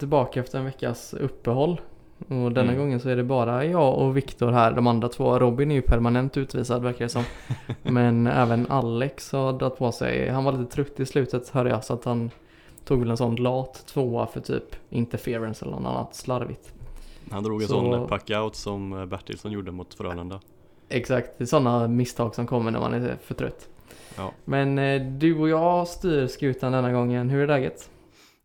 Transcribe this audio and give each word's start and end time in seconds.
Tillbaka 0.00 0.40
efter 0.40 0.58
en 0.58 0.64
veckas 0.64 1.14
uppehåll. 1.14 1.80
Och 2.18 2.52
denna 2.52 2.72
Mm. 2.72 2.78
gången 2.78 3.00
så 3.00 3.08
är 3.08 3.16
det 3.16 3.24
bara 3.24 3.64
jag 3.64 3.98
och 3.98 4.16
Viktor 4.16 4.50
här. 4.52 4.72
De 4.72 4.86
andra 4.86 5.08
två, 5.08 5.38
Robin 5.38 5.70
är 5.70 5.74
ju 5.74 5.82
permanent 5.82 6.36
utvisad 6.36 6.82
verkar 6.82 7.04
det 7.04 7.08
som. 7.08 7.24
Men 7.82 8.26
även 8.26 8.66
Alex 8.70 9.32
har 9.32 9.52
dragit 9.52 9.78
på 9.78 9.92
sig. 9.92 10.28
Han 10.28 10.44
var 10.44 10.52
lite 10.52 10.72
trött 10.72 11.00
i 11.00 11.06
slutet 11.06 11.48
hörde 11.48 11.70
jag 11.70 11.84
så 11.84 11.94
att 11.94 12.04
han 12.04 12.30
tog 12.84 13.00
väl 13.00 13.10
en 13.10 13.16
sån 13.16 13.36
lat 13.36 13.86
tvåa 13.86 14.26
för 14.26 14.40
typ 14.40 14.76
interference 14.90 15.64
eller 15.64 15.76
något 15.76 15.86
annat 15.86 16.14
slarvigt. 16.14 16.72
Han 17.30 17.42
drog 17.44 17.62
en 17.62 17.68
Så- 17.68 17.74
sån 17.74 18.08
packout 18.08 18.56
som 18.56 18.92
eh, 18.92 19.06
Bertilsson 19.06 19.52
gjorde 19.52 19.70
mot 19.72 19.94
Frölunda. 19.94 20.40
Exakt, 20.88 21.30
det 21.38 21.44
är 21.44 21.46
sådana 21.46 21.88
misstag 21.88 22.34
som 22.34 22.46
kommer 22.46 22.70
när 22.70 22.80
man 22.80 22.94
är 22.94 23.16
för 23.22 23.34
trött. 23.34 23.68
Ja. 24.16 24.30
Men 24.44 24.78
eh, 24.78 25.02
du 25.02 25.38
och 25.40 25.48
jag 25.48 25.88
styr 25.88 26.26
skutan 26.26 26.72
denna 26.72 26.92
gången. 26.92 27.30
Hur 27.30 27.42
är 27.42 27.46
läget? 27.46 27.90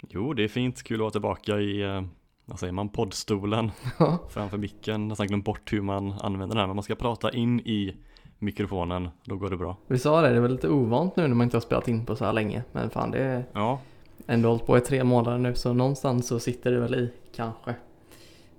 Jo, 0.09 0.34
det 0.34 0.44
är 0.44 0.48
fint. 0.48 0.84
Kul 0.84 0.95
att 0.95 1.02
vara 1.02 1.12
tillbaka 1.12 1.59
i, 1.59 1.81
eh, 1.81 2.02
vad 2.45 2.59
säger 2.59 2.73
man, 2.73 2.90
poddstolen 2.90 3.72
Ja. 3.99 4.20
framför 4.30 4.58
micken. 4.58 5.08
Nästan 5.08 5.27
glömt 5.27 5.45
bort 5.45 5.73
hur 5.73 5.81
man 5.81 6.12
använder 6.21 6.48
den 6.55 6.58
här, 6.58 6.68
men 6.68 6.76
man 6.76 6.84
ska 6.84 6.95
prata 6.95 7.31
in 7.31 7.59
i 7.59 7.95
mikrofonen, 8.40 9.09
då 9.23 9.35
går 9.35 9.49
det 9.49 9.58
bra. 9.58 9.77
Vi 9.88 9.99
sa 9.99 10.21
det, 10.21 10.30
det 10.30 10.35
är 10.35 10.40
väl 10.40 10.52
lite 10.52 10.70
ovant 10.70 11.16
nu 11.16 11.27
när 11.27 11.35
man 11.35 11.44
inte 11.45 11.58
har 11.58 11.62
spelat 11.62 11.88
in 11.88 12.05
på 12.05 12.16
så 12.16 12.26
här 12.26 12.34
länge. 12.34 12.63
Men 12.71 12.90
fan 12.90 13.12
det 13.12 13.20
är 13.20 13.45
Ja, 13.54 13.80
ändå 14.27 14.49
hållit 14.49 14.66
på 14.66 14.77
i 14.77 14.82
tre 14.82 15.04
månader 15.04 15.37
nu 15.37 15.55
så 15.55 15.74
någonstans 15.74 16.27
så 16.27 16.40
sitter 16.40 16.71
det 16.71 16.80
väl 16.80 16.96
i 16.96 17.13
kanske. 17.35 17.76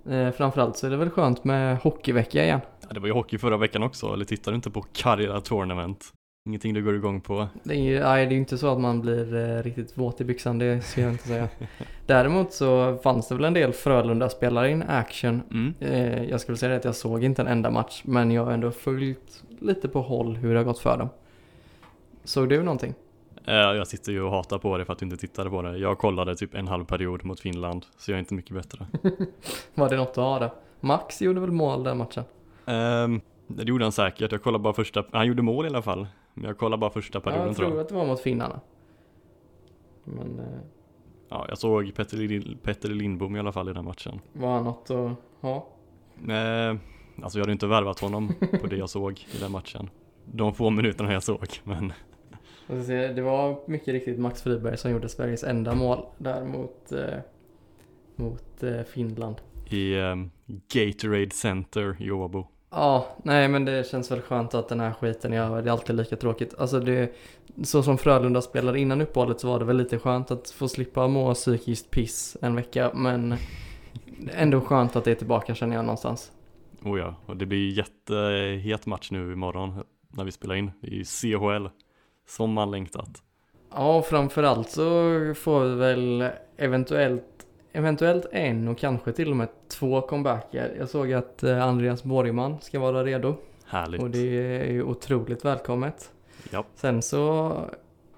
Eh, 0.09 0.31
framförallt 0.31 0.77
så 0.77 0.87
är 0.87 0.91
det 0.91 0.97
väl 0.97 1.09
skönt 1.09 1.43
med 1.43 1.77
hockeyvecka 1.77 2.43
igen. 2.43 2.59
Ja, 2.81 2.87
det 2.93 2.99
var 2.99 3.07
ju 3.07 3.13
hockey 3.13 3.37
förra 3.37 3.57
veckan 3.57 3.83
också, 3.83 4.13
eller 4.13 4.25
tittar 4.25 4.51
du 4.51 4.55
inte 4.55 4.71
på 4.71 4.81
Karjala 4.93 5.41
Tournament? 5.41 6.13
Ingenting 6.47 6.73
du 6.73 6.83
går 6.83 6.95
igång 6.95 7.21
på? 7.21 7.47
Det 7.63 7.73
är 7.73 7.79
ju 7.79 7.99
nej, 7.99 8.25
det 8.25 8.35
är 8.35 8.37
inte 8.37 8.57
så 8.57 8.67
att 8.67 8.79
man 8.79 9.01
blir 9.01 9.35
eh, 9.35 9.63
riktigt 9.63 9.97
våt 9.97 10.21
i 10.21 10.23
byxan, 10.23 10.59
det 10.59 10.81
ska 10.81 11.01
jag 11.01 11.11
inte 11.11 11.27
säga. 11.27 11.49
Däremot 12.05 12.53
så 12.53 12.97
fanns 12.97 13.27
det 13.27 13.35
väl 13.35 13.43
en 13.45 13.53
del 13.53 13.73
Frölunda-spelare 13.73 14.71
in 14.71 14.83
action. 14.87 15.41
Mm. 15.51 15.73
Eh, 15.79 16.23
jag 16.23 16.41
skulle 16.41 16.57
säga 16.57 16.75
att 16.75 16.85
jag 16.85 16.95
såg 16.95 17.23
inte 17.23 17.41
en 17.41 17.47
enda 17.47 17.69
match, 17.71 18.01
men 18.05 18.31
jag 18.31 18.45
har 18.45 18.51
ändå 18.51 18.71
följt 18.71 19.43
lite 19.59 19.87
på 19.87 20.01
håll 20.01 20.35
hur 20.35 20.53
det 20.53 20.59
har 20.59 20.63
gått 20.65 20.79
för 20.79 20.97
dem. 20.97 21.09
Såg 22.23 22.49
du 22.49 22.63
någonting? 22.63 22.93
Eh, 23.45 23.53
Jag 23.55 23.87
sitter 23.87 24.11
ju 24.11 24.21
och 24.21 24.31
hatar 24.31 24.57
på 24.57 24.77
det 24.77 24.85
för 24.85 24.93
att 24.93 24.99
du 24.99 25.05
inte 25.05 25.17
tittade 25.17 25.49
på 25.49 25.61
det. 25.61 25.77
Jag 25.77 25.97
kollade 25.97 26.35
typ 26.35 26.55
en 26.55 26.67
halv 26.67 26.85
period 26.85 27.25
mot 27.25 27.39
Finland, 27.39 27.85
så 27.97 28.11
jag 28.11 28.15
är 28.15 28.19
inte 28.19 28.33
mycket 28.33 28.55
bättre. 28.55 28.87
Var 29.75 29.89
det 29.89 29.97
något 29.97 30.09
att 30.09 30.15
ha 30.15 30.39
det? 30.39 30.51
Max 30.79 31.21
gjorde 31.21 31.39
väl 31.39 31.51
mål 31.51 31.83
den 31.83 31.97
matchen? 31.97 32.23
Ehm, 32.65 33.21
det 33.47 33.63
gjorde 33.63 33.85
han 33.85 33.91
säkert, 33.91 34.31
jag 34.31 34.43
kollade 34.43 34.61
bara 34.61 34.73
första, 34.73 35.03
han 35.11 35.27
gjorde 35.27 35.41
mål 35.41 35.65
i 35.65 35.69
alla 35.69 35.81
fall. 35.81 36.07
Jag 36.43 36.57
kollade 36.57 36.79
bara 36.79 36.89
första 36.89 37.17
Ja, 37.17 37.21
perioden 37.21 37.47
jag 37.47 37.55
tror 37.55 37.65
tror 37.65 37.77
jag. 37.77 37.83
att 37.83 37.89
det 37.89 37.95
var 37.95 38.05
mot 38.05 38.19
finnarna. 38.19 38.59
Men 40.03 40.39
eh, 40.39 40.45
Ja, 41.29 41.45
jag 41.49 41.57
såg 41.57 41.95
Petter, 41.95 42.57
Petter 42.63 42.89
Lindbom 42.89 43.35
i 43.35 43.39
alla 43.39 43.51
fall 43.51 43.69
i 43.69 43.73
den 43.73 43.85
matchen. 43.85 44.19
var 44.33 44.53
han 44.53 44.63
något 44.63 44.89
att 44.91 45.11
ha? 45.41 45.67
Eh, 46.33 46.75
alltså 47.23 47.39
jag 47.39 47.43
hade 47.43 47.51
inte 47.51 47.67
värvat 47.67 47.99
honom 47.99 48.33
på 48.61 48.67
det 48.67 48.75
jag 48.77 48.89
såg 48.89 49.19
i 49.19 49.37
den 49.39 49.51
matchen. 49.51 49.89
De 50.25 50.53
få 50.53 50.69
minuterna 50.69 51.13
jag 51.13 51.23
såg, 51.23 51.47
men 51.63 51.93
se, 52.85 53.07
Det 53.13 53.21
var 53.21 53.59
mycket 53.69 53.87
riktigt 53.87 54.19
Max 54.19 54.41
Friberg 54.41 54.77
som 54.77 54.91
gjorde 54.91 55.09
Sveriges 55.09 55.43
enda 55.43 55.75
mål 55.75 56.05
där 56.17 56.45
mot, 56.45 56.91
eh, 56.91 57.19
mot 58.15 58.63
eh, 58.63 58.81
Finland. 58.83 59.35
i 59.69 59.95
ehm, 59.99 60.31
Gatorade 60.73 61.29
Center 61.31 61.97
i 61.99 62.11
Åbo. 62.11 62.47
Ja, 62.69 63.07
nej 63.23 63.47
men 63.47 63.65
det 63.65 63.87
känns 63.87 64.11
väl 64.11 64.21
skönt 64.21 64.53
att 64.53 64.69
den 64.69 64.79
här 64.79 64.93
skiten 64.93 65.33
är 65.33 65.41
över. 65.41 65.61
Det 65.61 65.69
är 65.69 65.71
alltid 65.71 65.95
lika 65.95 66.15
tråkigt. 66.15 66.55
Alltså 66.57 66.79
det, 66.79 67.15
så 67.63 67.83
som 67.83 67.97
Frölunda 67.97 68.41
spelade 68.41 68.79
innan 68.79 69.01
uppehållet 69.01 69.39
så 69.39 69.47
var 69.47 69.59
det 69.59 69.65
väl 69.65 69.77
lite 69.77 69.99
skönt 69.99 70.31
att 70.31 70.49
få 70.49 70.67
slippa 70.67 71.07
må 71.07 71.33
psykiskt 71.33 71.91
piss 71.91 72.37
en 72.41 72.55
vecka. 72.55 72.91
Men 72.93 73.35
ändå 74.33 74.61
skönt 74.61 74.95
att 74.95 75.03
det 75.03 75.11
är 75.11 75.15
tillbaka 75.15 75.55
känner 75.55 75.75
jag 75.75 75.85
någonstans. 75.85 76.31
Oh 76.83 76.99
ja, 76.99 77.15
och 77.25 77.37
det 77.37 77.45
blir 77.45 77.77
jättehet 77.77 78.85
match 78.85 79.11
nu 79.11 79.33
imorgon 79.33 79.83
när 80.09 80.23
vi 80.23 80.31
spelar 80.31 80.55
in. 80.55 80.71
Ju 80.81 81.03
CHL, 81.03 81.67
som 82.27 82.53
man 82.53 82.71
längtat. 82.71 83.23
Ja, 83.71 84.01
framförallt 84.01 84.69
så 84.69 84.83
får 85.35 85.63
vi 85.63 85.75
väl 85.75 86.29
eventuellt, 86.57 87.36
eventuellt 87.77 88.25
en 88.31 88.67
och 88.67 88.77
kanske 88.77 89.11
till 89.11 89.31
och 89.31 89.37
med 89.37 89.47
två 89.67 90.01
comebacker. 90.01 90.75
Jag 90.79 90.89
såg 90.89 91.13
att 91.13 91.43
eh, 91.43 91.63
Andreas 91.63 92.03
Borgman 92.03 92.61
ska 92.61 92.79
vara 92.79 93.03
redo 93.03 93.35
Härligt. 93.65 94.01
och 94.01 94.09
det 94.09 94.37
är 94.61 94.71
ju 94.71 94.83
otroligt 94.83 95.45
välkommet. 95.45 96.11
Ja, 96.51 96.65
Sen 96.75 97.01
så 97.01 97.53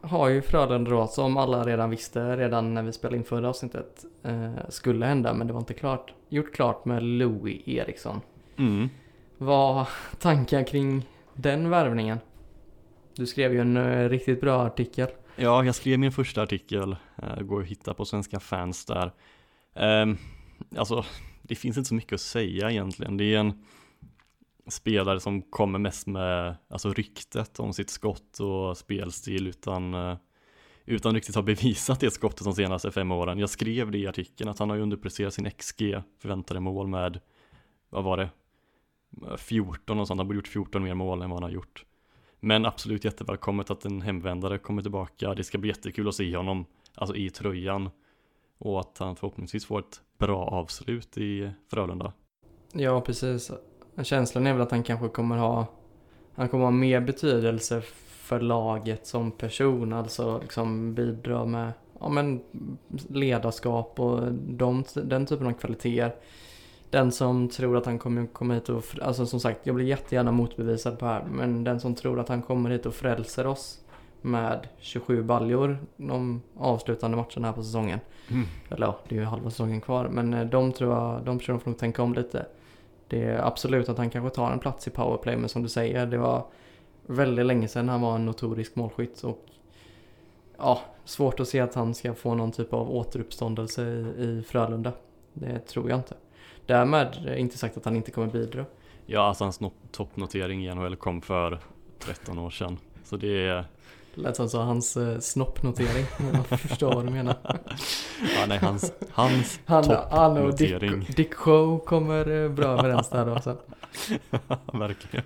har 0.02 0.30
ju 0.30 0.42
Frölunda 0.42 0.92
då, 0.92 1.08
som 1.08 1.38
alla 1.38 1.64
redan 1.64 1.90
visste 1.90 2.38
redan 2.38 2.74
när 2.74 2.84
vi 2.84 2.94
spelade 2.94 3.18
in 3.18 3.24
förra 3.24 3.50
avsnittet, 3.50 4.06
eh, 4.24 4.54
skulle 4.70 5.06
hända 5.06 5.34
men 5.34 5.48
det 5.48 5.54
var 5.54 5.60
inte 5.60 5.74
klart, 5.74 6.14
gjort 6.30 6.54
klart 6.54 6.86
med 6.86 7.04
Louis 7.04 7.68
Eriksson. 7.68 8.22
mm. 8.58 8.90
Vad 9.38 9.86
tankar 10.20 10.64
kring 10.64 11.06
den 11.34 11.70
värvningen? 11.70 12.20
Du 13.16 13.26
skrev 13.26 13.54
ju 13.54 13.60
en 13.60 13.78
eh, 13.78 14.10
riktigt 14.10 14.42
bra 14.42 14.62
artikel. 14.62 15.08
ja 15.36 15.64
jag 15.64 15.76
skrev 15.76 16.00
min 16.00 16.12
första 16.12 16.42
artikel, 16.42 16.96
uh, 17.24 17.42
går 17.42 17.62
att 17.62 17.68
hitta 17.68 17.94
på 17.94 18.06
Svenska 18.06 18.40
fans 18.40 18.86
där. 18.86 19.12
Eh, 19.80 20.06
alltså, 20.78 21.06
det 21.42 21.56
finns 21.56 21.78
inte 21.78 21.88
så 21.88 21.96
mycket 21.96 22.14
att 22.14 22.22
säga 22.22 22.72
egentligen. 22.72 23.18
Det 23.18 23.36
är 23.36 23.40
en 23.40 23.64
spelare 24.68 25.20
som 25.20 25.42
kommer 25.42 25.80
mest 25.80 26.08
med 26.08 26.56
alltså, 26.70 26.94
ryktet 26.94 27.60
om 27.60 27.74
sitt 27.74 27.90
skott 27.90 28.40
och 28.40 28.78
spelstil 28.78 29.48
utan, 29.48 29.94
eh, 29.94 30.18
utan 30.86 31.16
riktigt 31.16 31.36
ha 31.36 31.42
bevisat 31.42 32.00
det 32.00 32.12
skottet 32.12 32.44
de 32.44 32.54
senaste 32.54 32.92
fem 32.92 33.12
åren. 33.12 33.40
Jag 33.40 33.50
skrev 33.50 33.92
det 33.92 33.98
i 33.98 34.08
artikeln 34.08 34.50
att 34.50 34.60
han 34.60 34.70
har 34.70 34.78
ju 34.78 34.84
underpresterat 34.84 35.34
sin 35.34 35.52
XG, 35.52 36.02
förväntade 36.20 36.60
mål 36.60 36.88
med, 36.88 37.20
vad 37.90 38.04
var 38.04 38.18
det, 38.18 38.30
14 39.38 40.00
och 40.00 40.08
sånt. 40.08 40.18
Han 40.18 40.28
borde 40.28 40.38
gjort 40.38 40.48
14 40.48 40.84
mer 40.84 40.94
mål 40.94 41.22
än 41.22 41.30
vad 41.30 41.38
han 41.38 41.44
har 41.44 41.56
gjort. 41.56 41.86
Men 42.40 42.66
absolut 42.66 43.06
jättevälkommet 43.06 43.70
att 43.70 43.86
en 43.86 44.02
hemvändare 44.02 44.58
kommer 44.58 44.82
tillbaka. 44.82 45.36
Det 45.36 45.44
ska 45.44 45.58
bli 45.58 45.70
jättekul 45.70 46.08
att 46.08 46.16
se 46.16 46.38
honom, 46.38 46.66
alltså 46.96 47.16
i 47.16 47.30
tröjan. 47.30 47.90
Och 48.60 48.80
att 48.80 48.98
han 48.98 49.16
förhoppningsvis 49.16 49.66
får 49.66 49.80
ett 49.80 50.02
bra 50.18 50.46
avslut 50.46 51.18
i 51.18 51.52
Frölunda. 51.68 52.14
Ja, 52.74 53.02
precis. 53.02 53.52
Känslan 54.04 54.48
är 54.48 54.54
väl 54.54 54.62
att 54.62 54.72
han 54.72 54.84
kanske 54.84 55.08
kommer 55.08 55.38
ha, 55.38 55.66
han 56.36 56.50
kommer 56.50 56.64
ha 56.64 56.72
mer 56.72 57.02
betydelse 57.02 57.82
för 58.08 58.40
laget 58.40 59.08
som 59.08 59.32
person, 59.32 59.94
alltså 59.94 60.40
liksom 60.42 60.94
bidra 60.94 61.46
med, 61.46 61.72
ja 62.00 62.10
men 62.10 62.42
ledarskap 63.10 64.00
och 64.00 64.32
de, 64.34 64.84
den 64.94 65.26
typen 65.26 65.48
av 65.48 65.54
kvaliteter. 65.54 66.16
Den 66.90 67.12
som 67.12 67.50
tror 67.50 67.78
att 67.78 67.86
han 67.86 68.00
kommer 68.00 68.28
komma 68.28 68.54
hit 68.54 68.70
och, 68.70 68.84
alltså 69.02 69.26
som 69.26 69.40
sagt, 69.40 69.68
jag 69.68 69.76
blir 69.76 69.86
jättegärna 69.86 70.32
motbevisad 70.32 71.00
på 71.00 71.06
det 71.06 71.12
här, 71.12 71.24
men 71.24 71.64
den 71.64 71.80
som 71.80 71.96
tror 71.96 72.20
att 72.20 72.30
han 72.30 72.42
kommer 72.42 72.70
hit 72.70 72.86
och 72.86 72.94
frälser 72.94 73.48
oss 73.48 73.80
med 74.22 74.68
27 74.80 75.24
baljor 75.24 75.78
de 75.98 76.42
avslutande 76.58 77.18
matcherna 77.18 77.48
här 77.48 77.54
på 77.54 77.64
säsongen. 77.64 78.00
Eller 78.70 78.86
ja, 78.86 79.00
det 79.10 79.16
är 79.16 79.20
ju 79.20 79.26
halva 79.26 79.50
säsongen 79.50 79.82
kvar. 79.82 80.08
Men 80.08 80.34
eh, 80.34 80.46
de 80.46 80.72
tror 80.72 80.94
jag, 80.94 81.24
de 81.24 81.40
jag 81.48 81.62
får 81.62 81.72
nog 81.72 81.80
tänka 81.80 82.04
om 82.04 82.14
lite. 82.14 82.46
Det 83.08 83.24
är 83.24 83.48
absolut 83.48 83.90
att 83.90 83.98
han 83.98 84.10
kanske 84.10 84.36
tar 84.36 84.52
en 84.52 84.60
plats 84.60 84.88
i 84.88 84.90
powerplay, 84.92 85.38
men 85.38 85.50
som 85.50 85.64
du 85.64 85.70
säger, 85.70 86.06
det 86.06 86.18
var 86.18 86.46
väldigt 87.06 87.46
länge 87.46 87.68
sedan 87.68 87.90
han 87.90 88.02
var 88.02 88.16
en 88.16 88.26
notorisk 88.26 88.76
målskytt. 88.76 89.24
Och 89.24 89.46
ja, 90.58 90.82
svårt 91.06 91.40
att 91.40 91.48
se 91.48 91.60
att 91.60 91.76
han 91.76 91.94
ska 91.94 92.14
få 92.14 92.34
någon 92.36 92.52
typ 92.52 92.74
av 92.74 92.92
återuppståndelse 92.96 93.84
i, 93.84 94.24
i 94.24 94.44
Frölunda. 94.48 94.94
Det 95.34 95.60
tror 95.60 95.90
jag 95.90 96.00
inte. 96.00 96.16
Därmed 96.66 97.08
är 97.28 97.36
inte 97.36 97.58
sagt 97.58 97.78
att 97.78 97.86
han 97.86 97.96
inte 97.96 98.12
kommer 98.12 98.28
bidra. 98.28 98.66
Ja, 99.06 99.22
alltså 99.22 99.44
hans 99.44 99.62
no- 99.62 99.72
toppnotering 99.92 100.66
i 100.66 100.76
NHL 100.76 100.96
kom 100.96 101.22
för 101.22 101.60
13 102.00 102.40
år 102.40 102.50
sedan. 102.50 102.78
Så 103.04 103.18
det 103.18 103.48
är, 103.48 103.66
lät 104.14 104.36
som 104.36 104.50
så 104.50 104.60
hans 104.62 104.98
eh, 104.98 105.20
snoppnotering. 105.20 106.06
Jag 106.34 106.46
förstår 106.60 106.94
vad 106.96 107.06
du 107.06 107.12
menar. 107.12 107.36
ja 108.36 108.46
nej, 108.48 108.58
hans, 108.58 108.94
hans 109.12 109.60
Han, 109.66 109.84
han 110.12 110.38
och. 110.38 110.56
Dick, 110.58 111.16
Dick 111.16 111.34
Show 111.34 111.80
kommer 111.80 112.44
eh, 112.44 112.50
bra 112.50 112.68
överens 112.68 113.10
där 113.10 113.26
då 113.26 113.40
sen. 113.42 113.58
Verkligen. 114.80 115.26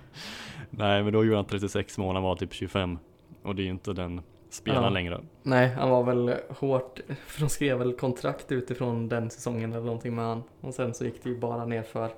Nej, 0.70 1.02
men 1.02 1.12
då 1.12 1.24
gjorde 1.24 1.36
han 1.36 1.44
36 1.44 1.98
mål, 1.98 2.14
han 2.14 2.22
var 2.24 2.36
typ 2.36 2.52
25. 2.52 2.98
Och 3.42 3.54
det 3.54 3.62
är 3.62 3.64
ju 3.64 3.70
inte 3.70 3.92
den 3.92 4.20
spelaren 4.50 4.84
Ja. 4.84 4.90
längre. 4.90 5.20
Nej, 5.42 5.68
han 5.68 5.90
var 5.90 6.02
väl 6.02 6.34
hårt, 6.58 7.00
för 7.26 7.40
de 7.40 7.48
skrev 7.48 7.78
väl 7.78 7.92
kontrakt 7.92 8.52
utifrån 8.52 9.08
den 9.08 9.30
säsongen 9.30 9.72
eller 9.72 9.84
någonting 9.84 10.14
med 10.14 10.24
han. 10.24 10.42
Och 10.60 10.74
sen 10.74 10.94
så 10.94 11.04
gick 11.04 11.22
det 11.22 11.28
ju 11.30 11.38
bara 11.38 11.64
nerför. 11.64 12.10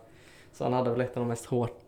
Så 0.53 0.65
han 0.65 0.73
hade 0.73 0.91
väl 0.91 1.01
ett 1.01 1.17
av 1.17 1.21
de 1.23 1.29
mest 1.29 1.47
hårt, 1.47 1.79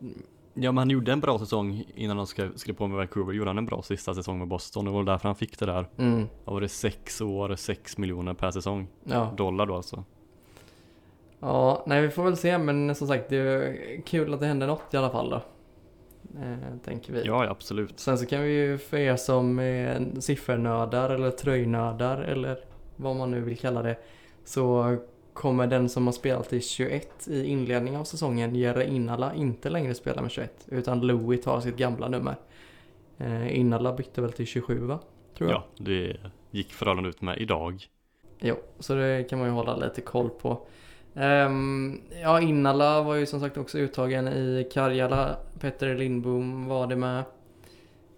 Ja, 0.60 0.72
men 0.72 0.78
han 0.78 0.90
gjorde 0.90 1.12
en 1.12 1.20
bra 1.20 1.38
säsong 1.38 1.84
innan 1.94 2.16
han 2.16 2.26
skrev, 2.26 2.56
skrev 2.56 2.75
på 2.75 2.87
med 2.87 2.96
Vancouver. 2.96 3.32
Gjorde 3.32 3.50
han 3.50 3.58
en 3.58 3.66
bra 3.66 3.82
sista 3.82 4.14
säsong 4.14 4.38
med 4.38 4.49
Boston. 4.49 4.84
Det 4.84 4.90
var 4.90 5.05
därför 5.05 5.28
han 5.28 5.37
fick 5.37 5.58
det 5.58 5.66
där. 5.66 5.87
mm, 5.99 6.26
Vad 6.44 6.55
var 6.55 6.60
det? 6.60 6.69
Sex 6.69 7.20
år, 7.20 7.55
sex 7.56 7.99
miljoner 7.99 8.34
per 8.34 8.50
säsong. 8.50 8.88
ja. 9.05 9.32
Dollar 9.37 9.66
då 9.66 9.75
alltså. 9.75 10.05
Ja, 11.40 11.82
nej 11.87 12.02
vi 12.02 12.10
får 12.10 12.25
väl 12.25 12.37
se 12.37 12.58
men 12.58 12.94
som 12.94 13.08
sagt 13.08 13.28
det 13.28 13.37
är 13.37 14.00
kul 14.06 14.34
att 14.34 14.40
det 14.40 14.46
händer 14.46 14.66
något 14.66 14.94
i 14.94 14.96
alla 14.96 15.10
fall 15.10 15.31
då. 15.31 15.37
Eh, 16.40 16.56
tänker 16.84 17.12
vi. 17.12 17.22
Ja, 17.25 17.44
ja, 17.44 17.50
absolut. 17.50 18.00
Sen 18.00 18.19
så 18.19 18.26
kan 18.26 18.43
vi 18.43 18.49
ju 18.50 18.78
för 18.78 18.96
er 18.96 19.16
som 19.16 19.58
är 19.58 20.06
siffernördar 20.20 21.10
eller 21.10 21.31
tröjnördar 21.31 22.19
eller 22.20 22.58
vad 22.96 23.16
man 23.16 23.31
nu 23.31 23.40
vill 23.40 23.58
kalla 23.58 23.82
det 23.82 23.96
så 24.44 24.96
kommer 25.38 25.67
den 25.67 25.88
som 25.88 26.06
har 26.06 26.12
spelat 26.12 26.52
i 26.52 26.61
21 26.61 27.29
i 27.29 27.44
inledningen 27.44 28.00
av 28.00 28.05
säsongen, 28.05 28.55
Jere 28.55 28.87
Innala, 28.87 29.35
inte 29.35 29.70
längre 29.70 29.94
spela 29.94 30.23
med 30.23 30.31
21. 30.31 30.67
Utan 30.67 31.00
Louis 31.00 31.43
tar 31.43 31.61
sitt 31.61 31.76
gamla 31.76 32.08
nummer. 32.08 32.37
Eh, 33.19 33.58
Innala 33.58 33.93
bytte 33.93 34.20
väl 34.20 34.32
till 34.32 34.46
27 34.46 34.79
va? 34.79 34.99
Tror 35.38 35.50
jag. 35.50 35.62
Ja, 35.76 35.85
det 35.85 36.17
gick 36.50 36.73
Frölunda 36.73 37.08
ut 37.08 37.23
med 37.23 37.38
idag. 37.38 37.82
Jo, 38.40 38.56
så 38.79 38.94
det 38.94 39.25
kan 39.31 39.38
man 39.38 39.49
ju 39.49 39.55
hålla 39.55 39.76
lite 39.76 40.00
koll 40.00 40.31
på. 40.31 40.67
Ehm, 41.14 42.00
ja, 42.23 42.41
Innala 42.41 43.02
var 43.02 43.14
ju 43.14 43.26
som 43.26 43.41
sagt 43.41 43.56
också 43.56 43.79
uttagen 43.79 44.29
i 44.29 44.69
Karjala. 44.73 45.37
Petter 45.61 45.96
Lindbom 45.96 46.69
var 46.69 46.87
det 46.87 46.96
med. 46.96 47.25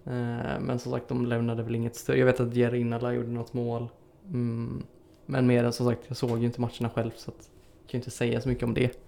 Ehm, 0.04 0.62
men 0.62 0.78
som 0.78 0.92
sagt, 0.92 1.08
de 1.08 1.26
lämnade 1.26 1.62
väl 1.62 1.74
inget 1.74 1.96
stöd. 1.96 2.18
Jag 2.18 2.26
vet 2.26 2.40
att 2.40 2.54
Jerry 2.54 2.80
Innala 2.80 3.12
gjorde 3.12 3.30
något 3.30 3.52
mål. 3.52 3.88
Mm, 4.26 4.82
men 5.30 5.46
mer 5.46 5.64
än 5.64 5.72
som 5.72 5.86
sagt, 5.86 6.00
jag 6.08 6.16
såg 6.16 6.38
ju 6.38 6.46
inte 6.46 6.60
matcherna 6.60 6.90
själv 6.94 7.10
så 7.16 7.30
att 7.30 7.50
jag 7.80 7.90
kan 7.90 7.98
ju 7.98 7.98
inte 7.98 8.10
säga 8.10 8.40
så 8.40 8.48
mycket 8.48 8.64
om 8.64 8.74
det. 8.74 8.98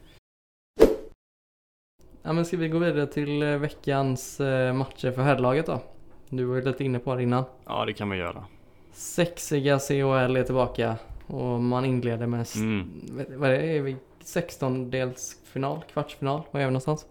Ja, 2.23 2.33
men 2.33 2.45
ska 2.45 2.57
vi 2.57 2.69
gå 2.69 2.79
vidare 2.79 3.07
till 3.07 3.43
eh, 3.43 3.57
veckans 3.57 4.41
eh, 4.41 4.73
matcher 4.75 5.13
för 5.13 5.23
herrlaget 5.23 5.67
då? 5.67 5.81
Du 6.29 6.45
var 6.45 6.57
ju 6.57 6.63
lite 6.63 6.85
inne 6.85 6.99
på 6.99 7.15
det 7.15 7.23
innan. 7.23 7.45
Ja, 7.67 7.85
det 7.85 7.93
kan 7.93 8.11
vi 8.11 8.17
göra. 8.17 8.45
Sexiga 8.93 9.79
CHL 9.79 10.37
är 10.37 10.43
tillbaka 10.43 10.97
och 11.27 11.61
man 11.61 11.85
inleder 11.85 12.27
med 12.27 12.47
Mm. 12.57 12.91
vad 13.37 13.51
är 13.51 13.59
det, 13.59 13.77
är 13.77 13.81
vi 13.81 13.97
16-delsfinal, 14.25 15.81
kvartsfinal, 15.93 16.43
vad 16.51 16.63
är 16.63 16.67
vi 16.67 16.71
någonstans? 16.73 17.07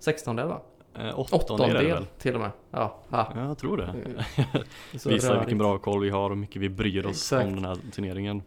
16-del 0.00 0.48
va? 0.48 0.60
Eh, 0.98 1.18
åttonde 1.18 1.64
är 1.64 1.68
det 1.68 1.74
Åttondel 1.74 1.86
väl? 1.94 2.06
till 2.18 2.34
och 2.34 2.40
med. 2.40 2.50
Ja, 2.70 2.98
ja. 3.10 3.32
Ja, 3.34 3.44
jag 3.44 3.58
tror 3.58 3.76
det. 3.76 3.94
Så 4.98 5.08
Visar 5.08 5.38
vilken 5.38 5.58
bra 5.58 5.78
koll 5.78 6.00
vi 6.02 6.10
har 6.10 6.30
och 6.30 6.38
mycket 6.38 6.62
vi 6.62 6.68
bryr 6.68 7.06
oss 7.06 7.10
Exakt. 7.10 7.46
om 7.46 7.54
den 7.54 7.64
här 7.64 7.76
turneringen. 7.92 8.42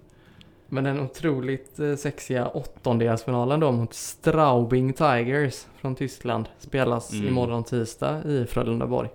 Men 0.68 0.84
den 0.84 1.00
otroligt 1.00 1.80
eh, 1.80 1.96
sexiga 1.96 2.48
åttondelsfinalen 2.48 3.60
då 3.60 3.72
mot 3.72 3.94
Straubing 3.94 4.94
Tigers 4.94 5.66
från 5.76 5.96
Tyskland 5.96 6.50
spelas 6.60 7.14
Mm. 7.14 7.28
imorgon 7.28 7.64
tisdag 7.64 8.24
i 8.26 8.46
Frölundaborg. 8.46 9.10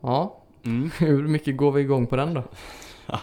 Ja, 0.00 0.34
Mm. 0.64 0.90
hur 0.98 1.28
mycket 1.28 1.56
går 1.56 1.72
vi 1.72 1.80
igång 1.80 2.06
på 2.06 2.16
den 2.16 2.34
då? 2.34 2.42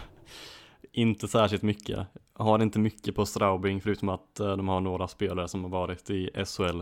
Inte 0.92 1.28
särskilt 1.28 1.64
mycket. 1.64 2.00
Har 2.34 2.62
inte 2.62 2.80
mycket 2.80 3.16
på 3.16 3.26
Straubing 3.26 3.82
förutom 3.82 4.10
att 4.10 4.40
eh, 4.40 4.58
de 4.58 4.68
har 4.68 4.80
några 4.82 5.08
spelare 5.08 5.48
som 5.48 5.64
har 5.64 5.72
varit 5.72 6.10
i 6.10 6.30
SHL 6.46 6.82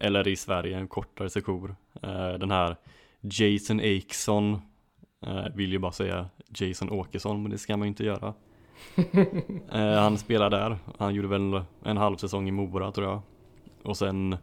eller 0.00 0.28
i 0.28 0.36
Sverige 0.36 0.78
en 0.78 0.88
kortare 0.88 1.30
sejour. 1.30 1.76
Eh, 2.02 2.32
Den 2.32 2.50
här 2.50 2.76
Jason 3.20 3.80
Akeson 3.80 4.52
eh, 5.26 5.44
vill 5.54 5.72
ju 5.72 5.78
bara 5.78 5.92
säga 5.92 6.28
Jason 6.58 6.90
Åkesson 6.90 7.42
men 7.42 7.50
det 7.50 7.58
ska 7.58 7.76
man 7.76 7.86
ju 7.86 7.88
inte 7.88 8.04
göra. 8.04 8.34
Eh, 9.72 10.00
Han 10.00 10.18
spelar 10.18 10.50
där. 10.50 10.78
Han 10.98 11.14
gjorde 11.14 11.28
väl 11.28 11.62
en 11.84 11.96
halv 11.96 12.16
säsong 12.16 12.48
i 12.48 12.50
Mora 12.50 12.92
tror 12.92 13.06
jag. 13.06 13.20
Och 13.82 13.96
sen 13.96 14.36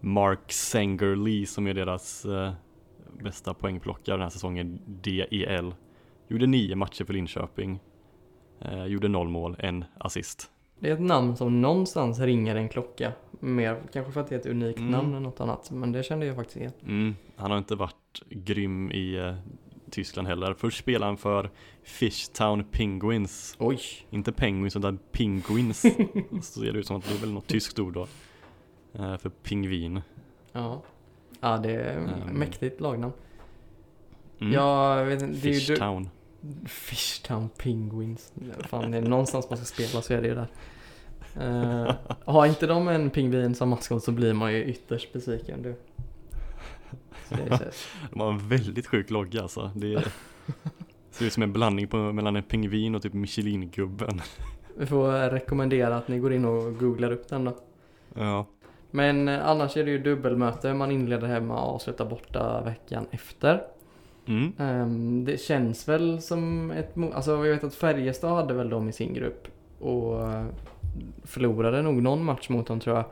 Mark 0.00 0.52
Sangerly 0.52 1.46
som 1.46 1.66
är 1.66 1.74
deras 1.74 2.26
bästa 3.22 3.54
poängplockare 3.54 4.16
den 4.16 4.22
här 4.22 4.30
säsongen, 4.30 4.80
DEL. 4.86 5.74
Gjorde 6.28 6.46
nio 6.46 6.76
matcher 6.76 7.04
för 7.04 7.12
Linköping. 7.12 7.80
Gjorde 8.86 9.08
noll 9.08 9.28
mål, 9.28 9.56
en 9.58 9.84
assist. 9.98 10.50
Det 10.78 10.88
är 10.88 10.92
ett 10.94 11.00
namn 11.00 11.36
som 11.36 11.60
någonstans 11.60 12.18
ringer 12.20 12.56
en 12.56 12.68
klocka. 12.68 13.12
Mer 13.40 13.80
kanske 13.92 14.12
för 14.12 14.20
att 14.20 14.28
det 14.28 14.34
är 14.34 14.38
ett 14.38 14.46
unikt 14.46 14.78
Mm. 14.78 14.90
namn 14.90 15.14
än 15.14 15.22
något 15.22 15.40
annat. 15.40 15.70
Men 15.70 15.92
det 15.92 16.02
kände 16.02 16.26
jag 16.26 16.36
faktiskt 16.36 16.56
igen. 16.56 16.72
Mm, 16.86 17.14
han 17.36 17.50
har 17.50 17.58
inte 17.58 17.74
varit 17.74 18.22
grym 18.30 18.90
i 18.92 19.16
eh, 19.16 19.34
Tyskland 19.90 20.28
heller. 20.28 20.54
Först 20.54 20.78
spelade 20.78 21.04
han 21.06 21.16
för 21.16 21.50
Fishtown 21.82 22.64
Penguins. 22.64 23.56
Oj! 23.58 23.80
Inte 24.10 24.32
Penguins 24.32 24.76
utan 24.76 24.98
Penguins. 25.12 25.80
Så 26.42 26.60
ser 26.60 26.72
det 26.72 26.78
ut 26.78 26.86
som 26.86 26.96
att 26.96 27.04
det 27.08 27.14
är 27.14 27.18
väl 27.20 27.32
något 27.32 27.46
tyskt 27.46 27.78
ord 27.78 27.94
då. 27.94 28.06
Eh, 28.92 29.16
för 29.16 29.28
pingvin. 29.28 30.00
Ja. 30.52 30.82
Ja, 31.40 31.58
det 31.58 31.70
är 31.74 31.96
Mm. 31.98 32.34
mäktigt 32.38 32.80
lagnamn. 32.80 33.12
Mm. 34.40 34.52
Jag 34.52 35.04
vet 35.04 35.22
inte. 35.22 35.40
Fishtown. 35.40 36.08
Fishtown 36.66 37.48
Penguins. 37.56 38.32
Fan, 38.58 38.90
det 38.90 38.98
är 38.98 39.02
någonstans 39.02 39.50
man 39.50 39.56
ska 39.56 39.66
spela 39.66 40.02
så 40.02 40.14
är 40.14 40.22
det 40.22 40.28
ju 40.28 40.34
där. 40.34 40.48
Uh, 41.40 41.92
har 42.24 42.46
inte 42.46 42.66
de 42.66 42.88
en 42.88 43.10
pingvin 43.10 43.54
som 43.54 43.68
maskot 43.68 44.04
så 44.04 44.12
blir 44.12 44.32
man 44.32 44.52
ju 44.52 44.64
ytterst 44.64 45.12
besviken 45.12 45.62
du. 45.62 45.74
De 48.10 48.20
har 48.20 48.32
en 48.32 48.48
väldigt 48.48 48.86
sjuk 48.86 49.10
logga 49.10 49.42
alltså. 49.42 49.70
Det 49.74 49.94
är, 49.94 50.08
ser 51.10 51.26
ut 51.26 51.32
som 51.32 51.42
en 51.42 51.52
blandning 51.52 51.88
på, 51.88 51.96
mellan 51.96 52.36
en 52.36 52.42
pingvin 52.42 52.94
och 52.94 53.02
typ 53.02 53.12
Michelin-gubben. 53.12 54.20
Vi 54.76 54.86
får 54.86 55.30
rekommendera 55.30 55.96
att 55.96 56.08
ni 56.08 56.18
går 56.18 56.32
in 56.32 56.44
och 56.44 56.78
googlar 56.78 57.12
upp 57.12 57.28
den 57.28 57.44
då. 57.44 57.56
Ja. 58.14 58.46
Men 58.90 59.28
eh, 59.28 59.46
annars 59.46 59.76
är 59.76 59.84
det 59.84 59.90
ju 59.90 59.98
dubbelmöte. 59.98 60.74
Man 60.74 60.90
inleder 60.90 61.26
hemma 61.26 61.62
och 61.62 61.74
avslutar 61.74 62.04
borta 62.04 62.60
veckan 62.60 63.06
efter. 63.10 63.62
Mm. 64.26 64.52
Ehm, 64.58 65.24
det 65.24 65.40
känns 65.40 65.88
väl 65.88 66.20
som 66.22 66.70
ett... 66.70 66.94
Alltså 67.14 67.30
jag 67.30 67.54
vet 67.54 67.64
att 67.64 67.74
Färjestad 67.74 68.30
hade 68.30 68.54
väl 68.54 68.70
dem 68.70 68.88
i 68.88 68.92
sin 68.92 69.14
grupp. 69.14 69.48
Och 69.80 70.28
förlorade 71.24 71.82
nog 71.82 72.02
någon 72.02 72.24
match 72.24 72.48
mot 72.48 72.66
dem 72.66 72.80
tror 72.80 72.96
jag. 72.96 73.04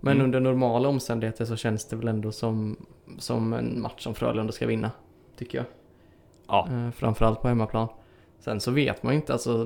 Men 0.00 0.12
Mm. 0.12 0.24
under 0.24 0.40
normala 0.40 0.88
omständigheter 0.88 1.44
så 1.44 1.56
känns 1.56 1.84
det 1.88 1.96
väl 1.96 2.08
ändå 2.08 2.32
som, 2.32 2.76
som 3.18 3.52
en 3.52 3.80
match 3.82 4.02
som 4.02 4.14
Frölunda 4.14 4.52
ska 4.52 4.66
vinna. 4.66 4.90
Tycker 5.36 5.58
jag. 5.58 5.66
Ja. 6.48 6.68
Eh, 6.70 6.90
framförallt 6.90 7.42
på 7.42 7.48
hemmaplan. 7.48 7.88
Sen 8.38 8.60
så 8.60 8.70
vet 8.70 9.02
man 9.02 9.12
ju 9.12 9.20
inte 9.20 9.32
alltså. 9.32 9.64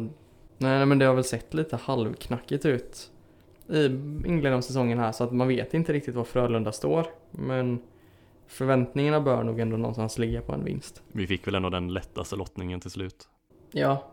Nej 0.59 0.77
nej, 0.79 0.87
men 0.87 0.99
det 0.99 1.05
har 1.05 1.15
väl 1.15 1.25
sett 1.25 1.55
lite 1.55 1.77
halvknackigt 1.77 2.67
ut. 2.67 3.11
I 3.69 3.85
inledningen 3.87 4.53
av 4.55 4.61
säsongen 4.61 4.99
här 4.99 5.13
så 5.13 5.25
att 5.25 5.33
man 5.33 5.49
vet 5.49 5.75
inte 5.75 5.93
riktigt 5.93 6.15
var 6.15 6.25
Frölunda 6.25 6.73
står. 6.73 7.07
Men 7.31 7.79
förväntningarna 8.47 9.21
bör 9.21 9.43
nog 9.45 9.61
ändå 9.61 9.77
någonstans 9.77 10.19
ligga 10.19 10.43
på 10.43 10.53
en 10.53 10.65
vinst. 10.65 11.03
Vi 11.13 11.27
fick 11.27 11.47
väl 11.47 11.55
ändå 11.55 11.71
den 11.71 11.93
lättaste 11.93 12.37
lottningen 12.37 12.81
till 12.81 12.91
slut. 12.91 13.29
Ja, 13.73 14.05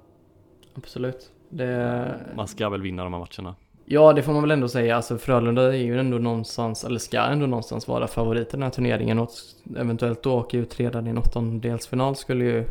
absolut. 0.75 1.31
Det, 1.49 2.19
Man 2.35 2.47
ska 2.47 2.69
väl 2.69 2.81
vinna 2.81 3.03
de 3.03 3.13
här 3.13 3.19
matcherna. 3.19 3.55
ja, 3.85 4.13
det 4.13 4.23
får 4.23 4.33
man 4.33 4.41
väl 4.41 4.51
ändå 4.51 4.67
säga. 4.67 4.95
Alltså 4.95 5.17
Frölunda 5.17 5.61
är 5.63 5.77
ju 5.77 5.99
ändå 5.99 6.17
någonstans, 6.17 6.83
eller 6.83 6.99
ska 6.99 7.19
ändå 7.19 7.45
någonstans 7.45 7.87
vara 7.87 8.07
favorit 8.07 8.47
i 8.47 8.51
den 8.51 8.63
här 8.63 8.69
turneringen 8.69 9.19
och 9.19 9.29
eventuellt 9.77 10.23
då 10.23 10.33
åka 10.39 10.57
ut 10.57 10.79
redan 10.79 11.07
i 11.07 11.09
en 11.09 11.17
åttondelsfinal 11.17 12.15
skulle 12.15 12.45
ju, 12.45 12.65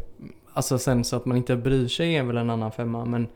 alltså 0.52 0.78
sen 0.78 1.04
så 1.04 1.16
att 1.16 1.24
man 1.24 1.36
inte 1.36 1.56
bryr 1.56 1.88
sig 1.88 2.16
är 2.16 2.22
väl 2.24 2.36
en 2.36 2.50
annan 2.50 2.72
femma, 2.72 3.04
men 3.04 3.28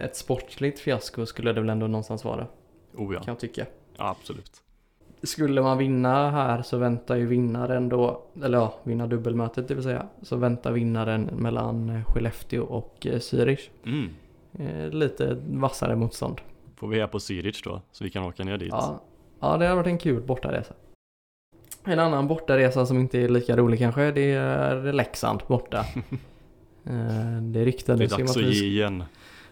ett 0.00 0.16
sportsligt 0.16 0.80
fiasko 0.80 1.26
skulle 1.26 1.52
det 1.52 1.60
väl 1.60 1.70
ändå 1.70 1.86
någonstans 1.86 2.24
vara, 2.24 2.46
Oh 2.96 3.14
ja, 3.14 3.20
kan 3.20 3.32
jag 3.32 3.38
tycka. 3.40 3.66
ja 3.96 4.08
absolut. 4.20 4.52
Skulle 5.22 5.62
man 5.62 5.78
vinna 5.78 6.30
här 6.30 6.62
så 6.62 6.78
väntar 6.78 7.16
ju 7.16 7.26
vinnaren 7.26 7.88
då, 7.88 8.22
eller 8.44 8.58
ja, 8.58 8.74
vinna 8.84 9.06
dubbelmötet 9.06 9.68
det 9.68 9.74
vill 9.74 9.84
säga, 9.84 10.06
så 10.22 10.36
väntar 10.36 10.72
vinnaren 10.72 11.22
mellan 11.24 12.04
Skellefteå 12.04 12.62
och 12.64 13.06
eh, 13.06 13.14
Zürich. 13.18 13.70
Mm. 13.86 14.08
Eh, 14.58 14.90
lite 14.90 15.36
vassare 15.48 15.96
motstånd. 15.96 16.40
Får 16.76 16.88
vi 16.88 17.00
här 17.00 17.06
på 17.06 17.18
Zürich 17.18 17.60
då, 17.64 17.82
så 17.92 18.04
vi 18.04 18.10
kan 18.10 18.22
åka 18.22 18.44
ner 18.44 18.58
dit. 18.58 18.68
Ja, 18.72 19.00
ja 19.40 19.56
det 19.56 19.66
har 19.66 19.76
varit 19.76 19.86
en 19.86 19.98
kul 19.98 20.22
bortaresa. 20.22 20.74
En 21.84 21.98
annan 21.98 22.28
bortaresa 22.28 22.86
som 22.86 22.98
inte 22.98 23.18
är 23.18 23.28
lika 23.28 23.56
rolig 23.56 23.78
kanske, 23.78 24.12
det 24.12 24.32
är 24.32 24.92
Leksand 24.92 25.40
borta. 25.48 25.84
Eh, 26.84 27.42
det 27.42 27.64
ryktades 27.64 28.10
ju 28.12 28.14
om 28.14 28.20
dags 28.20 28.30
att 28.36 28.42
vi, 28.42 28.46
ge 28.46 28.52
sk- 28.52 28.64
igen. 28.64 29.04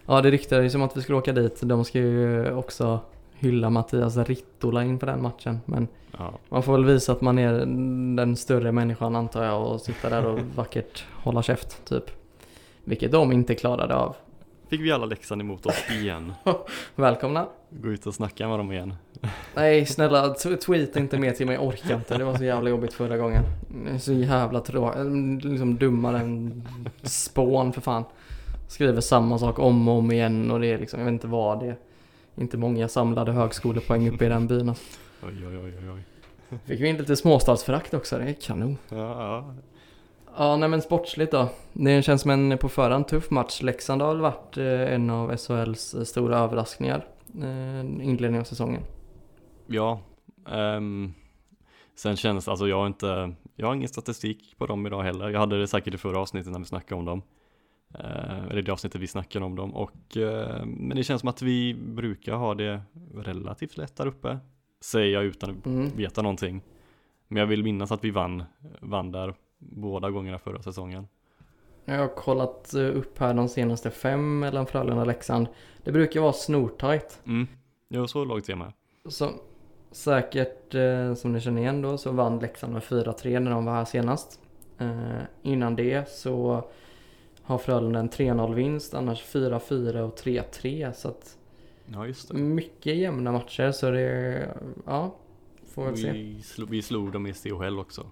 ja, 0.06 0.20
det 0.20 0.30
ryktades 0.30 0.72
som 0.72 0.82
att 0.82 0.96
vi 0.96 1.02
skulle 1.02 1.18
åka 1.18 1.32
dit. 1.32 1.60
De 1.62 1.84
ska 1.84 1.98
ju 1.98 2.52
också 2.52 3.00
hylla 3.40 3.70
Mattias 3.70 4.16
Rittola 4.16 4.84
in 4.84 4.98
på 4.98 5.06
den 5.06 5.22
matchen. 5.22 5.60
Men 5.64 5.88
Ja. 6.18 6.32
man 6.48 6.62
får 6.62 6.72
väl 6.72 6.84
visa 6.84 7.12
att 7.12 7.20
man 7.20 7.38
är 7.38 7.52
den 8.16 8.36
större 8.36 8.72
människan 8.72 9.16
antar 9.16 9.44
jag 9.44 9.66
och 9.66 9.80
sitta 9.80 10.08
där 10.10 10.26
och 10.26 10.38
vackert 10.56 11.04
hålla 11.12 11.42
käft 11.42 11.84
typ. 11.84 12.04
Vilket 12.84 13.12
de 13.12 13.32
inte 13.32 13.54
klarade 13.54 13.94
av. 13.94 14.16
Fick 14.68 14.80
vi 14.80 14.92
alla 14.92 15.06
läxan 15.06 15.40
emot 15.40 15.66
oss 15.66 15.84
igen. 15.90 16.32
Välkomna! 16.94 17.46
Gå 17.70 17.88
ut 17.88 18.06
och 18.06 18.14
snacka 18.14 18.48
med 18.48 18.58
dem 18.58 18.72
igen. 18.72 18.94
Nej 19.54 19.86
snälla 19.86 20.34
tweeta 20.64 21.00
inte 21.00 21.18
mer 21.18 21.32
till 21.32 21.46
mig, 21.46 21.54
jag 21.54 21.64
orkar 21.66 21.94
inte. 21.94 22.18
Det 22.18 22.24
var 22.24 22.36
så 22.36 22.44
jävla 22.44 22.70
jobbigt 22.70 22.92
förra 22.92 23.16
gången. 23.16 23.42
Så 24.00 24.12
jävla 24.12 24.60
tråkigt, 24.60 25.44
liksom 25.44 25.76
dummare 25.76 26.18
än 26.18 26.68
spån 27.02 27.72
för 27.72 27.80
fan. 27.80 28.04
Skriver 28.68 29.00
samma 29.00 29.38
sak 29.38 29.58
om 29.58 29.88
och 29.88 29.94
om 29.98 30.12
igen 30.12 30.50
och 30.50 30.60
det 30.60 30.66
är 30.66 30.78
liksom, 30.78 31.00
jag 31.00 31.04
vet 31.06 31.12
inte 31.12 31.26
vad 31.26 31.60
det 31.60 31.66
är. 31.66 31.76
Inte 32.36 32.56
många 32.56 32.88
samlade 32.88 33.32
högskolepoäng 33.32 34.08
uppe 34.14 34.24
i 34.26 34.28
den 34.28 34.46
byn. 34.46 34.68
alltså. 34.68 34.84
Oj, 35.22 35.46
oj, 35.46 35.58
oj, 35.58 35.90
oj. 35.90 36.02
Fick 36.64 36.80
vi 36.80 36.88
in 36.88 36.96
lite 36.96 37.16
småstadsförakt 37.16 37.94
också, 37.94 38.18
det 38.18 38.24
är 38.24 38.32
kanon. 38.32 38.78
Ja, 38.88 38.96
ja. 38.96 39.54
Ja, 40.36 40.56
nej 40.56 40.68
men 40.68 40.82
sportsligt 40.82 41.32
då. 41.32 41.48
Det 41.72 42.02
känns 42.02 42.22
som 42.22 42.30
en 42.30 42.58
på 42.58 42.68
förhand 42.68 43.08
tuff 43.08 43.30
match. 43.30 43.62
Leksand 43.62 44.02
har 44.02 44.08
väl 44.08 44.20
varit 44.20 44.56
eh, 44.56 44.94
en 44.94 45.10
av 45.10 45.36
SHLs 45.36 45.94
eh, 45.94 46.02
stora 46.02 46.38
överraskningar. 46.38 47.06
Eh, 47.42 47.80
inledningen 47.80 48.40
av 48.40 48.44
säsongen. 48.44 48.82
ja. 49.66 50.00
ehm, 50.50 51.12
sen 51.94 52.16
känns 52.16 52.48
alltså 52.48 52.68
jag 52.68 52.76
har 52.76 52.86
inte, 52.86 53.34
jag 53.56 53.66
har 53.66 53.74
ingen 53.74 53.88
statistik 53.88 54.54
på 54.58 54.66
dem 54.66 54.86
idag 54.86 55.02
heller. 55.02 55.28
Jag 55.28 55.40
hade 55.40 55.60
det 55.60 55.66
säkert 55.66 55.94
i 55.94 55.98
förra 55.98 56.18
avsnittet 56.18 56.52
när 56.52 56.58
vi 56.58 56.64
snackade 56.64 56.98
om 56.98 57.04
dem. 57.04 57.22
Eh, 57.94 58.44
eller 58.50 58.62
det 58.62 58.72
avsnittet 58.72 59.00
vi 59.00 59.06
snackar 59.06 59.40
om 59.40 59.56
dem. 59.56 59.74
Och, 59.74 60.16
eh, 60.16 60.64
men 60.66 60.96
det 60.96 61.02
känns 61.04 61.20
som 61.20 61.28
att 61.28 61.42
vi 61.42 61.74
brukar 61.74 62.34
ha 62.34 62.54
det 62.54 62.80
relativt 63.14 63.76
lätt 63.76 63.96
där 63.96 64.06
uppe. 64.06 64.38
Säger 64.80 65.14
jag 65.14 65.24
utan 65.24 65.50
att 65.50 65.66
Mm. 65.66 65.88
veta 65.96 66.22
någonting. 66.22 66.62
Men 67.28 67.40
jag 67.40 67.46
vill 67.46 67.62
minnas 67.62 67.92
att 67.92 68.04
vi 68.04 68.10
vann, 68.10 68.42
vann 68.80 69.12
där 69.12 69.34
båda 69.58 70.10
gångerna 70.10 70.38
förra 70.38 70.62
säsongen. 70.62 71.08
Jag 71.84 71.98
har 71.98 72.08
kollat 72.08 72.74
eh, 72.74 72.80
upp 72.96 73.18
här 73.18 73.34
de 73.34 73.48
senaste 73.48 73.90
fem 73.90 74.38
mellan 74.38 74.66
Frölunda 74.66 75.00
och 75.00 75.06
Leksand. 75.06 75.46
Det 75.84 75.92
brukar 75.92 76.20
vara 76.20 76.32
snortajt. 76.32 77.20
Mm. 77.26 77.46
Jo, 77.88 78.06
så 78.08 78.24
lågt 78.24 78.48
är 78.48 78.56
med. 78.56 78.72
Så 79.08 79.30
säkert 79.92 80.74
eh, 80.74 81.14
som 81.14 81.32
ni 81.32 81.40
känner 81.40 81.62
igen 81.62 81.82
då 81.82 81.98
så 81.98 82.12
vann 82.12 82.38
Leksand 82.38 82.72
med 82.72 82.82
4-3 82.82 83.40
när 83.40 83.50
de 83.50 83.64
var 83.64 83.72
här 83.72 83.84
senast. 83.84 84.40
Eh, 84.78 85.20
innan 85.42 85.76
det 85.76 86.08
så 86.10 86.64
har 87.42 87.58
Frölunda 87.58 88.00
en 88.00 88.10
3-0 88.10 88.54
vinst, 88.54 88.94
annars 88.94 89.24
4-4 89.24 90.00
och 90.00 90.18
3-3. 90.18 90.92
Så 90.92 91.08
att 91.08 91.36
Ja, 91.92 92.06
mycket 92.34 92.96
jämna 92.96 93.32
matcher 93.32 93.72
så 93.72 93.90
det 93.90 94.48
ja, 94.86 95.14
får 95.66 95.84
väl 95.84 95.96
se. 95.96 96.12
Vi, 96.12 96.42
slo, 96.42 96.66
vi 96.70 96.82
slog 96.82 97.12
dem 97.12 97.26
i 97.26 97.32
CHL 97.32 97.78
också. 97.78 98.06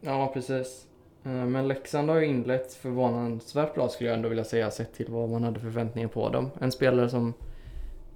Ja, 0.00 0.30
precis. 0.34 0.86
Eh, 1.24 1.30
Men 1.30 1.68
Leksand 1.68 2.10
har 2.10 2.16
ju 2.16 2.26
inlett 2.26 2.74
förvånansvärt 2.74 3.74
bra 3.74 3.88
skulle 3.88 4.10
jag 4.10 4.16
ändå 4.16 4.28
vilja 4.28 4.44
säga 4.44 4.70
sett 4.70 4.94
till 4.94 5.06
vad 5.08 5.28
man 5.28 5.44
hade 5.44 5.60
förväntningar 5.60 6.08
på 6.08 6.28
dem. 6.28 6.50
En 6.60 6.72
spelare 6.72 7.08
som 7.08 7.34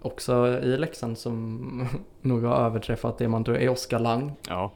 också 0.03 0.61
i 0.63 0.77
Leksand 0.77 1.19
som 1.19 1.89
nog 2.21 2.45
har 2.45 2.57
överträffat 2.57 3.19
det 3.19 3.29
man 3.29 3.45
tror 3.45 3.57
är 3.57 3.69
Oskar 3.69 3.99
Lang. 3.99 4.33
Ja, 4.49 4.73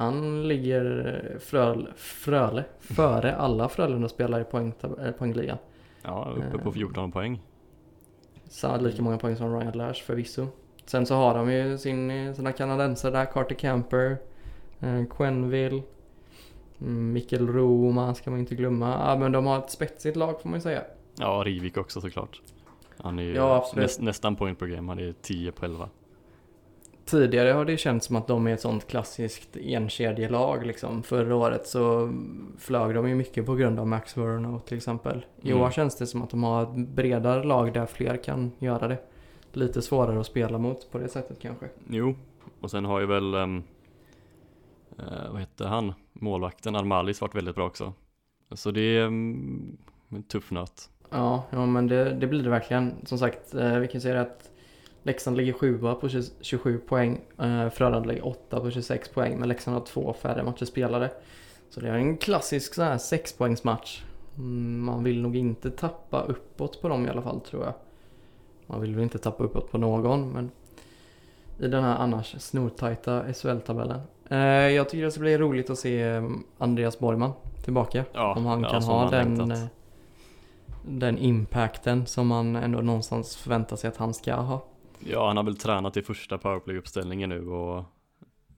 Han 0.00 0.48
ligger 0.48 1.38
Fröl, 1.40 1.88
Fröle 1.96 2.64
före 2.80 3.36
alla 3.36 3.68
Frölunda-spelare 3.68 4.40
i 4.40 4.44
poängtab- 4.44 5.06
äh, 5.06 5.12
poängligan. 5.12 5.58
ja 6.02 6.32
uppe 6.36 6.58
på 6.58 6.72
14 6.72 7.12
poäng. 7.12 7.40
Så 8.48 8.76
lika 8.76 9.02
många 9.02 9.18
poäng 9.18 9.36
som 9.36 9.60
Ryan 9.60 9.72
Lash 9.72 10.02
förvisso. 10.04 10.46
Sen 10.86 11.06
så 11.06 11.14
har 11.14 11.34
de 11.34 11.52
ju 11.52 11.78
sin, 11.78 12.34
sina 12.34 12.52
kanadensare 12.52 13.12
där, 13.12 13.24
Carter 13.24 13.54
Camper, 13.54 14.16
eh, 14.80 15.04
Quenville, 15.10 15.82
mm, 16.80 17.12
Mikkel 17.12 17.48
Roma 17.48 18.14
ska 18.14 18.30
man 18.30 18.40
inte 18.40 18.54
glömma. 18.54 18.90
Ja 19.06 19.16
men 19.18 19.32
de 19.32 19.46
har 19.46 19.58
ett 19.58 19.70
spetsigt 19.70 20.16
lag 20.16 20.40
får 20.40 20.48
man 20.48 20.56
ju 20.58 20.62
säga. 20.62 20.82
Ja, 21.18 21.42
Rivik 21.46 21.76
också 21.76 22.00
såklart. 22.00 22.42
Han 22.96 23.18
är 23.18 23.22
ju 23.22 23.34
Ja, 23.34 23.70
näst, 23.76 24.00
nästan 24.00 24.36
point 24.36 24.58
per 24.58 24.66
game, 24.66 24.88
han 24.90 24.98
är 24.98 25.14
10 25.22 25.52
på 25.52 25.64
11. 25.64 25.88
Tidigare 27.10 27.48
har 27.52 27.64
det 27.64 27.76
känts 27.76 28.06
som 28.06 28.16
att 28.16 28.26
de 28.26 28.46
är 28.46 28.54
ett 28.54 28.60
sånt 28.60 28.86
klassiskt 28.86 29.56
enkedjelag 29.56 30.66
liksom. 30.66 31.02
Förra 31.02 31.36
året 31.36 31.66
så 31.66 32.12
flög 32.58 32.94
de 32.94 33.08
ju 33.08 33.14
mycket 33.14 33.46
på 33.46 33.54
grund 33.54 33.80
av 33.80 33.86
Max 33.86 34.16
Verno 34.16 34.60
till 34.60 34.76
exempel. 34.76 35.26
I 35.42 35.50
Mm. 35.50 35.62
år 35.62 35.70
känns 35.70 35.96
det 35.96 36.06
som 36.06 36.22
att 36.22 36.30
de 36.30 36.42
har 36.42 36.62
ett 36.62 36.88
bredare 36.88 37.44
lag 37.44 37.72
där 37.72 37.86
fler 37.86 38.16
kan 38.16 38.52
göra 38.58 38.88
det. 38.88 38.98
Lite 39.52 39.82
svårare 39.82 40.20
att 40.20 40.26
spela 40.26 40.58
mot 40.58 40.90
på 40.90 40.98
det 40.98 41.08
sättet 41.08 41.38
kanske. 41.40 41.68
Jo, 41.88 42.14
och 42.60 42.70
sen 42.70 42.84
har 42.84 43.00
ju 43.00 43.06
väl, 43.06 43.34
um, 43.34 43.62
vad 45.30 45.40
heter 45.40 45.66
han, 45.66 45.92
målvakten 46.12 46.76
Armalis 46.76 47.20
varit 47.20 47.34
väldigt 47.34 47.54
bra 47.54 47.66
också. 47.66 47.92
Så 48.52 48.70
det 48.70 48.80
är 48.80 49.04
um, 49.06 49.78
en 50.08 50.22
tuff 50.22 50.50
nöt. 50.50 50.90
Ja, 51.10 51.44
ja 51.50 51.66
men 51.66 51.86
det, 51.86 52.04
det 52.14 52.26
blir 52.26 52.42
det 52.42 52.50
verkligen. 52.50 52.94
Som 53.06 53.18
sagt, 53.18 53.54
eh, 53.54 53.78
vi 53.78 53.88
kan 53.88 54.00
säga 54.00 54.20
att 54.20 54.49
Leksand 55.02 55.36
ligger 55.36 55.52
7 55.52 55.78
på 55.78 56.08
20, 56.08 56.22
27 56.40 56.78
poäng. 56.78 57.20
Eh, 57.38 57.68
Frölunda 57.68 58.08
ligger 58.08 58.26
8 58.26 58.60
på 58.60 58.70
26 58.70 59.08
poäng. 59.08 59.38
Men 59.38 59.48
Leksand 59.48 59.76
har 59.76 59.84
två 59.84 60.12
färre 60.12 60.42
matcher 60.42 60.64
spelade. 60.64 61.10
Så 61.70 61.80
det 61.80 61.88
är 61.88 61.94
en 61.94 62.16
klassisk 62.16 62.74
så 62.74 62.82
här 62.82 62.96
6-poängsmatch. 62.96 64.02
Mm, 64.38 64.84
man 64.84 65.04
vill 65.04 65.22
nog 65.22 65.36
inte 65.36 65.70
tappa 65.70 66.22
uppåt 66.22 66.82
på 66.82 66.88
dem 66.88 67.06
i 67.06 67.10
alla 67.10 67.22
fall 67.22 67.40
tror 67.40 67.64
jag. 67.64 67.74
Man 68.66 68.80
vill 68.80 68.94
väl 68.94 69.02
inte 69.02 69.18
tappa 69.18 69.44
uppåt 69.44 69.70
på 69.70 69.78
någon 69.78 70.32
men 70.32 70.50
i 71.58 71.68
den 71.68 71.84
här 71.84 71.96
annars 71.96 72.34
snortajta 72.38 73.22
SHL-tabellen. 73.32 74.00
Eh, 74.30 74.38
jag 74.48 74.88
tycker 74.88 75.04
det 75.04 75.10
ska 75.10 75.20
bli 75.20 75.38
roligt 75.38 75.70
att 75.70 75.78
se 75.78 76.02
eh, 76.02 76.30
Andreas 76.58 76.98
Borgman 76.98 77.32
tillbaka. 77.64 78.04
Ja, 78.12 78.34
Om 78.36 78.46
han 78.46 78.62
ja, 78.62 78.68
kan 78.70 78.82
ha 78.82 79.10
den, 79.10 79.36
längtat. 79.36 79.70
den 80.86 81.18
impacten 81.18 82.06
som 82.06 82.26
man 82.26 82.56
ändå 82.56 82.80
någonstans 82.80 83.36
förväntar 83.36 83.76
sig 83.76 83.88
att 83.88 83.96
han 83.96 84.14
ska 84.14 84.34
ha. 84.34 84.64
Ja, 85.04 85.26
han 85.26 85.36
har 85.36 85.44
väl 85.44 85.56
tränat 85.56 85.96
i 85.96 86.02
första 86.02 86.38
powerplay-uppställningen 86.38 87.28
nu 87.28 87.48
och 87.48 87.84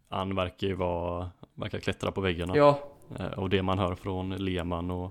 han 0.08 0.34
verkar 0.34 0.66
ju 0.66 0.74
vara, 0.74 1.30
verkar 1.54 1.78
klättra 1.78 2.12
på 2.12 2.20
väggarna. 2.20 2.56
Ja, 2.56 2.78
Eh, 3.18 3.26
Och 3.38 3.50
det 3.50 3.62
man 3.62 3.78
hör 3.78 3.94
från 3.94 4.30
Lehmann 4.30 4.90
och 4.90 5.10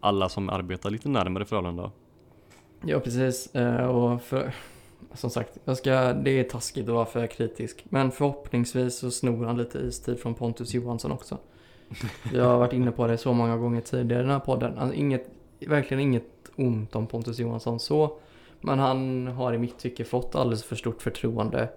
alla 0.00 0.28
som 0.28 0.48
arbetar 0.50 0.90
lite 0.90 1.08
närmare 1.08 1.44
Frölunda. 1.44 1.90
ja 2.84 3.00
precis. 3.00 3.54
Eh, 3.54 3.84
Och 3.86 4.22
för, 4.22 4.52
som 5.14 5.30
sagt, 5.30 5.58
jag 5.64 5.76
ska, 5.76 6.12
det 6.12 6.30
är 6.30 6.44
taskigt 6.44 6.88
att 6.88 6.94
vara 6.94 7.06
för 7.06 7.26
kritisk. 7.26 7.84
Men 7.88 8.10
förhoppningsvis 8.10 8.98
så 8.98 9.10
snor 9.10 9.44
han 9.44 9.56
lite 9.58 9.78
istid 9.78 10.18
från 10.18 10.34
Pontus 10.34 10.74
Johansson 10.74 11.12
också. 11.12 11.38
Jag 12.32 12.44
har 12.44 12.58
varit 12.58 12.72
inne 12.72 12.90
på 12.90 13.06
det 13.06 13.18
så 13.18 13.32
många 13.32 13.56
gånger 13.56 13.80
tidigare 13.80 14.20
i 14.22 14.26
den 14.26 14.32
här 14.32 14.40
podden. 14.40 14.78
Alltså 14.78 14.94
inget, 14.96 15.30
verkligen 15.66 16.00
inget 16.00 16.50
ont 16.56 16.96
om 16.96 17.06
Pontus 17.06 17.38
Johansson 17.38 17.80
så. 17.80 18.18
Men 18.60 18.78
han 18.78 19.26
har 19.26 19.52
i 19.52 19.58
mitt 19.58 19.78
tycke 19.78 20.04
fått 20.04 20.34
alldeles 20.34 20.64
för 20.64 20.76
stort 20.76 21.02
förtroende 21.02 21.68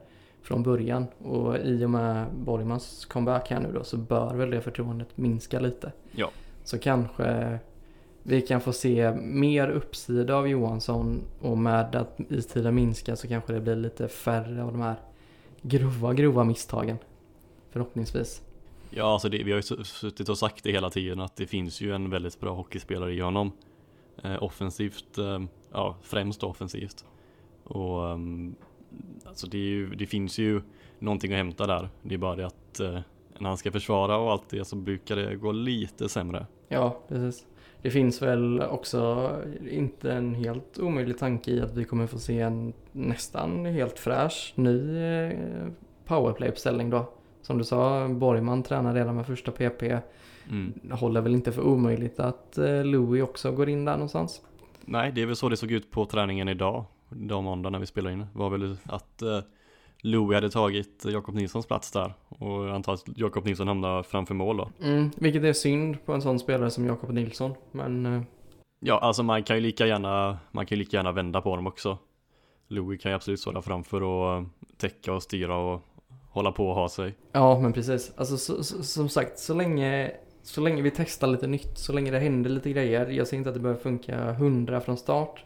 från 0.42 0.64
början. 0.64 1.08
Och 1.18 1.58
i 1.58 1.86
och 1.86 1.90
med 1.90 2.26
Borgmans 2.34 3.06
comeback 3.06 3.50
här 3.50 3.60
nu 3.60 3.72
då 3.72 3.84
så 3.84 3.98
bör 3.98 4.36
väl 4.36 4.50
det 4.50 4.62
förtroendet 4.62 5.18
minska 5.18 5.60
lite. 5.60 5.92
Ja. 6.12 6.32
Så 6.64 6.80
kanske 6.80 7.60
vi 8.24 8.42
kan 8.42 8.62
få 8.62 8.74
se 8.74 9.12
mer 9.22 9.70
uppsida 9.70 10.36
av 10.36 10.48
Johansson 10.48 11.22
och 11.42 11.58
med 11.58 11.96
att 11.96 12.20
istiden 12.30 12.76
minskar 12.76 13.16
så 13.16 13.28
kanske 13.28 13.54
det 13.54 13.60
blir 13.60 13.76
lite 13.76 14.08
färre 14.08 14.64
av 14.64 14.72
de 14.72 14.82
här 14.82 14.96
grova, 15.62 16.14
grova 16.14 16.44
misstagen. 16.44 16.98
Förhoppningsvis. 17.72 18.42
Ja, 18.90 19.14
alltså 19.14 19.30
det, 19.30 19.44
vi 19.44 19.52
har 19.52 19.58
ju 19.58 19.62
su- 19.62 19.84
suttit 19.84 20.30
och 20.30 20.38
sagt 20.38 20.64
det 20.64 20.72
hela 20.72 20.90
tiden 20.90 21.20
att 21.20 21.36
det 21.36 21.48
finns 21.48 21.82
ju 21.82 21.96
en 21.96 22.10
väldigt 22.10 22.40
bra 22.40 22.54
hockeyspelare 22.54 23.14
i 23.14 23.20
honom. 23.20 23.52
Eh, 24.24 24.44
offensivt, 24.44 25.18
eh, 25.18 25.40
ja 25.72 25.96
främst 26.02 26.44
offensivt. 26.44 27.06
Och 27.64 28.10
ehm, 28.10 28.56
alltså 29.26 29.48
det, 29.48 29.58
är 29.58 29.70
ju, 29.70 29.96
det 29.96 30.06
finns 30.06 30.38
ju 30.38 30.62
någonting 31.00 31.32
att 31.32 31.38
hämta 31.38 31.68
där. 31.68 31.90
Det 32.02 32.14
är 32.16 32.20
bara 32.20 32.36
det 32.36 32.46
att 32.46 32.80
eh, 32.80 33.00
när 33.40 33.50
han 33.50 33.58
ska 33.58 33.72
försvara 33.72 34.18
och 34.18 34.32
allt 34.32 34.50
det 34.50 34.66
så 34.66 34.76
brukar 34.76 35.16
det 35.16 35.36
gå 35.36 35.52
lite 35.52 36.10
sämre. 36.10 36.46
Ja, 36.68 37.00
precis. 37.08 37.46
Det 37.82 37.90
finns 37.90 38.22
väl 38.22 38.62
också 38.62 39.32
inte 39.70 40.14
en 40.14 40.36
helt 40.36 40.80
omöjlig 40.80 41.18
tanke 41.18 41.52
i 41.52 41.62
att 41.62 41.78
vi 41.78 41.84
kommer 41.84 42.08
få 42.08 42.20
se 42.20 42.40
en 42.40 42.74
nästan 42.92 43.66
helt 43.66 44.00
fräsch 44.00 44.54
ny 44.56 44.98
eh, 44.98 45.38
powerplay-uppställning 46.06 46.90
då. 46.90 47.10
Som 47.42 47.58
du 47.58 47.64
sa, 47.64 48.08
Borgman 48.08 48.64
tränar 48.64 48.94
redan 48.94 49.16
med 49.16 49.26
första 49.26 49.52
PP. 49.52 49.84
Mm. 50.50 50.74
Håller 50.92 51.22
väl 51.22 51.34
inte 51.34 51.52
för 51.52 51.62
omöjligt 51.62 52.20
att 52.20 52.58
eh, 52.58 52.86
Louis 52.86 53.24
också 53.24 53.52
går 53.52 53.70
in 53.70 53.86
där 53.86 53.94
någonstans. 53.94 54.42
Nej, 54.86 55.12
det 55.12 55.22
är 55.22 55.26
väl 55.26 55.36
så 55.36 55.50
det 55.50 55.58
såg 55.58 55.72
ut 55.72 55.92
på 55.92 56.06
träningen 56.06 56.50
idag, 56.50 56.86
dag 57.10 57.44
måndag 57.44 57.70
när 57.70 57.80
vi 57.80 57.86
spelade 57.86 58.14
in. 58.14 58.26
var 58.34 58.50
väl 58.50 58.78
att 58.84 59.22
eh, 59.22 59.40
Louis 60.02 60.36
hade 60.36 60.50
tagit 60.50 61.06
Jakob 61.06 61.36
Nilssons 61.36 61.66
plats 61.66 61.92
där 61.92 62.14
och 62.30 62.66
jag 62.66 62.76
antar 62.76 62.94
att 62.94 63.04
Jakob 63.16 63.46
Nilsson 63.46 63.68
hamnar 63.68 64.04
framför 64.04 64.34
mål 64.34 64.58
då. 64.58 64.70
Mm, 64.82 65.12
vilket 65.16 65.44
är 65.44 65.54
synd 65.54 66.06
på 66.06 66.14
en 66.14 66.22
sån 66.22 66.40
spelare 66.40 66.72
som 66.72 66.86
Jakob 66.86 67.12
Nilsson. 67.12 67.54
Men 67.72 68.06
eh, 68.06 68.22
Ja, 68.86 69.00
alltså 69.00 69.24
man 69.24 69.44
kan 69.44 69.56
ju 69.56 69.62
lika 69.62 69.86
gärna, 69.86 70.38
man 70.52 70.66
kan 70.66 70.76
ju 70.78 70.84
lika 70.84 70.98
gärna 70.98 71.12
vända 71.12 71.42
på 71.42 71.56
dem 71.56 71.68
också. 71.68 71.98
Louis 72.68 73.02
kan 73.02 73.12
ju 73.12 73.16
absolut 73.16 73.40
stå 73.40 73.52
där 73.52 73.62
framför 73.62 74.04
och 74.04 74.34
eh, 74.34 74.44
täcka 74.78 75.14
och 75.14 75.24
styra 75.24 75.58
och 75.58 75.82
hålla 76.30 76.52
på 76.52 76.70
och 76.70 76.76
ha 76.76 76.90
sig. 76.90 77.16
ja, 77.32 77.60
men 77.60 77.74
precis. 77.74 78.14
Alltså 78.18 78.38
så, 78.38 78.64
så, 78.64 78.84
som 78.84 79.10
sagt, 79.10 79.40
så 79.40 79.54
länge, 79.54 80.12
så 80.44 80.62
länge 80.62 80.82
vi 80.82 80.92
testar 80.92 81.28
lite 81.28 81.48
nytt, 81.48 81.78
så 81.78 81.94
länge 81.94 82.12
det 82.12 82.20
händer 82.20 82.50
lite 82.50 82.70
grejer. 82.70 83.08
Jag 83.08 83.28
säger 83.28 83.38
inte 83.38 83.50
att 83.50 83.56
det 83.56 83.62
behöver 83.62 83.82
funka 83.82 84.34
hundra 84.34 84.82
från 84.82 84.98
start. 84.98 85.44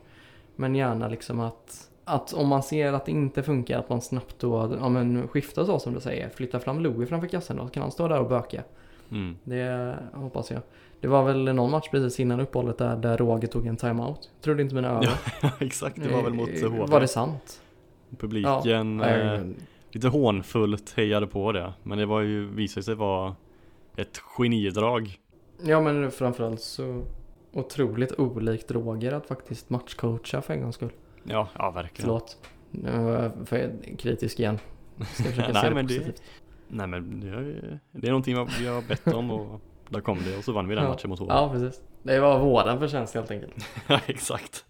Men 0.56 0.76
gärna 0.76 1.08
liksom 1.08 1.40
att, 1.40 1.90
att 2.04 2.34
om 2.34 2.48
man 2.48 2.64
ser 2.64 2.94
att 2.94 3.06
det 3.06 3.12
inte 3.12 3.44
funkar, 3.44 3.80
att 3.80 3.90
man 3.90 4.02
snabbt 4.02 4.40
då 4.40 4.78
ja, 4.80 4.90
men 4.90 5.28
skiftar 5.28 5.66
så 5.66 5.80
som 5.80 5.94
du 5.94 6.00
säger. 6.00 6.30
Flytta 6.30 6.60
fram 6.60 6.80
Louis 6.80 7.10
framför 7.10 7.28
kassen 7.28 7.58
då, 7.58 7.66
så 7.66 7.70
kan 7.70 7.82
han 7.82 7.92
stå 7.92 8.08
där 8.08 8.20
och 8.20 8.30
böka. 8.30 8.64
Mm. 9.12 9.38
Det 9.44 9.96
hoppas 10.14 10.52
jag. 10.52 10.62
Det 11.00 11.08
var 11.08 11.24
väl 11.24 11.56
någon 11.56 11.72
match 11.72 11.90
precis 11.92 12.20
innan 12.20 12.40
uppehållet 12.40 12.78
där, 12.78 12.96
där 12.96 13.18
Roger 13.18 13.48
tog 13.48 13.68
en 13.68 13.78
timeout. 13.78 14.30
Trodde 14.42 14.62
inte 14.62 14.76
mina 14.76 14.90
ögon. 14.90 15.04
Ja, 15.42 15.52
exakt, 15.60 15.96
det 16.04 16.10
var 16.10 16.24
väl 16.24 16.34
mot 16.34 16.50
Eh, 16.50 16.72
HV. 16.72 16.86
Var 16.86 17.00
det 17.00 17.08
sant? 17.08 17.62
Publiken 18.18 19.02
eh, 19.02 19.42
lite 19.92 20.08
hånfullt 20.08 20.94
hejade 20.98 21.28
på 21.28 21.52
det, 21.52 21.74
men 21.84 21.98
det 21.98 22.06
var 22.06 22.22
ju, 22.22 22.48
visade 22.48 22.84
sig 22.84 22.96
vara 22.96 23.36
ett 23.98 24.18
genidrag. 24.18 25.20
Ja 25.64 25.82
men 25.82 26.12
framförallt 26.12 26.62
så 26.62 27.04
otroligt 27.54 28.12
olikt 28.20 28.72
Roger 28.72 29.12
att 29.12 29.26
faktiskt 29.28 29.70
matchcoacha 29.70 30.42
för 30.42 30.54
en 30.54 30.62
gångs 30.62 30.76
skull. 30.76 30.92
Ja, 31.24 31.50
ja 31.58 31.72
verkligen. 31.72 32.02
Förlåt. 32.02 32.38
Nu 32.72 32.92
var 33.04 33.12
jag 33.24 33.48
för 33.48 33.72
kritisk 33.98 34.40
igen. 34.40 34.60
Ska 35.14 35.24
försöka 35.24 35.48
Nej, 35.54 35.62
se 35.62 35.70
det 35.70 35.76
men 35.76 35.88
det- 35.88 35.94
positivt. 36.00 36.22
Nej 36.68 36.88
men 36.88 37.20
det 37.20 37.28
är, 37.28 37.80
det 37.92 38.08
är 38.08 38.12
någonting 38.12 38.36
vi 38.60 38.68
har 38.68 38.82
bett 38.82 39.08
om 39.08 39.32
och 39.32 39.62
där 39.90 40.02
kom 40.02 40.20
det 40.24 40.38
och 40.38 40.44
så 40.44 40.52
vann 40.52 40.68
vi 40.68 40.76
den 40.76 40.84
Ja. 40.84 40.90
matchen 40.90 41.10
mot 41.10 41.20
HV. 41.20 41.34
Ja, 41.34 41.50
precis. 41.54 41.82
Det 42.04 42.20
var 42.20 42.40
våran 42.40 42.80
förtjänst 42.80 43.14
helt 43.14 43.32
enkelt. 43.32 43.54
Ja, 43.88 44.00
exakt. 44.06 44.66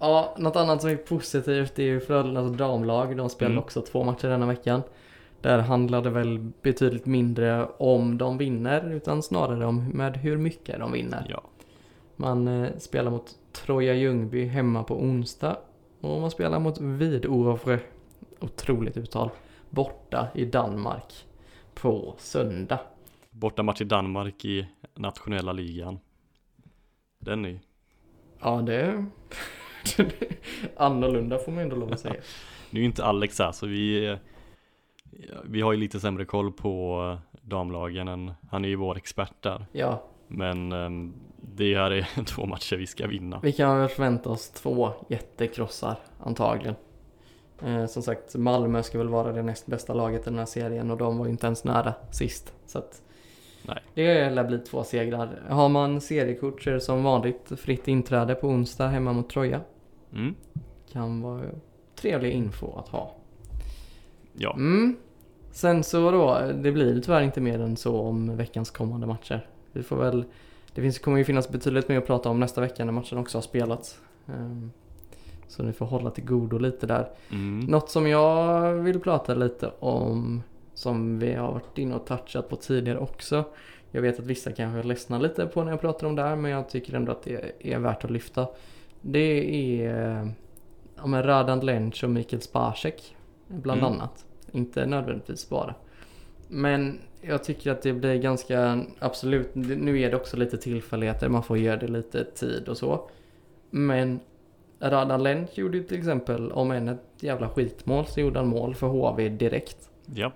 Ja, 0.00 0.34
något 0.38 0.56
annat 0.56 0.80
som 0.80 0.90
är 0.90 0.96
positivt 0.96 1.78
är 1.78 1.82
ju 1.82 2.00
Frölundas 2.00 2.52
damlag. 2.58 3.16
De 3.16 3.30
spelade 3.30 3.52
Mm. 3.52 3.64
också 3.64 3.80
två 3.82 4.04
matcher 4.04 4.28
denna 4.28 4.46
veckan. 4.46 4.82
Där 5.42 5.58
handlar 5.58 6.02
det 6.02 6.10
väl 6.10 6.38
betydligt 6.62 7.06
mindre 7.06 7.66
om 7.66 8.18
de 8.18 8.38
vinner 8.38 8.92
utan 8.92 9.22
snarare 9.22 9.66
om 9.66 9.88
med 9.88 10.16
hur 10.16 10.36
mycket 10.36 10.78
de 10.78 10.92
vinner. 10.92 11.26
Ja. 11.28 11.42
Man 12.16 12.48
eh, 12.48 12.70
spelar 12.78 13.10
mot 13.10 13.36
Troja 13.52 13.94
Ljungby 13.94 14.44
hemma 14.44 14.84
på 14.84 15.00
onsdag 15.00 15.56
och 16.00 16.20
man 16.20 16.30
spelar 16.30 16.58
mot 16.58 16.80
Vidovre, 16.80 17.80
otroligt 18.40 18.96
uttal, 18.96 19.30
borta 19.70 20.28
i 20.34 20.44
Danmark 20.44 21.26
på 21.74 22.14
söndag. 22.18 22.78
Bortamatch 23.30 23.80
i 23.80 23.84
Danmark 23.84 24.44
i 24.44 24.68
nationella 24.94 25.52
ligan. 25.52 25.98
Den 27.18 27.44
är 27.44 27.60
Ja, 28.40 28.62
det 28.62 28.74
är 28.74 29.06
annorlunda 30.76 31.38
får 31.38 31.52
man 31.52 31.62
ändå 31.62 31.76
lov 31.76 31.92
att 31.92 32.00
säga. 32.00 32.14
Nu 32.70 32.80
är 32.80 32.82
ju 32.82 32.86
inte 32.86 33.04
Alex 33.04 33.38
här 33.38 33.52
så 33.52 33.66
vi 33.66 34.04
ja, 34.04 34.18
Vi 35.44 35.60
har 35.60 35.72
ju 35.72 35.78
lite 35.78 36.00
sämre 36.00 36.24
koll 36.24 36.52
på 36.52 37.02
eh, 37.12 37.38
damlagen 37.42 38.08
än 38.08 38.32
Han 38.50 38.64
är 38.64 38.68
ju 38.68 38.76
vår 38.76 38.96
expert 38.96 39.34
där 39.40 39.66
Ja, 39.72 40.02
Men 40.28 40.72
ehm, 40.72 41.14
det 41.36 41.74
här 41.74 41.90
är 41.90 42.24
två 42.24 42.46
matcher 42.46 42.76
vi 42.76 42.86
ska 42.86 43.06
vinna 43.06 43.40
vi 43.42 43.52
kan 43.52 43.78
väl 43.78 43.88
förvänta 43.88 44.30
oss 44.30 44.50
två 44.50 44.92
jättekrossar 45.08 45.96
antagligen. 46.18 46.74
Eh, 47.62 47.86
som 47.86 48.02
sagt, 48.02 48.36
Malmö 48.36 48.82
ska 48.82 48.98
väl 48.98 49.08
vara 49.08 49.32
det 49.32 49.42
näst 49.42 49.66
bästa 49.66 49.94
laget 49.94 50.20
i 50.20 50.24
den 50.24 50.38
här 50.38 50.46
serien 50.46 50.90
och 50.90 50.96
de 50.96 51.18
var 51.18 51.26
ju 51.26 51.30
inte 51.30 51.46
ens 51.46 51.64
nära 51.64 51.94
sist. 52.10 52.54
Så 52.66 52.78
att 52.78 53.02
Nej. 53.62 53.78
det 53.94 54.30
lär 54.30 54.44
bli 54.44 54.58
två 54.58 54.84
segrar. 54.84 55.42
Har 55.48 55.68
man 55.68 56.00
seriekort 56.00 56.62
så 56.62 56.70
är 56.70 56.74
det 56.74 56.80
som 56.80 57.02
vanligt 57.02 57.52
fritt 57.56 57.88
inträde 57.88 58.34
på 58.34 58.48
onsdag 58.48 58.88
hemma 58.88 59.12
mot 59.12 59.30
Troja. 59.30 59.60
mm, 60.12 60.34
Kan 60.92 61.22
vara 61.22 61.42
trevlig 61.94 62.32
info 62.32 62.76
att 62.76 62.88
ha. 62.88 63.14
Ja, 64.36 64.52
Mm. 64.54 64.96
Sen 65.54 65.84
så 65.84 66.10
då, 66.10 66.40
det 66.62 66.72
blir 66.72 67.00
tyvärr 67.00 67.22
inte 67.22 67.40
mer 67.40 67.58
än 67.60 67.76
så 67.76 68.00
om 68.00 68.36
veckans 68.36 68.70
kommande 68.70 69.06
matcher. 69.06 69.46
Vi 69.72 69.82
får 69.82 69.96
väl, 69.96 70.24
det 70.74 70.80
finns, 70.80 70.98
kommer 70.98 71.18
ju 71.18 71.24
finnas 71.24 71.48
betydligt 71.48 71.88
mer 71.88 71.98
att 71.98 72.06
prata 72.06 72.28
om 72.28 72.40
nästa 72.40 72.60
vecka 72.60 72.84
när 72.84 72.92
matchen 72.92 73.18
också 73.18 73.38
har 73.38 73.42
spelats. 73.42 74.00
Ehm, 74.28 74.70
Så 75.48 75.62
ni 75.62 75.72
får 75.72 75.86
hålla 75.86 76.10
till 76.10 76.24
godo 76.24 76.58
lite 76.58 76.86
där. 76.86 77.08
mm, 77.30 77.60
Något 77.60 77.90
som 77.90 78.06
jag 78.06 78.72
vill 78.74 79.00
prata 79.00 79.34
lite 79.34 79.70
om, 79.78 80.42
som 80.74 81.18
vi 81.18 81.34
har 81.34 81.52
varit 81.52 81.78
inne 81.78 81.94
och 81.94 82.06
touchat 82.06 82.48
på 82.48 82.56
tidigare 82.56 82.98
också. 82.98 83.44
Jag 83.90 84.02
vet 84.02 84.18
att 84.18 84.26
vissa 84.26 84.52
kanske 84.52 84.88
ledsnar 84.88 85.18
lite 85.18 85.46
på 85.46 85.64
när 85.64 85.70
jag 85.70 85.80
pratar 85.80 86.06
om 86.06 86.16
det 86.16 86.22
här, 86.22 86.36
men 86.36 86.50
jag 86.50 86.68
tycker 86.68 86.94
ändå 86.94 87.12
att 87.12 87.22
det 87.22 87.52
är 87.58 87.78
värt 87.78 88.04
att 88.04 88.10
lyfta. 88.10 88.46
Det 89.00 89.80
är 89.80 90.32
ja, 90.96 91.22
Radan 91.22 91.60
Lenc 91.60 92.02
och 92.02 92.10
Mikael 92.10 92.42
Spacek, 92.42 93.16
bland 93.52 93.80
Mm. 93.80 93.92
annat. 93.92 94.24
Inte 94.52 94.86
nödvändigtvis 94.86 95.48
bara. 95.48 95.74
Men 96.48 96.98
jag 97.20 97.44
tycker 97.44 97.70
att 97.70 97.82
det 97.82 97.92
blir 97.92 98.14
ganska, 98.16 98.84
absolut, 98.98 99.54
nu 99.54 100.00
är 100.00 100.10
det 100.10 100.16
också 100.16 100.36
lite 100.36 100.58
tillfälligheter, 100.58 101.28
man 101.28 101.42
får 101.42 101.58
ge 101.58 101.76
det 101.76 101.88
lite 101.88 102.24
tid 102.24 102.68
och 102.68 102.76
så. 102.76 103.08
Men 103.70 104.20
Radan 104.80 105.22
Lenc 105.22 105.58
gjorde 105.58 105.76
ju 105.78 105.84
till 105.84 105.98
exempel, 105.98 106.52
om 106.52 106.70
än 106.70 106.88
ett 106.88 107.04
jävla 107.20 107.48
skitmål, 107.48 108.06
så 108.06 108.20
gjorde 108.20 108.38
han 108.38 108.48
mål 108.48 108.74
för 108.74 108.86
HV 108.86 109.28
direkt. 109.28 109.90
japp 110.06 110.34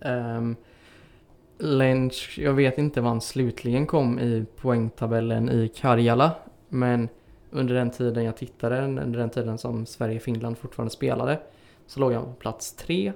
Um, 0.00 0.56
Lench, 1.58 2.38
jag 2.42 2.52
vet 2.52 2.78
inte 2.78 3.00
vad 3.00 3.10
han 3.10 3.20
slutligen 3.20 3.86
kom 3.86 4.18
i 4.18 4.46
poängtabellen 4.56 5.50
i 5.50 5.68
Karjala. 5.68 6.32
Men 6.68 7.08
under 7.50 7.74
den 7.74 7.90
tiden 7.90 8.24
jag 8.24 8.36
tittade, 8.36 8.82
under 8.82 9.18
den 9.18 9.30
tiden 9.30 9.58
som 9.58 9.86
Sverige-Finland 9.86 10.58
fortfarande 10.58 10.90
spelade, 10.90 11.38
så 11.86 12.00
låg 12.00 12.12
han 12.12 12.24
på 12.24 12.32
plats 12.32 12.72
tre. 12.72 13.12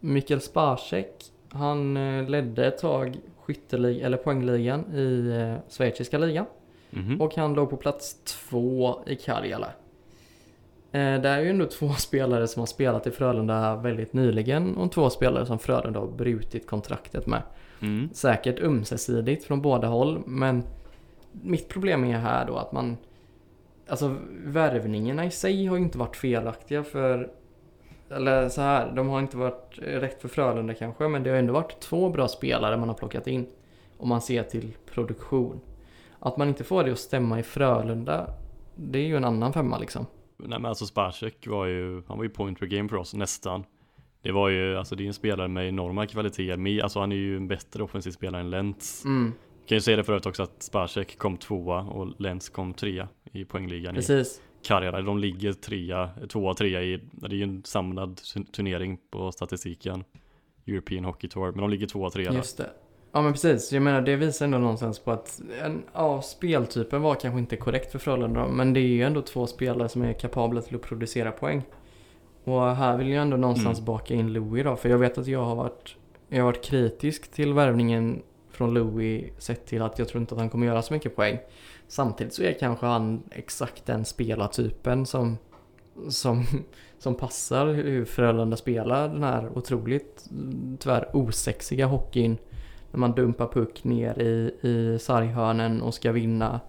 Mikael 0.00 0.40
Spacek, 0.40 1.24
han 1.48 1.96
eh, 1.96 2.28
ledde 2.28 2.66
ett 2.66 2.78
tag 2.78 3.18
skyttelig- 3.46 4.02
eller 4.02 4.16
poängligan 4.16 4.94
i 4.94 5.28
eh, 5.40 5.70
schweiziska 5.70 6.18
ligan. 6.18 6.46
mhm, 6.90 7.20
Och 7.20 7.36
han 7.36 7.54
låg 7.54 7.70
på 7.70 7.76
plats 7.76 8.16
två 8.24 8.98
i 9.06 9.16
Karjala. 9.16 9.66
Eh, 10.92 11.20
det 11.20 11.28
är 11.28 11.40
ju 11.40 11.50
ändå 11.50 11.64
två 11.66 11.88
spelare 11.98 12.48
som 12.48 12.60
har 12.60 12.66
spelat 12.66 13.06
i 13.06 13.10
Frölunda 13.10 13.76
väldigt 13.76 14.12
nyligen 14.12 14.76
och 14.76 14.92
två 14.92 15.10
spelare 15.10 15.46
som 15.46 15.58
Frölunda 15.58 16.00
har 16.00 16.06
brutit 16.06 16.66
kontraktet 16.66 17.26
med. 17.26 17.42
mm, 17.80 18.08
Säkert 18.12 18.60
ömsesidigt 18.60 19.44
från 19.44 19.62
båda 19.62 19.86
håll 19.88 20.22
men 20.26 20.62
mitt 21.32 21.68
problem 21.68 22.04
är 22.04 22.18
här 22.18 22.46
då 22.46 22.56
att 22.56 22.72
man 22.72 22.96
Alltså 23.88 24.16
värvningarna 24.44 25.24
i 25.26 25.30
sig 25.30 25.66
har 25.66 25.76
ju 25.76 25.82
inte 25.82 25.98
varit 25.98 26.16
felaktiga 26.16 26.84
för 26.84 27.30
Eller 28.12 28.48
så 28.48 28.60
här, 28.60 28.92
de 28.92 29.08
har 29.08 29.20
inte 29.20 29.36
varit 29.36 29.78
rätt 29.78 30.20
för 30.20 30.28
Frölunda 30.28 30.74
kanske 30.74 31.08
men 31.08 31.22
det 31.22 31.30
har 31.30 31.36
ändå 31.36 31.52
varit 31.52 31.80
två 31.80 32.08
bra 32.10 32.28
spelare 32.28 32.76
man 32.76 32.88
har 32.88 32.96
plockat 32.96 33.26
in. 33.26 33.46
Om 33.96 34.08
man 34.08 34.20
ser 34.20 34.42
till 34.42 34.72
produktion. 34.94 35.60
Att 36.18 36.36
man 36.36 36.48
inte 36.48 36.64
får 36.64 36.84
det 36.84 36.92
att 36.92 36.98
stämma 36.98 37.38
i 37.38 37.42
Frölunda 37.42 38.26
Det 38.74 38.98
är 38.98 39.06
ju 39.06 39.16
en 39.16 39.24
annan 39.24 39.52
femma 39.52 39.78
liksom. 39.78 40.06
Nej 40.36 40.58
men 40.58 40.66
alltså 40.66 40.86
Spacek 40.86 41.46
var 41.46 41.66
ju, 41.66 42.02
han 42.08 42.16
var 42.16 42.24
ju 42.24 42.30
point 42.30 42.58
per 42.58 42.66
game 42.66 42.88
för 42.88 42.96
oss 42.96 43.14
nästan 43.14 43.64
Det 44.22 44.32
var 44.32 44.48
ju, 44.48 44.76
alltså 44.78 44.94
det 44.96 45.02
är 45.04 45.06
en 45.06 45.14
spelare 45.14 45.48
med 45.48 45.68
enorma 45.68 46.06
kvaliteter, 46.06 46.82
alltså 46.82 47.00
han 47.00 47.12
är 47.12 47.16
ju 47.16 47.36
en 47.36 47.48
bättre 47.48 47.82
offensiv 47.82 48.10
spelare 48.10 48.40
än 48.40 48.50
Lentz 48.50 49.04
Mm, 49.04 49.32
Kan 49.66 49.76
ju 49.76 49.80
säga 49.80 49.96
det 49.96 50.04
förut 50.04 50.26
också 50.26 50.42
att 50.42 50.62
Spacek 50.62 51.18
kom 51.18 51.36
tvåa 51.36 51.80
och 51.80 52.20
Lentz 52.20 52.48
kom 52.48 52.74
trea 52.74 53.08
i 53.32 53.44
poängligan 53.44 53.94
precis. 53.94 54.40
Karjala. 54.64 55.02
De 55.02 55.18
ligger 55.18 55.52
trea, 55.52 56.10
tvåa 56.28 56.54
trea 56.54 56.82
i, 56.82 57.00
det 57.12 57.26
är 57.26 57.30
ju 57.30 57.42
en 57.42 57.62
samlad 57.64 58.20
turnering 58.52 58.98
på 59.10 59.32
statistiken 59.32 60.04
European 60.66 61.04
Hockey 61.04 61.28
Tour, 61.28 61.50
men 61.50 61.60
de 61.60 61.70
ligger 61.70 61.86
tvåa 61.86 62.10
trea. 62.10 62.32
Just 62.32 62.58
det. 62.58 62.70
Ja 63.12 63.22
men 63.22 63.32
precis, 63.32 63.72
jag 63.72 63.82
menar 63.82 64.00
det 64.00 64.16
visar 64.16 64.44
ändå 64.44 64.58
någonstans 64.58 64.98
på 64.98 65.10
att 65.10 65.40
en, 65.62 65.82
ja, 65.92 66.22
speltypen 66.22 67.02
var 67.02 67.14
kanske 67.14 67.38
inte 67.38 67.56
korrekt 67.56 67.92
för 67.92 67.98
Frölunda 67.98 68.48
men 68.48 68.72
det 68.72 68.80
är 68.80 68.86
ju 68.86 69.02
ändå 69.02 69.22
två 69.22 69.46
spelare 69.46 69.88
som 69.88 70.02
är 70.02 70.12
kapabla 70.12 70.62
till 70.62 70.76
att 70.76 70.82
producera 70.82 71.32
poäng. 71.32 71.62
Och 72.44 72.76
här 72.76 72.96
vill 72.96 73.08
jag 73.08 73.22
ändå 73.22 73.36
någonstans 73.36 73.78
Mm. 73.78 73.86
baka 73.86 74.14
in 74.14 74.32
Louis 74.32 74.64
då, 74.64 74.76
för 74.76 74.88
jag 74.88 74.98
vet 74.98 75.18
att 75.18 75.26
jag 75.26 75.44
har 75.44 75.54
varit 75.56 75.96
jag 76.28 76.38
har 76.38 76.44
varit 76.44 76.64
kritisk 76.64 77.32
till 77.32 77.52
värvningen 77.52 78.22
från 78.50 78.74
Louis 78.74 79.32
sett 79.38 79.66
till 79.66 79.82
att 79.82 79.98
jag 79.98 80.08
tror 80.08 80.20
inte 80.20 80.34
att 80.34 80.40
han 80.40 80.50
kommer 80.50 80.66
göra 80.66 80.82
så 80.82 80.94
mycket 80.94 81.16
poäng. 81.16 81.38
Samtidigt 81.92 82.34
så 82.34 82.42
är 82.42 82.52
kanske 82.52 82.86
han 82.86 83.22
exakt 83.30 83.86
den 83.86 84.04
spelartypen 84.04 85.06
som 85.06 85.38
som, 86.08 86.44
som 86.98 87.14
passar 87.14 87.66
hur 87.66 88.04
Frölunda 88.04 88.56
spelar 88.56 89.08
den 89.08 89.22
här 89.22 89.58
otroligt 89.58 90.24
tyvärr 90.78 91.16
osexiga 91.16 91.86
hockeyn. 91.86 92.38
När 92.90 92.98
man 92.98 93.12
dumpar 93.12 93.46
puck 93.46 93.84
ner 93.84 94.18
i, 94.18 94.54
i 94.68 94.98
sarghörnen 94.98 95.82
och 95.82 95.94
ska 95.94 96.12
vinna, 96.12 96.60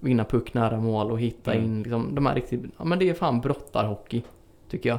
vinna 0.00 0.24
puck 0.24 0.54
nära 0.54 0.80
mål 0.80 1.10
och 1.12 1.20
hitta 1.20 1.52
Mm. 1.54 1.64
in 1.64 1.82
liksom, 1.82 2.14
de 2.14 2.26
här 2.26 2.34
riktigt, 2.34 2.62
ja 2.78 2.84
men 2.84 2.98
det 2.98 3.08
är 3.10 3.14
fan 3.14 3.40
brottarhockey. 3.40 4.22
Tycker 4.68 4.88
jag. 4.88 4.98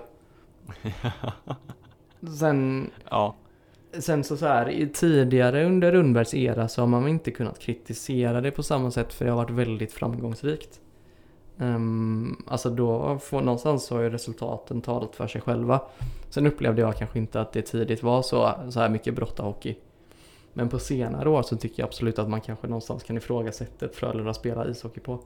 Sen, 2.39 2.89
ja, 3.10 3.36
sen 3.91 4.23
så, 4.23 4.38
så 4.38 4.45
här, 4.45 4.89
tidigare 4.93 5.65
under 5.65 5.91
Rundbergs 5.91 6.34
era 6.34 6.67
så 6.67 6.82
har 6.82 6.88
man 6.88 7.08
inte 7.08 7.32
kunnat 7.32 7.60
kritisera 7.60 8.41
det 8.41 8.52
på 8.52 8.63
samma 8.63 8.91
sätt 8.91 9.13
för 9.13 9.25
det 9.25 9.32
har 9.32 9.38
varit 9.38 9.49
väldigt 9.49 9.93
framgångsrikt. 9.93 10.82
Um, 11.58 12.43
alltså 12.47 12.69
då, 12.69 13.17
får, 13.17 13.41
någonstans 13.41 13.86
så 13.86 13.95
har 13.95 14.02
ju 14.02 14.10
resultaten 14.10 14.82
talat 14.82 15.15
för 15.15 15.28
sig 15.28 15.41
själva. 15.41 15.82
Sen 16.30 16.47
upplevde 16.47 16.82
jag 16.82 16.95
kanske 16.95 17.19
inte 17.19 17.41
att 17.41 17.54
det 17.54 17.62
tidigt 17.62 18.04
var 18.04 18.21
så, 18.21 18.54
så 18.69 18.80
här 18.80 18.89
mycket 18.89 19.15
brottarhockey. 19.15 19.75
Men 20.54 20.69
på 20.69 20.80
senare 20.80 21.30
år 21.30 21.41
så 21.41 21.58
tycker 21.58 21.82
jag 21.84 21.88
absolut 21.88 22.19
att 22.19 22.30
man 22.30 22.41
kanske 22.41 22.67
någonstans 22.67 23.04
kan 23.04 23.17
ifrågasätta 23.17 23.86
ett 23.86 23.95
Frölunda 23.95 24.34
spelar 24.34 24.69
ishockey 24.69 24.99
på. 24.99 25.19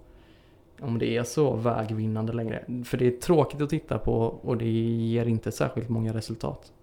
Om 0.82 1.00
det 1.00 1.18
är 1.18 1.24
så 1.24 1.56
vägvinnande 1.56 2.34
längre. 2.34 2.84
För 2.86 2.98
det 2.98 3.08
är 3.08 3.12
tråkigt 3.12 3.62
att 3.62 3.70
titta 3.70 3.98
på 4.00 4.14
och 4.22 4.58
det 4.58 4.70
ger 4.70 5.26
inte 5.26 5.52
särskilt 5.52 5.90
många 5.90 6.14
resultat. 6.14 6.74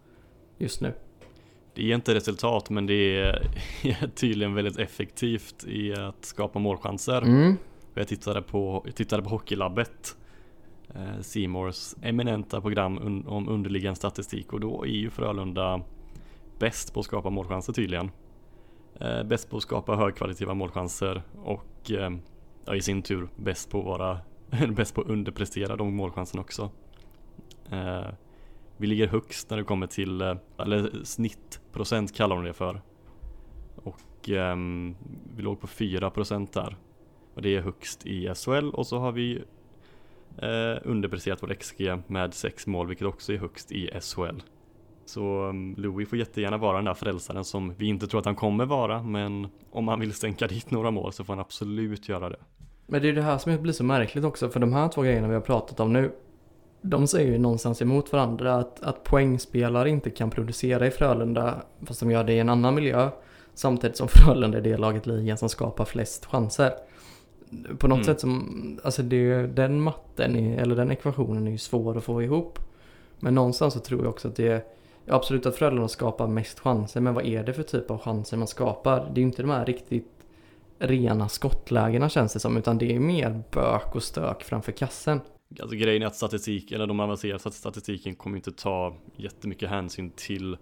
Just 0.58 0.80
nu 0.80 0.92
det 1.74 1.90
är 1.90 1.94
inte 1.94 2.14
resultat 2.14 2.70
men 2.70 2.86
det 2.86 3.20
är 3.20 3.48
tydligen 4.14 4.54
väldigt 4.54 4.78
effektivt 4.78 5.64
i 5.64 5.94
att 5.94 6.24
skapa 6.24 6.58
målchanser. 6.58 7.22
Mm. 7.22 7.56
Jag 7.94 8.08
tittade 8.08 8.42
på, 8.42 8.82
jag 8.86 8.94
tittade 8.94 9.22
på 9.22 9.28
Hockeylabbet 9.28 10.16
eh, 10.94 11.20
Seymours 11.20 11.94
eminenta 12.02 12.60
program 12.60 12.98
un, 12.98 13.26
om 13.26 13.48
underliggande 13.48 13.96
statistik 13.96 14.52
och 14.52 14.60
då 14.60 14.84
är 14.84 14.88
ju 14.88 15.10
Frölunda 15.10 15.80
bäst 16.58 16.94
på 16.94 17.00
att 17.00 17.06
skapa 17.06 17.30
målchanser 17.30 17.72
tydligen. 17.72 18.10
Eh, 19.00 19.22
bäst 19.22 19.50
på 19.50 19.56
att 19.56 19.62
skapa 19.62 19.96
högkvalitativa 19.96 20.54
målchanser 20.54 21.22
och 21.42 21.90
eh, 21.90 22.10
ja, 22.64 22.74
i 22.74 22.80
sin 22.80 23.02
tur 23.02 23.28
bäst 23.36 23.70
på 23.70 23.78
att 23.78 23.84
vara 23.84 24.18
bäst 24.68 24.94
på 24.94 25.00
att 25.00 25.06
underprestera 25.06 25.76
de 25.76 25.94
målchanserna 25.94 26.40
också. 26.40 26.70
Eh, 27.70 28.06
vi 28.76 28.86
ligger 28.86 29.06
högst 29.06 29.50
när 29.50 29.56
det 29.56 29.64
kommer 29.64 29.86
till, 29.86 30.20
eh, 30.20 30.34
eller 30.58 31.04
snitt 31.04 31.59
procent 31.72 32.14
kallar 32.14 32.36
de 32.36 32.44
det 32.44 32.52
för. 32.52 32.80
Och 33.76 34.30
eh, 34.30 34.56
vi 35.36 35.42
låg 35.42 35.60
på 35.60 35.66
4 35.66 36.10
procent 36.10 36.52
där. 36.52 36.76
Och 37.34 37.42
det 37.42 37.56
är 37.56 37.60
högst 37.60 38.06
i 38.06 38.34
SHL 38.34 38.70
och 38.70 38.86
så 38.86 38.98
har 38.98 39.12
vi 39.12 39.42
eh, 40.38 40.78
underpresterat 40.84 41.42
vår 41.42 41.54
XG 41.54 41.90
med 42.06 42.34
6 42.34 42.66
mål 42.66 42.88
vilket 42.88 43.06
också 43.06 43.32
är 43.32 43.38
högst 43.38 43.72
i 43.72 43.90
SHL. 44.00 44.40
Så 45.04 45.48
um, 45.48 45.74
Louis 45.78 46.08
får 46.08 46.18
jättegärna 46.18 46.56
vara 46.56 46.76
den 46.76 46.84
där 46.84 46.94
frälsaren 46.94 47.44
som 47.44 47.74
vi 47.74 47.86
inte 47.86 48.06
tror 48.06 48.18
att 48.18 48.24
han 48.24 48.34
kommer 48.34 48.66
vara 48.66 49.02
men 49.02 49.48
om 49.70 49.88
han 49.88 50.00
vill 50.00 50.12
sänka 50.12 50.46
dit 50.46 50.70
några 50.70 50.90
mål 50.90 51.12
så 51.12 51.24
får 51.24 51.32
han 51.32 51.40
absolut 51.40 52.08
göra 52.08 52.28
det. 52.28 52.36
Men 52.86 53.02
det 53.02 53.08
är 53.08 53.12
det 53.12 53.22
här 53.22 53.38
som 53.38 53.62
blir 53.62 53.72
så 53.72 53.84
märkligt 53.84 54.24
också, 54.24 54.50
för 54.50 54.60
de 54.60 54.72
här 54.72 54.88
två 54.88 55.02
grejerna 55.02 55.28
vi 55.28 55.34
har 55.34 55.40
pratat 55.40 55.80
om 55.80 55.92
nu, 55.92 56.12
de 56.82 57.06
säger 57.06 57.32
ju 57.32 57.38
någonstans 57.38 57.82
emot 57.82 58.12
varandra 58.12 58.54
att, 58.54 58.82
att 58.82 59.04
poängspelare 59.04 59.90
inte 59.90 60.10
kan 60.10 60.30
producera 60.30 60.86
i 60.86 60.90
Frölunda, 60.90 61.62
fast 61.86 62.00
de 62.00 62.10
gör 62.10 62.24
det 62.24 62.32
i 62.32 62.38
en 62.38 62.48
annan 62.48 62.74
miljö, 62.74 63.10
samtidigt 63.54 63.96
som 63.96 64.08
Frölunda 64.10 64.58
är 64.58 64.62
det 64.62 64.76
laget 64.76 65.06
i 65.06 65.10
ligan 65.10 65.38
som 65.38 65.48
skapar 65.48 65.84
flest 65.84 66.26
chanser. 66.26 66.72
På 67.78 67.88
något 67.88 67.96
Mm. 67.96 68.04
sätt 68.04 68.20
som, 68.20 68.80
alltså 68.84 69.02
det, 69.02 69.46
den 69.46 69.80
matten, 69.80 70.36
är, 70.36 70.58
eller 70.62 70.76
den 70.76 70.90
ekvationen 70.90 71.46
är 71.46 71.50
ju 71.50 71.58
svår 71.58 71.98
att 71.98 72.04
få 72.04 72.22
ihop. 72.22 72.58
Men 73.18 73.34
någonstans 73.34 73.74
så 73.74 73.80
tror 73.80 74.00
jag 74.02 74.10
också 74.10 74.28
att 74.28 74.36
det 74.36 74.48
är, 74.48 74.64
absolut 75.08 75.46
att 75.46 75.56
Frölunda 75.56 75.88
skapar 75.88 76.26
mest 76.26 76.60
chanser, 76.60 77.00
men 77.00 77.14
vad 77.14 77.26
är 77.26 77.44
det 77.44 77.52
för 77.52 77.62
typ 77.62 77.90
av 77.90 77.98
chanser 77.98 78.36
man 78.36 78.46
skapar? 78.48 78.96
Det 78.96 79.18
är 79.18 79.22
ju 79.22 79.26
inte 79.26 79.42
de 79.42 79.50
här 79.50 79.66
riktigt 79.66 80.12
rena 80.78 81.28
skottlägena 81.28 82.08
känns 82.08 82.32
det 82.32 82.40
som, 82.40 82.56
utan 82.56 82.78
det 82.78 82.94
är 82.94 83.00
mer 83.00 83.42
bök 83.50 83.94
och 83.94 84.02
stök 84.02 84.42
framför 84.44 84.72
kassen. 84.72 85.20
Alltså 85.60 85.76
grejen 85.76 86.02
är 86.02 86.06
att 86.06 86.16
statistik, 86.16 86.72
eller 86.72 86.86
de 86.86 87.00
avancerade 87.00 87.50
statistiken 87.50 88.14
kommer 88.14 88.36
inte 88.36 88.52
ta 88.52 88.96
jättemycket 89.16 89.70
hänsyn 89.70 90.10
till 90.10 90.56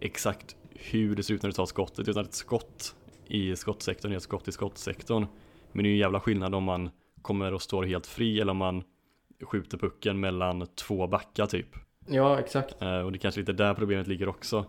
exakt 0.00 0.56
hur 0.70 1.16
det 1.16 1.22
ser 1.22 1.34
ut 1.34 1.42
när 1.42 1.50
du 1.50 1.54
tar 1.54 1.66
skottet 1.66 2.08
utan 2.08 2.24
ett 2.24 2.34
skott 2.34 2.94
i 3.26 3.56
skottsektorn 3.56 4.12
är 4.12 4.16
ett 4.16 4.22
skott 4.22 4.48
i 4.48 4.52
skottsektorn. 4.52 5.26
Men 5.72 5.84
det 5.84 5.90
är 5.90 5.92
en 5.92 5.98
jävla 5.98 6.20
skillnad 6.20 6.54
om 6.54 6.64
man 6.64 6.90
kommer 7.22 7.54
och 7.54 7.62
står 7.62 7.82
helt 7.82 8.06
fri 8.06 8.40
eller 8.40 8.50
om 8.50 8.56
man 8.56 8.82
skjuter 9.42 9.78
pucken 9.78 10.20
mellan 10.20 10.66
två 10.66 11.06
backar 11.06 11.46
typ. 11.46 11.68
Ja, 12.06 12.38
exakt. 12.38 12.82
Eh, 12.82 12.98
och 12.98 13.12
det 13.12 13.16
är 13.16 13.20
kanske 13.20 13.40
lite 13.40 13.52
där 13.52 13.74
problemet 13.74 14.06
ligger 14.06 14.28
också. 14.28 14.64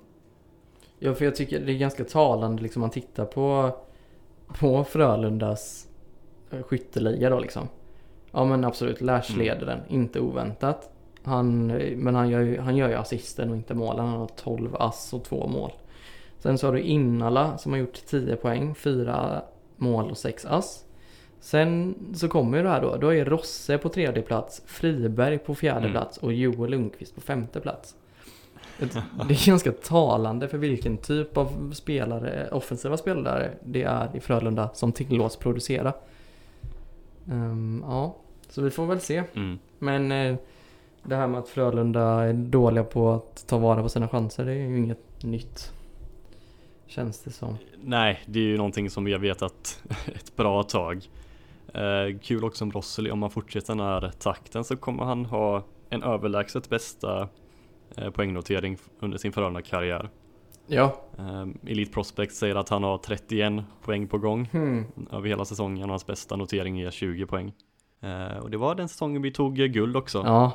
Ja, 1.00 1.14
för 1.14 1.26
jag 1.26 1.36
tycker 1.36 1.60
det 1.60 1.72
är 1.72 1.78
ganska 1.78 2.04
talande 2.04 2.64
liksom 2.64 2.80
man 2.80 2.90
tittar 2.90 3.26
på, 3.26 3.78
på 4.60 4.84
Frölundas 4.84 5.88
skytteliga 6.62 7.30
då 7.30 7.40
liksom. 7.40 7.68
Ja 8.34 8.46
men 8.46 8.64
absolut, 8.66 9.02
Lash 9.02 9.32
Mm. 9.34 9.46
leder 9.46 9.66
den, 9.66 9.80
inte 9.88 10.20
oväntat. 10.20 10.90
Han, 11.24 11.68
men 11.98 12.16
han 12.16 12.30
gör, 12.30 12.40
ju, 12.42 12.60
han 12.60 12.76
gör 12.76 12.90
ju 12.90 12.96
assisten 12.96 13.50
och 13.50 13.56
inte 13.56 13.74
målen. 13.74 14.06
Han 14.06 14.20
har 14.20 14.28
12 14.28 14.76
ass 14.76 15.14
och 15.14 15.24
två 15.24 15.48
mål. 15.48 15.72
Sen 16.40 16.58
så 16.58 16.68
har 16.68 16.74
du 16.74 16.82
Innala 16.82 17.58
som 17.58 17.72
har 17.72 17.80
gjort 17.80 18.06
10 18.06 18.36
poäng, 18.36 18.76
4 18.76 19.42
mål 19.78 20.12
och 20.12 20.18
6 20.18 20.46
ass. 20.46 20.86
Sen 21.40 21.96
så 22.14 22.28
kommer 22.28 22.58
ju 22.58 22.64
det 22.64 22.70
här 22.70 22.82
då. 22.82 22.96
Då 22.98 23.14
är 23.14 23.26
Rosse 23.26 23.78
på 23.78 23.90
tredje 23.90 24.22
plats, 24.22 24.62
Friberg 24.66 25.38
på 25.38 25.56
fjärde 25.56 25.80
Mm. 25.80 25.92
plats 25.92 26.18
och 26.18 26.34
Joel 26.34 26.72
Lundqvist 26.72 27.16
på 27.16 27.22
femte 27.22 27.60
plats. 27.60 27.96
Det 29.28 29.34
är 29.34 29.48
ganska 29.48 29.72
talande 29.72 30.48
för 30.48 30.58
vilken 30.58 30.98
typ 30.98 31.38
av 31.38 31.72
spelare, 31.74 32.50
offensiva 32.52 32.98
spelare 32.98 33.52
det 33.64 33.84
är 33.84 34.10
i 34.14 34.20
Frölunda 34.20 34.70
som 34.74 34.92
tillåts 34.92 35.36
producera. 35.38 35.94
Ehm, 37.32 37.84
ja, 37.88 38.16
så 38.54 38.62
vi 38.62 38.72
får 38.72 38.86
väl 38.86 39.00
se. 39.00 39.24
Mm. 39.34 39.60
Men 39.80 40.12
eh, 40.12 40.36
det 41.04 41.16
här 41.16 41.28
med 41.28 41.40
att 41.40 41.50
Frölunda 41.50 42.02
är 42.02 42.34
dåliga 42.34 42.84
på 42.84 43.12
att 43.12 43.48
ta 43.48 43.58
vara 43.58 43.82
på 43.82 43.90
sina 43.90 44.08
chanser, 44.08 44.46
det 44.46 44.52
är 44.52 44.56
ju 44.56 44.78
inget 44.78 45.24
nytt. 45.24 45.74
Känns 46.88 47.24
det 47.24 47.32
som. 47.32 47.58
Nej, 47.84 48.20
det 48.26 48.40
är 48.40 48.44
ju 48.44 48.58
någonting 48.58 48.90
som 48.90 49.04
vi 49.06 49.12
har 49.12 49.20
vetat 49.20 49.84
ett 50.16 50.36
bra 50.36 50.64
tag. 50.64 51.10
Eh, 51.74 52.20
kul 52.22 52.44
också 52.44 52.64
om 52.66 52.72
Rosseli, 52.72 53.12
om 53.12 53.22
han 53.22 53.32
fortsätter 53.32 53.76
den 53.76 53.86
här 53.86 54.12
takten 54.20 54.64
så 54.64 54.78
kommer 54.78 55.04
han 55.04 55.26
ha 55.26 55.64
en 55.90 56.04
överlägset 56.04 56.70
bästa 56.70 57.28
eh, 57.98 58.10
poängnotering 58.10 58.78
under 59.00 59.18
sin 59.18 59.32
Frölunda-karriär. 59.32 60.10
Ja. 60.68 61.02
Eh, 61.18 61.46
Elite 61.72 61.92
Prospect 61.92 62.36
säger 62.36 62.56
att 62.56 62.70
han 62.70 62.84
har 62.84 62.98
31 62.98 63.64
poäng 63.82 64.08
på 64.08 64.18
gång 64.18 64.46
Hmm. 64.52 64.86
över 65.12 65.30
hela 65.30 65.46
säsongen 65.46 65.84
och 65.84 65.90
hans 65.90 66.06
bästa 66.08 66.36
notering 66.36 66.80
är 66.82 66.92
20 66.92 67.26
poäng. 67.26 67.54
Eh, 68.04 68.38
och 68.38 68.50
det 68.50 68.58
var 68.58 68.76
den 68.76 68.88
säsongen 68.88 69.22
vi 69.22 69.32
tog 69.32 69.60
eh, 69.60 69.66
guld 69.66 69.98
också. 69.98 70.24
Ja, 70.26 70.52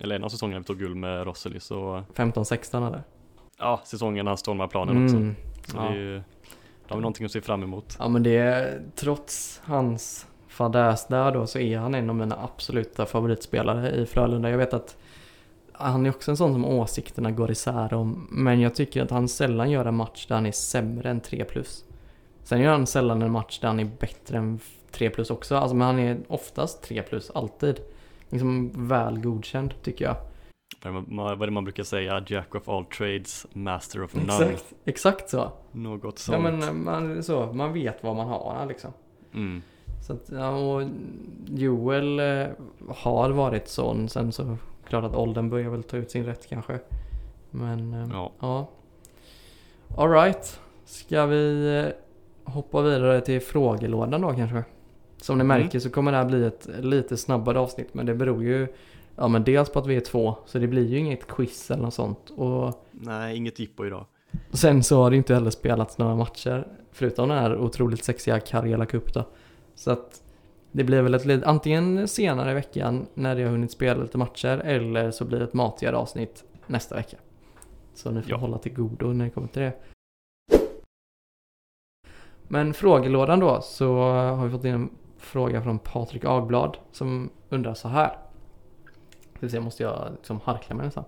Eller 0.00 0.16
en 0.16 0.24
av 0.24 0.28
säsongerna 0.28 0.58
vi 0.60 0.64
tog 0.64 0.78
guld 0.78 0.96
med 0.96 1.24
Rosseli. 1.26 1.60
Så 1.60 2.02
15-16 2.14 2.86
eller? 2.86 3.02
ja, 3.58 3.80
säsongen 3.84 4.26
han 4.26 4.36
stormar 4.36 4.66
planen 4.68 5.04
också. 5.04 5.16
Mm. 5.16 5.34
Så 5.66 5.76
Ja. 5.76 5.82
det 5.82 5.88
är 5.88 5.92
ju, 5.94 6.16
då 6.18 6.22
har 6.88 6.96
vi 6.96 7.02
någonting 7.02 7.26
att 7.26 7.32
se 7.32 7.40
fram 7.40 7.62
emot. 7.62 7.96
Ja 7.98 8.08
men 8.08 8.22
det 8.22 8.36
är, 8.36 8.82
trots 8.96 9.60
hans 9.64 10.26
fadäs 10.48 11.06
där 11.06 11.32
då 11.32 11.46
så 11.46 11.58
är 11.58 11.78
han 11.78 11.94
en 11.94 12.10
av 12.10 12.16
mina 12.16 12.36
absoluta 12.44 13.06
favoritspelare 13.06 13.90
i 13.90 14.06
Frölunda. 14.06 14.50
Jag 14.50 14.58
vet 14.58 14.74
att 14.74 14.96
han 15.72 16.06
är 16.06 16.10
också 16.10 16.30
en 16.30 16.36
sån 16.36 16.52
som 16.52 16.64
åsikterna 16.64 17.30
går 17.30 17.50
isär 17.50 17.94
om. 17.94 18.26
Men 18.30 18.60
jag 18.60 18.74
tycker 18.74 19.02
att 19.02 19.10
han 19.10 19.28
sällan 19.28 19.70
gör 19.70 19.84
en 19.84 19.94
match 19.96 20.26
där 20.26 20.34
han 20.34 20.46
är 20.46 20.52
sämre 20.52 21.10
än 21.10 21.20
3 21.20 21.44
plus. 21.44 21.84
Sen 22.44 22.60
gör 22.60 22.72
han 22.72 22.86
sällan 22.86 23.22
en 23.22 23.32
match 23.32 23.58
där 23.60 23.68
han 23.68 23.80
är 23.80 23.90
bättre 24.00 24.38
än 24.38 24.60
3 24.90 25.10
plus 25.10 25.30
också. 25.30 25.56
Alltså 25.56 25.76
men 25.76 25.86
han 25.86 25.98
är 25.98 26.18
oftast 26.28 26.82
3 26.82 27.02
plus, 27.02 27.30
alltid. 27.30 27.80
Liksom 28.28 28.70
väl 28.88 29.20
godkänd 29.20 29.74
tycker 29.82 30.04
jag. 30.04 30.16
Vad 30.82 31.42
är 31.42 31.46
det 31.46 31.52
man- 31.52 31.64
brukar 31.64 31.82
säga? 31.82 32.24
Jack 32.26 32.54
of 32.54 32.68
all 32.68 32.84
trades, 32.84 33.46
master 33.52 34.02
of 34.04 34.14
none. 34.14 34.24
Exakt, 34.32 34.72
exakt 34.84 35.30
så. 35.30 35.52
Något 35.72 36.02
Ja 36.04 36.10
sånt. 36.16 36.42
men 36.42 36.84
man, 36.84 37.22
så, 37.22 37.52
man 37.52 37.72
vet 37.72 38.02
vad 38.02 38.16
man 38.16 38.28
har 38.28 38.66
liksom. 38.68 38.90
Mm. 39.34 39.62
Så 40.06 40.12
att, 40.12 40.30
ja, 40.32 40.50
och 40.50 40.82
Joel 41.46 42.20
eh, 42.20 42.46
har 42.88 43.30
varit 43.30 43.68
sån. 43.68 44.08
Sen 44.08 44.32
så 44.32 44.56
klart 44.88 45.04
att 45.04 45.14
åldern 45.16 45.50
börjar 45.50 45.70
väl 45.70 45.82
ta 45.82 45.96
ut 45.96 46.10
sin 46.10 46.24
rätt 46.24 46.46
kanske. 46.48 46.78
Men 47.50 47.94
eh, 47.94 48.08
Ja. 48.12 48.32
ja. 48.40 48.68
Alright. 49.96 50.60
Ska 50.84 51.26
vi 51.26 51.76
eh, 51.86 51.92
hoppa 52.44 52.82
vidare 52.82 53.20
till 53.20 53.40
frågelådan 53.40 54.20
då 54.20 54.32
kanske? 54.32 54.64
Som 55.16 55.38
ni 55.38 55.44
Mm. 55.44 55.58
märker 55.62 55.78
så 55.78 55.90
kommer 55.90 56.12
det 56.12 56.18
här 56.18 56.24
bli 56.24 56.44
ett 56.46 56.68
lite 56.80 57.16
snabbare 57.16 57.58
avsnitt. 57.58 57.94
Men 57.94 58.06
det 58.06 58.14
beror 58.14 58.42
ju 58.44 58.66
ja, 59.16 59.28
men 59.28 59.44
dels 59.44 59.70
på 59.70 59.78
att 59.78 59.86
vi 59.86 59.96
är 59.96 60.00
två. 60.00 60.34
Så 60.46 60.58
det 60.58 60.66
blir 60.66 60.86
ju 60.86 60.98
inget 60.98 61.26
quiz 61.26 61.70
eller 61.70 61.82
något 61.82 61.94
sånt. 61.94 62.30
Och 62.36 62.86
Nej, 62.90 63.36
inget 63.36 63.58
jippo 63.58 63.86
idag. 63.86 64.04
Sen 64.52 64.82
så 64.82 65.02
har 65.02 65.10
det 65.10 65.16
inte 65.16 65.34
heller 65.34 65.50
spelats 65.50 65.98
några 65.98 66.16
matcher. 66.16 66.66
Förutom 66.92 67.28
den 67.28 67.38
här 67.38 67.56
otroligt 67.58 68.04
sexiga 68.04 68.40
Karjala 68.40 68.86
Cup 68.86 69.14
då. 69.14 69.24
Så 69.74 69.90
att 69.90 70.22
det 70.72 70.84
blir 70.84 71.02
väl 71.02 71.14
ett 71.14 71.24
lit- 71.24 71.44
antingen 71.44 72.08
senare 72.08 72.50
i 72.50 72.54
veckan 72.54 73.06
när 73.14 73.36
det 73.36 73.42
har 73.42 73.50
hunnit 73.50 73.70
spela 73.72 74.02
lite 74.02 74.18
matcher 74.18 74.58
eller 74.64 75.10
så 75.10 75.24
blir 75.24 75.38
det 75.38 75.44
ett 75.44 75.54
matigare 75.54 75.96
avsnitt 75.96 76.44
nästa 76.66 76.94
vecka. 76.94 77.16
Så 77.94 78.10
ni 78.10 78.22
får 78.22 78.30
Ja. 78.30 78.36
hålla 78.36 78.58
till 78.58 78.74
godo 78.74 79.12
när 79.12 79.24
det 79.24 79.30
kommer 79.30 79.48
till 79.48 79.62
det. 79.62 79.72
Men 82.52 82.74
frågelådan 82.74 83.40
då 83.40 83.60
så 83.60 83.94
har 84.12 84.44
vi 84.44 84.50
fått 84.50 84.64
in 84.64 84.74
en 84.74 84.90
fråga 85.18 85.62
från 85.62 85.78
Patrik 85.78 86.24
Agblad 86.24 86.76
som 86.90 87.30
undrar 87.48 87.74
så 87.74 87.88
här. 87.88 88.16
Det 89.40 89.48
se, 89.48 89.60
måste 89.60 89.82
jag 89.82 90.08
liksom 90.16 90.40
harkla 90.44 90.76
mig 90.76 90.84
nästan. 90.86 91.04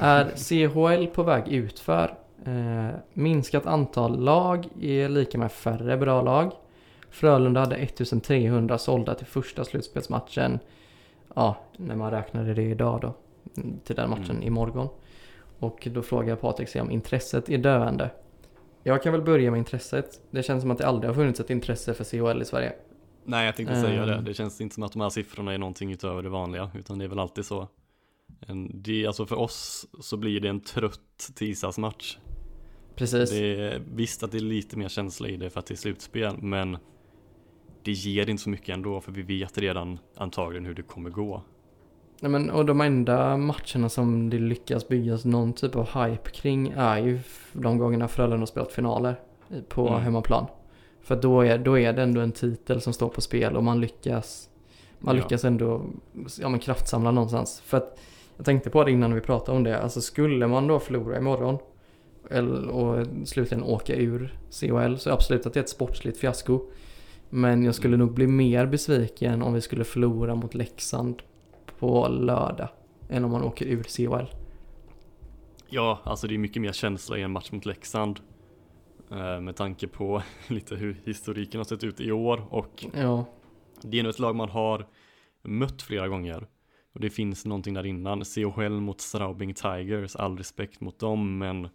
Är 0.00 0.24
CHL 0.24 1.06
på 1.06 1.22
väg 1.22 1.48
utför? 1.48 2.18
Eh, 2.44 2.88
minskat 3.12 3.66
antal 3.66 4.20
lag 4.20 4.68
är 4.80 5.08
lika 5.08 5.38
med 5.38 5.52
färre 5.52 5.96
bra 5.96 6.22
lag. 6.22 6.52
Frölunda 7.10 7.60
hade 7.60 7.76
1300 7.76 8.78
sålda 8.78 9.14
till 9.14 9.26
första 9.26 9.64
slutspelsmatchen. 9.64 10.58
Ja, 11.34 11.56
när 11.76 11.96
man 11.96 12.10
räknade 12.10 12.54
det 12.54 12.62
idag 12.62 13.00
då. 13.00 13.14
Till 13.84 13.96
den 13.96 14.10
matchen 14.10 14.30
Mm. 14.30 14.42
imorgon. 14.42 14.88
Och 15.58 15.88
då 15.90 16.02
frågar 16.02 16.36
Patrik 16.36 16.68
sig 16.68 16.80
om 16.80 16.90
intresset 16.90 17.48
är 17.48 17.58
döende. 17.58 18.10
Jag 18.86 19.02
kan 19.02 19.12
väl 19.12 19.22
börja 19.22 19.50
med 19.50 19.58
intresset. 19.58 20.20
Det 20.30 20.42
känns 20.42 20.62
som 20.62 20.70
att 20.70 20.78
det 20.78 20.86
aldrig 20.86 21.10
har 21.10 21.14
funnits 21.14 21.40
ett 21.40 21.50
intresse 21.50 21.94
för 21.94 22.04
CHL 22.04 22.42
i 22.42 22.44
Sverige. 22.44 22.72
Nej, 23.24 23.46
jag 23.46 23.56
tänkte 23.56 23.80
säga 23.80 24.06
det. 24.06 24.14
Ehm. 24.14 24.24
Det 24.24 24.34
känns 24.34 24.60
inte 24.60 24.74
som 24.74 24.82
att 24.82 24.92
de 24.92 25.00
här 25.00 25.10
siffrorna 25.10 25.54
är 25.54 25.58
någonting 25.58 25.92
utöver 25.92 26.22
det 26.22 26.28
vanliga, 26.28 26.70
utan 26.74 26.98
det 26.98 27.04
är 27.04 27.08
väl 27.08 27.18
alltid 27.18 27.44
så. 27.44 27.68
En, 28.40 28.82
det, 28.82 29.06
alltså 29.06 29.26
för 29.26 29.36
oss 29.36 29.86
så 30.00 30.16
blir 30.16 30.40
det 30.40 30.48
en 30.48 30.60
trött 30.60 31.30
tisdagsmatch. 31.34 32.18
Precis. 32.94 33.30
Det 33.30 33.60
är, 33.60 33.82
visst 33.94 34.22
att 34.22 34.32
det 34.32 34.38
är 34.38 34.40
lite 34.40 34.78
mer 34.78 34.88
känsla 34.88 35.28
i 35.28 35.36
det 35.36 35.50
för 35.50 35.60
att 35.60 35.66
det 35.66 35.74
är 35.74 35.76
slutspel, 35.76 36.36
men 36.38 36.78
det 37.82 37.92
ger 37.92 38.28
inte 38.28 38.42
så 38.42 38.50
mycket 38.50 38.68
ändå, 38.68 39.00
för 39.00 39.12
vi 39.12 39.22
vet 39.22 39.58
redan 39.58 39.98
antagligen 40.16 40.66
hur 40.66 40.74
det 40.74 40.82
kommer 40.82 41.10
gå. 41.10 41.42
Nej, 42.20 42.30
men, 42.30 42.50
och 42.50 42.66
de 42.66 42.80
enda 42.80 43.36
matcherna 43.36 43.88
som 43.88 44.30
det 44.30 44.38
lyckas 44.38 44.88
byggas 44.88 45.24
någon 45.24 45.52
typ 45.52 45.76
av 45.76 45.86
hype 45.88 46.30
kring 46.30 46.74
är 46.76 46.98
ju 46.98 47.18
de 47.52 47.78
gångerna 47.78 48.08
Frölunda 48.08 48.38
har 48.38 48.46
spelat 48.46 48.72
finaler 48.72 49.20
i- 49.50 49.62
på 49.68 49.88
Mm. 49.88 50.00
hemmaplan. 50.00 50.46
För 51.02 51.16
då 51.16 51.40
är, 51.40 51.58
då 51.58 51.78
är 51.78 51.92
det 51.92 52.02
ändå 52.02 52.20
en 52.20 52.32
titel 52.32 52.80
som 52.80 52.92
står 52.92 53.08
på 53.08 53.20
spel 53.20 53.56
och 53.56 53.64
man 53.64 53.80
lyckas 53.80 54.48
man 54.98 55.16
Ja. 55.16 55.22
lyckas 55.22 55.44
ändå 55.44 55.82
ja, 56.40 56.48
men 56.48 56.60
kraftsamla 56.60 57.10
någonstans. 57.10 57.60
För 57.60 57.76
att 57.76 57.98
jag 58.36 58.46
tänkte 58.46 58.70
på 58.70 58.84
det 58.84 58.90
innan 58.90 59.14
vi 59.14 59.20
pratade 59.20 59.56
om 59.58 59.64
det. 59.64 59.78
Alltså 59.82 60.00
skulle 60.00 60.46
man 60.46 60.66
då 60.66 60.78
förlora 60.78 61.18
imorgon 61.18 61.58
eller, 62.30 62.68
och 62.68 63.06
slutligen 63.24 63.64
åka 63.64 63.94
ur 63.96 64.38
CHL 64.50 64.96
så 64.98 65.10
absolut 65.10 65.46
att 65.46 65.54
det 65.54 65.60
är 65.60 65.62
ett 65.62 65.68
sportsligt 65.68 66.18
fiasko. 66.18 66.60
Men 67.30 67.64
jag 67.64 67.74
skulle 67.74 67.96
nog 67.96 68.12
bli 68.14 68.26
mer 68.26 68.66
besviken 68.66 69.42
om 69.42 69.52
vi 69.54 69.60
skulle 69.60 69.84
förlora 69.84 70.34
mot 70.34 70.54
Leksand 70.54 71.22
på 71.78 72.08
lördag 72.08 72.68
än 73.08 73.24
om 73.24 73.30
man 73.30 73.42
åker 73.42 73.66
ur 73.66 73.82
CHL. 73.82 74.34
Ja, 75.68 76.00
alltså 76.04 76.26
det 76.26 76.34
är 76.34 76.38
mycket 76.38 76.62
mer 76.62 76.72
känsla 76.72 77.18
i 77.18 77.22
en 77.22 77.30
match 77.30 77.52
mot 77.52 77.66
Leksand. 77.66 78.20
Eh, 79.10 79.40
med 79.40 79.56
tanke 79.56 79.88
på 79.88 80.22
lite 80.48 80.76
hur 80.76 81.00
historiken 81.04 81.60
har 81.60 81.64
sett 81.64 81.84
ut 81.84 82.00
i 82.00 82.12
år 82.12 82.46
och 82.50 82.84
Ja, 82.94 83.24
det 83.82 83.98
är 83.98 84.02
nog 84.02 84.10
ett 84.10 84.18
lag 84.18 84.36
man 84.36 84.48
har 84.48 84.86
mött 85.42 85.82
flera 85.82 86.08
gånger. 86.08 86.46
Och 86.94 87.00
det 87.00 87.10
finns 87.10 87.46
någonting 87.46 87.74
där 87.74 87.86
innan. 87.86 88.24
CHL 88.24 88.80
mot 88.80 89.00
Straubing 89.00 89.54
Tigers, 89.54 90.16
all 90.16 90.38
respekt 90.38 90.80
mot 90.80 90.98
dem 90.98 91.38
men 91.38 91.68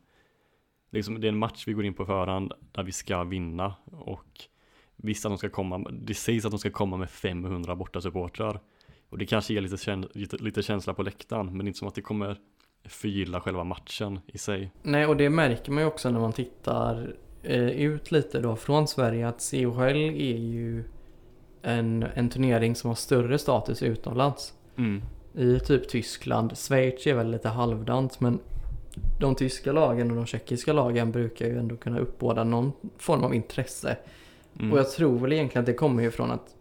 liksom, 0.91 1.21
det 1.21 1.27
är 1.27 1.29
en 1.29 1.37
match 1.37 1.63
vi 1.67 1.73
går 1.73 1.85
in 1.85 1.93
på 1.93 2.05
förhand 2.05 2.53
där 2.71 2.83
vi 2.83 2.91
ska 2.91 3.23
vinna 3.23 3.75
och 3.85 4.27
visst 4.95 5.25
att 5.25 5.31
de 5.31 5.37
ska 5.37 5.49
komma, 5.49 5.89
det 5.91 6.13
sägs 6.13 6.45
att 6.45 6.51
de 6.51 6.59
ska 6.59 6.69
komma 6.69 6.97
med 6.97 7.09
500 7.09 7.75
borta 7.75 8.01
supportrar 8.01 8.59
och 9.11 9.17
det 9.17 9.25
kanske 9.25 9.53
ger 9.53 9.61
lite, 9.61 10.37
lite, 10.37 10.63
känsla 10.63 10.93
på 10.93 11.03
läktaren 11.03 11.57
men 11.57 11.67
inte 11.67 11.79
som 11.79 11.87
att 11.87 11.95
det 11.95 12.01
kommer 12.01 12.37
förgylla 12.85 13.41
själva 13.41 13.63
matchen 13.63 14.19
i 14.27 14.37
sig. 14.37 14.71
nej 14.81 15.05
och 15.05 15.17
det 15.17 15.29
märker 15.29 15.71
man 15.71 15.83
ju 15.83 15.87
också 15.87 16.09
när 16.09 16.19
man 16.19 16.33
tittar 16.33 17.15
eh, 17.43 17.69
ut 17.69 18.11
lite 18.11 18.39
då 18.39 18.55
från 18.55 18.87
Sverige 18.87 19.27
att 19.27 19.41
CHL 19.41 19.81
är 19.81 20.37
ju 20.37 20.83
en, 21.61 22.05
en 22.13 22.29
turnering 22.29 22.75
som 22.75 22.87
har 22.87 22.95
större 22.95 23.37
status 23.37 23.83
utomlands. 23.83 24.53
Mm. 24.77 25.01
i 25.33 25.59
typ 25.59 25.89
Tyskland. 25.89 26.57
Schweiz 26.57 27.07
är 27.07 27.13
väl 27.13 27.31
lite 27.31 27.49
halvdant 27.49 28.19
men 28.19 28.39
de 29.19 29.35
tyska 29.35 29.71
lagen 29.71 30.11
och 30.11 30.17
de 30.17 30.25
tjeckiska 30.25 30.73
lagen 30.73 31.11
brukar 31.11 31.45
ju 31.45 31.57
ändå 31.57 31.77
kunna 31.77 31.99
uppbåda 31.99 32.43
någon 32.43 32.71
form 32.97 33.23
av 33.23 33.35
intresse. 33.35 33.97
Mm. 34.59 34.71
Och 34.71 34.79
jag 34.79 34.91
tror 34.91 35.19
väl 35.19 35.33
egentligen 35.33 35.61
att 35.61 35.65
det 35.65 35.73
kommer 35.73 36.03
ju 36.03 36.11
från 36.11 36.31
att 36.31 36.55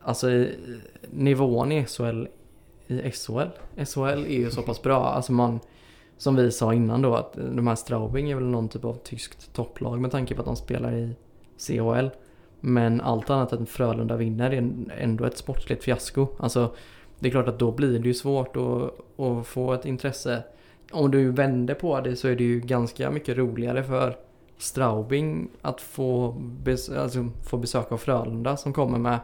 alltså 0.00 0.30
i, 0.30 0.56
nivån 1.10 1.72
i 1.72 1.86
SHL 1.86 2.26
i 2.88 3.10
SHL, 3.10 3.50
SHL 3.84 4.24
är 4.24 4.38
ju 4.38 4.50
så 4.50 4.62
pass 4.62 4.82
bra. 4.82 5.04
Alltså 5.04 5.32
man, 5.32 5.60
som 6.16 6.36
vi 6.36 6.50
sa 6.50 6.74
innan 6.74 7.02
då 7.02 7.14
att 7.14 7.32
de 7.32 7.66
här 7.66 7.74
Straubing 7.74 8.30
är 8.30 8.34
väl 8.34 8.44
någon 8.44 8.68
typ 8.68 8.84
av 8.84 8.94
tyskt 8.94 9.52
topplag 9.52 10.00
med 10.00 10.10
tanke 10.10 10.34
på 10.34 10.40
att 10.40 10.46
de 10.46 10.56
spelar 10.56 10.92
i 10.92 11.16
CHL. 11.58 12.08
Men 12.60 13.00
allt 13.00 13.30
annat 13.30 13.52
än 13.52 13.66
Frölunda 13.66 14.16
vinner 14.16 14.50
är 14.50 14.72
ändå 14.98 15.24
ett 15.24 15.38
sportsligt 15.38 15.84
fiasko. 15.84 16.26
Alltså 16.38 16.74
det 17.18 17.28
är 17.28 17.30
klart 17.30 17.48
att 17.48 17.58
då 17.58 17.72
blir 17.72 17.98
det 17.98 18.08
ju 18.08 18.14
svårt 18.14 18.56
att, 18.56 19.20
att 19.20 19.46
få 19.46 19.72
ett 19.72 19.84
intresse. 19.84 20.42
Om 20.92 21.10
du 21.10 21.30
vänder 21.30 21.74
på 21.74 22.00
det 22.00 22.16
så 22.16 22.28
är 22.28 22.36
det 22.36 22.44
ju 22.44 22.60
ganska 22.60 23.10
mycket 23.10 23.36
roligare 23.36 23.82
för 23.82 24.16
Straubing 24.58 25.48
att 25.62 25.80
få, 25.80 26.34
bes 26.40 26.90
alltså, 26.90 27.28
få 27.50 27.56
besök 27.56 27.92
av 27.92 27.96
Frölunda 27.96 28.56
som 28.56 28.72
kommer 28.72 28.98
med 28.98 29.18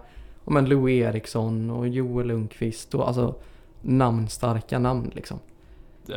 om 0.44 0.56
en 0.56 0.68
Louis 0.68 1.02
Eriksson 1.02 1.70
och 1.70 1.88
Joel 1.88 2.26
Lundqvist 2.26 2.94
och 2.94 3.08
alltså 3.08 3.34
namnstarka 3.80 4.78
namn 4.78 5.10
liksom. 5.14 5.38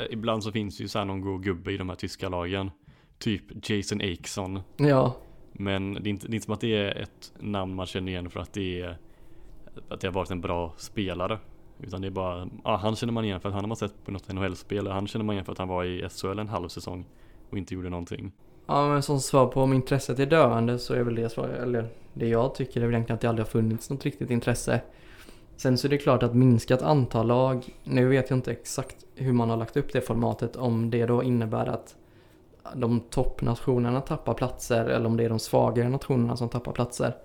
Ibland 0.10 0.44
så 0.44 0.52
finns 0.52 0.78
det 0.78 0.84
ju 0.84 0.88
så 0.88 1.00
här 1.00 1.06
någon 1.06 1.22
god 1.22 1.44
gubbe 1.44 1.72
i 1.72 1.78
de 1.78 1.90
här 1.90 1.96
tyska 1.96 2.30
lagen. 2.30 2.72
Typ 3.20 3.70
Jason 3.70 4.02
Akeson. 4.02 4.60
Ja, 4.78 5.16
Men 5.52 5.94
det 5.94 6.00
är, 6.00 6.08
inte, 6.08 6.28
det 6.28 6.34
är 6.34 6.36
inte 6.36 6.46
som 6.46 6.54
att 6.54 6.62
det 6.62 6.76
är 6.76 7.02
ett 7.02 7.34
namn 7.40 7.76
man 7.76 7.86
känner 7.86 8.12
igen 8.12 8.30
för 8.30 8.40
att 8.40 8.54
det 8.54 8.82
är 8.82 8.98
Att 9.90 10.02
det 10.02 10.08
har 10.08 10.14
varit 10.14 10.32
en 10.32 10.42
bra 10.42 10.74
spelare 10.78 11.40
Utan 11.80 12.02
det 12.02 12.08
är 12.08 12.12
bara, 12.12 12.50
ja 12.64 12.76
han 12.76 12.96
känner 12.96 13.14
man 13.14 13.26
igen 13.26 13.40
för 13.40 13.50
att 13.50 13.56
han 13.56 13.64
har 13.64 13.68
man 13.68 13.78
sett 13.78 14.06
på 14.06 14.12
något 14.12 14.34
NHL-spel 14.34 14.88
Han 14.88 15.08
känner 15.08 15.26
man 15.26 15.34
igen 15.34 15.46
för 15.46 15.52
att 15.52 15.58
han 15.58 15.68
var 15.68 15.84
i 15.84 16.10
SHL 16.10 16.40
en 16.40 16.48
halv 16.48 16.68
säsong 16.68 17.06
Och 17.50 17.58
inte 17.58 17.74
gjorde 17.74 17.90
någonting 17.90 18.32
Ja 18.68 18.88
men 18.88 19.04
som 19.04 19.20
svar 19.20 19.48
på 19.48 19.62
om 19.62 19.74
intresset 19.74 20.20
är 20.20 20.26
döende 20.26 20.80
så 20.80 20.94
är 20.94 21.04
väl 21.04 21.16
det 21.16 21.30
svar, 21.30 21.48
eller 21.48 21.90
det 22.14 22.28
jag 22.28 22.56
tycker 22.56 22.82
är 22.82 22.86
väl 22.86 22.94
egentligen 22.94 23.16
att 23.16 23.22
det 23.22 23.28
aldrig 23.28 23.46
har 23.46 23.52
funnits 23.52 23.90
något 23.90 24.06
riktigt 24.06 24.30
intresse. 24.30 24.82
Sen 25.56 25.78
så 25.78 25.88
är 25.88 25.90
det 25.90 25.98
klart 25.98 26.24
att 26.24 26.36
minskat 26.36 26.82
antal 26.82 27.28
lag, 27.28 27.76
nu 27.84 28.08
vet 28.08 28.30
jag 28.30 28.38
inte 28.38 28.52
exakt 28.52 29.06
hur 29.16 29.34
man 29.34 29.50
har 29.50 29.58
lagt 29.58 29.78
upp 29.78 29.94
det 29.94 30.02
formatet, 30.02 30.56
om 30.56 30.90
det 30.90 31.06
då 31.06 31.24
innebär 31.24 31.66
att 31.66 31.96
de 32.76 33.00
toppnationerna 33.00 34.02
tappar 34.02 34.34
platser 34.34 34.86
eller 34.86 35.06
om 35.06 35.18
det 35.18 35.24
är 35.24 35.30
de 35.30 35.40
svagare 35.40 35.90
nationerna 35.90 36.38
som 36.38 36.50
tappar 36.50 36.72
platser. 36.72 37.16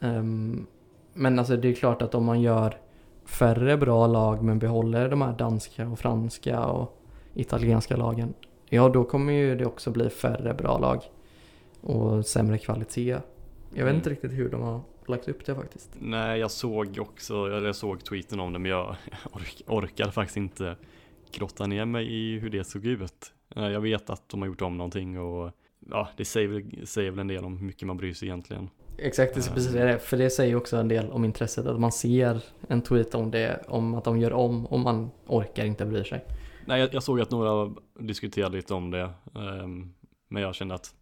Um, 0.00 0.66
men 1.12 1.38
alltså 1.38 1.56
det 1.56 1.68
är 1.68 1.74
klart 1.74 2.02
att 2.02 2.14
om 2.14 2.24
man 2.24 2.40
gör 2.40 2.78
färre 3.24 3.76
bra 3.76 4.06
lag 4.06 4.42
men 4.42 4.58
behåller 4.58 5.08
de 5.08 5.22
här 5.22 5.32
danska 5.32 5.88
och 5.88 5.98
franska 5.98 6.66
och 6.66 7.02
italienska 7.34 7.96
lagen 7.96 8.34
Ja, 8.68 8.88
då 8.88 9.04
kommer 9.04 9.32
ju 9.32 9.56
det 9.56 9.66
också 9.66 9.90
bli 9.90 10.10
färre 10.10 10.54
bra 10.54 10.78
lag. 10.78 11.00
Och 11.80 12.26
sämre 12.26 12.58
kvalitet. 12.58 13.10
Jag 13.10 13.20
vet 13.70 13.82
Mm. 13.82 13.96
inte 13.96 14.10
riktigt 14.10 14.32
hur 14.32 14.48
de 14.48 14.62
har 14.62 14.80
lagt 15.06 15.28
upp 15.28 15.46
det 15.46 15.54
faktiskt. 15.54 15.90
Nej 15.98 16.40
jag 16.40 16.50
såg 16.50 16.98
också, 17.00 17.46
eller 17.46 17.66
jag 17.66 17.76
såg 17.76 18.04
tweeten 18.04 18.40
om 18.40 18.52
det 18.52 18.58
men 18.58 18.70
jag 18.70 18.96
ork, 19.32 19.62
orkar 19.66 20.10
faktiskt 20.10 20.36
inte 20.36 20.76
grotta 21.32 21.66
ner 21.66 21.84
mig 21.84 22.12
i 22.14 22.38
hur 22.38 22.50
det 22.50 22.64
såg 22.64 22.86
ut 22.86 23.32
Eh, 23.56 23.68
Jag 23.68 23.80
vet 23.80 24.10
att 24.10 24.28
de 24.28 24.40
har 24.42 24.48
gjort 24.48 24.62
om 24.62 24.76
någonting 24.76 25.18
och 25.18 25.50
Ja 25.90 26.08
det 26.16 26.24
säger 26.24 26.48
väl, 26.48 26.86
säger 26.86 27.10
väl 27.10 27.18
en 27.20 27.28
del 27.28 27.44
om 27.44 27.56
hur 27.58 27.66
mycket 27.66 27.86
man 27.86 27.96
bryr 27.96 28.12
sig 28.14 28.28
egentligen 28.28 28.70
Exakt, 28.98 29.34
det 29.34 29.48
är 29.50 29.54
precis 29.54 29.72
det. 29.72 29.98
För 29.98 30.16
det 30.16 30.30
säger 30.30 30.56
också 30.56 30.76
en 30.76 30.88
del 30.88 31.10
om 31.10 31.24
intresset. 31.24 31.66
Att 31.66 31.80
man 31.80 31.92
ser 31.92 32.44
en 32.68 32.82
tweet 32.82 33.14
om 33.14 33.30
det, 33.30 33.60
om 33.68 33.94
att 33.94 34.04
de 34.04 34.18
gör 34.18 34.32
om 34.32 34.66
och 34.66 34.78
man 34.80 35.10
orkar 35.26 35.64
inte 35.64 35.86
bry 35.86 36.04
sig. 36.04 36.24
Nej 36.66 36.80
jag, 36.80 36.94
jag 36.94 37.02
såg 37.02 37.20
att 37.20 37.30
några 37.30 37.74
diskuterade 37.98 38.56
lite 38.56 38.74
om 38.74 38.90
det 38.90 39.10
ehm, 39.34 39.94
Men 40.28 40.42
jag 40.42 40.54
kände 40.54 40.74
att 40.74 40.94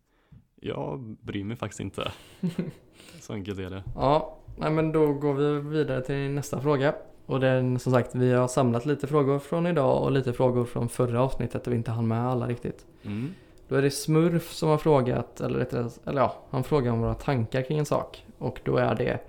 Jag 0.60 1.00
bryr 1.00 1.44
mig 1.44 1.56
faktiskt 1.56 1.80
inte 1.80 2.12
Så 3.20 3.32
enkelt 3.32 3.58
är 3.58 3.70
det 3.70 3.82
Ja, 3.94 4.36
nej 4.56 4.70
men 4.70 4.92
då 4.92 5.12
går 5.12 5.34
vi 5.34 5.60
vidare 5.60 6.02
till 6.02 6.30
nästa 6.30 6.60
fråga. 6.60 6.94
Och 7.26 7.40
den 7.40 7.78
som 7.78 7.92
sagt, 7.92 8.14
vi 8.14 8.32
har 8.32 8.48
samlat 8.48 8.86
lite 8.86 9.06
frågor 9.06 9.38
från 9.38 9.66
idag 9.66 10.02
och 10.02 10.12
lite 10.12 10.32
frågor 10.32 10.64
från 10.64 10.88
förra 10.88 11.22
avsnittet 11.22 11.64
där 11.64 11.70
vi 11.70 11.76
inte 11.76 11.90
hann 11.90 12.08
med 12.08 12.26
alla 12.26 12.46
riktigt. 12.46 12.86
mm. 13.02 13.34
Då 13.68 13.74
är 13.74 13.82
det 13.82 13.90
Smurf 13.90 14.52
som 14.52 14.68
har 14.68 14.78
frågat, 14.78 15.40
eller 15.40 15.60
eller 16.06 16.20
ja, 16.20 16.36
han 16.50 16.64
frågar 16.64 16.92
om 16.92 17.00
våra 17.00 17.14
tankar 17.14 17.62
kring 17.62 17.78
en 17.78 17.86
sak. 17.86 18.26
Och 18.38 18.60
då 18.64 18.76
är 18.76 18.94
det 18.94 19.20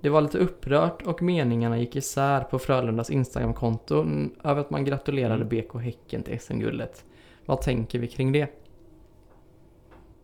Det 0.00 0.08
var 0.08 0.20
lite 0.20 0.38
upprört 0.38 1.02
och 1.02 1.22
meningarna 1.22 1.78
gick 1.78 1.96
isär 1.96 2.40
på 2.40 2.58
Frölundas 2.58 3.10
Instagramkonto 3.10 4.06
över 4.44 4.60
att 4.60 4.70
man 4.70 4.84
gratulerade 4.84 5.44
Mm. 5.44 5.48
BK 5.48 5.74
Häcken 5.74 6.22
till 6.22 6.40
SM-guldet. 6.40 7.04
Vad 7.46 7.60
tänker 7.60 7.98
vi 7.98 8.08
kring 8.08 8.32
det? 8.32 8.48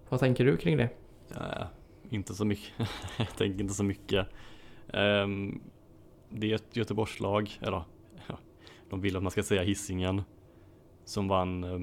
Vad 0.08 0.20
tänker 0.20 0.44
du 0.44 0.56
kring 0.56 0.76
det? 0.76 0.88
Ja, 1.34 1.68
inte 2.10 2.34
så 2.34 2.44
mycket. 2.44 2.72
jag 3.18 3.36
tänker 3.36 3.60
inte 3.60 3.74
så 3.74 3.84
mycket. 3.84 4.26
Ehm, 4.92 5.60
det 6.28 6.50
är 6.50 6.54
ett 6.54 6.76
Göteborgslag, 6.76 7.58
eller 7.60 7.82
ja, 8.28 8.38
de 8.90 9.00
vill 9.00 9.16
att 9.16 9.22
man 9.22 9.30
ska 9.32 9.42
säga 9.42 9.62
Hisingen 9.62 10.22
som 11.04 11.28
vann 11.28 11.64
eh, 11.64 11.80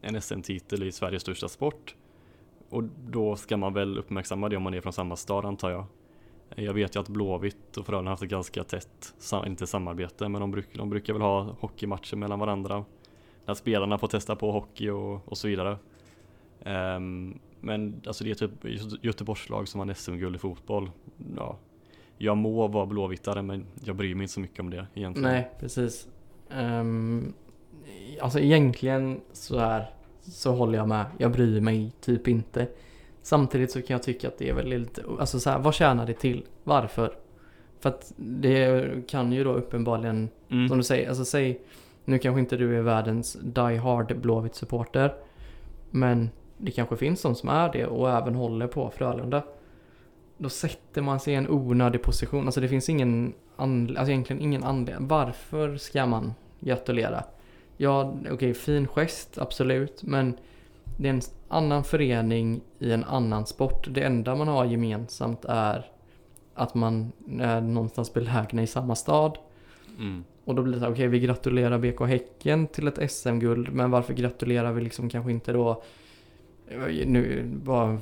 en 0.00 0.22
SM-titel 0.22 0.82
i 0.82 0.92
Sveriges 0.92 1.22
största 1.22 1.48
sport. 1.48 1.94
Och 2.68 2.82
då 2.84 3.36
ska 3.36 3.56
man 3.56 3.74
väl 3.74 3.98
uppmärksamma 3.98 4.48
det 4.48 4.56
om 4.56 4.62
man 4.62 4.74
är 4.74 4.80
från 4.80 4.92
samma 4.92 5.16
stad 5.16 5.44
antar 5.44 5.70
jag. 5.70 5.86
Jag 6.56 6.74
vet 6.74 6.96
ju 6.96 7.00
att 7.00 7.08
Blåvitt 7.08 7.76
och 7.76 7.86
Frölunda 7.86 8.08
har 8.08 8.12
haft 8.12 8.22
ett 8.22 8.28
ganska 8.28 8.64
tätt, 8.64 9.14
inte 9.46 9.66
samarbete, 9.66 10.28
men 10.28 10.40
de, 10.40 10.50
bruk, 10.50 10.68
de 10.74 10.90
brukar 10.90 11.12
väl 11.12 11.22
ha 11.22 11.42
hockeymatcher 11.42 12.16
mellan 12.16 12.38
varandra. 12.38 12.84
Där 13.44 13.54
spelarna 13.54 13.98
får 13.98 14.08
testa 14.08 14.36
på 14.36 14.52
hockey 14.52 14.90
och, 14.90 15.28
och 15.28 15.38
så 15.38 15.48
vidare. 15.48 15.76
Um, 16.64 17.38
men 17.60 18.02
alltså 18.06 18.24
det 18.24 18.30
är 18.30 18.34
typ 18.34 18.50
Göteborgslag 19.04 19.68
som 19.68 19.78
vann 19.78 19.94
SM-guld 19.94 20.36
i 20.36 20.38
fotboll. 20.38 20.90
Ja, 21.36 21.58
jag 22.18 22.36
må 22.36 22.68
vara 22.68 22.86
blåvittare 22.86 23.42
men 23.42 23.66
jag 23.84 23.96
bryr 23.96 24.14
mig 24.14 24.24
inte 24.24 24.34
så 24.34 24.40
mycket 24.40 24.60
om 24.60 24.70
det 24.70 24.86
egentligen. 24.94 25.30
Nej, 25.30 25.50
precis. 25.60 26.08
Um, 26.50 27.32
alltså 28.20 28.38
egentligen 28.38 29.20
så 29.32 29.58
här 29.58 29.90
så 30.22 30.52
håller 30.52 30.78
jag 30.78 30.88
med. 30.88 31.06
Jag 31.18 31.32
bryr 31.32 31.60
mig 31.60 31.92
typ 32.00 32.28
inte. 32.28 32.68
Samtidigt 33.22 33.70
så 33.70 33.82
kan 33.82 33.94
jag 33.94 34.02
tycka 34.02 34.28
att 34.28 34.38
det 34.38 34.48
är 34.48 34.54
väl 34.54 34.66
lite, 34.66 35.02
alltså 35.20 35.40
så 35.40 35.50
här, 35.50 35.58
vad 35.58 35.74
tjänar 35.74 36.06
det 36.06 36.14
till? 36.14 36.44
Varför? 36.64 37.12
För 37.80 37.88
att 37.88 38.12
det 38.16 38.90
kan 39.08 39.32
ju 39.32 39.44
då 39.44 39.52
uppenbarligen, 39.52 40.28
Mm. 40.50 40.68
som 40.68 40.78
du 40.78 40.84
säger, 40.84 41.08
alltså 41.08 41.24
säg, 41.24 41.60
nu 42.04 42.18
kanske 42.18 42.40
inte 42.40 42.56
du 42.56 42.76
är 42.76 42.82
världens 42.82 43.32
die 43.42 43.76
hard 43.76 44.16
Blåvitt 44.20 44.54
supporter. 44.54 45.14
Men 45.90 46.30
det 46.58 46.70
kanske 46.70 46.96
finns 46.96 47.22
de 47.22 47.34
som 47.34 47.48
är 47.48 47.72
det 47.72 47.86
och 47.86 48.10
även 48.10 48.34
håller 48.34 48.66
på 48.66 48.90
Frölunda. 48.90 49.42
Då 50.38 50.48
sätter 50.48 51.02
man 51.02 51.20
sig 51.20 51.32
i 51.32 51.36
en 51.36 51.48
onödig 51.48 52.02
position. 52.02 52.46
Alltså 52.46 52.60
det 52.60 52.68
finns 52.68 52.88
ingen 52.88 53.32
anledning, 53.56 53.96
alltså 53.96 54.10
egentligen 54.10 54.42
ingen 54.42 54.64
anledning. 54.64 55.08
Varför 55.08 55.76
ska 55.76 56.06
man 56.06 56.34
gratulera? 56.60 57.24
Ja, 57.76 58.14
okej, 58.30 58.54
fin 58.54 58.86
gest, 58.86 59.38
absolut. 59.38 60.02
Men 60.02 60.34
det 60.96 61.08
är 61.08 61.12
en 61.12 61.20
annan 61.48 61.84
förening 61.84 62.60
i 62.78 62.92
en 62.92 63.04
annan 63.04 63.46
sport. 63.46 63.86
Det 63.90 64.02
enda 64.02 64.34
man 64.34 64.48
har 64.48 64.64
gemensamt 64.64 65.44
är 65.44 65.86
att 66.54 66.74
man 66.74 67.12
är 67.40 67.60
någonstans 67.60 68.14
belägna 68.14 68.62
i 68.62 68.66
samma 68.66 68.94
stad. 68.94 69.38
Mm. 69.98 70.24
Och 70.44 70.54
då 70.54 70.62
blir 70.62 70.72
det 70.72 70.78
så 70.78 70.84
här, 70.84 70.92
okej 70.92 71.08
vi 71.08 71.20
gratulerar 71.20 71.78
BK 71.78 72.00
Häcken 72.00 72.66
till 72.66 72.88
ett 72.88 73.12
SM-guld 73.12 73.72
men 73.72 73.90
varför 73.90 74.14
gratulerar 74.14 74.72
vi 74.72 74.82
liksom 74.82 75.08
kanske 75.08 75.30
inte 75.30 75.52
då 75.52 75.82
Nu 77.06 77.44
bara 77.64 77.98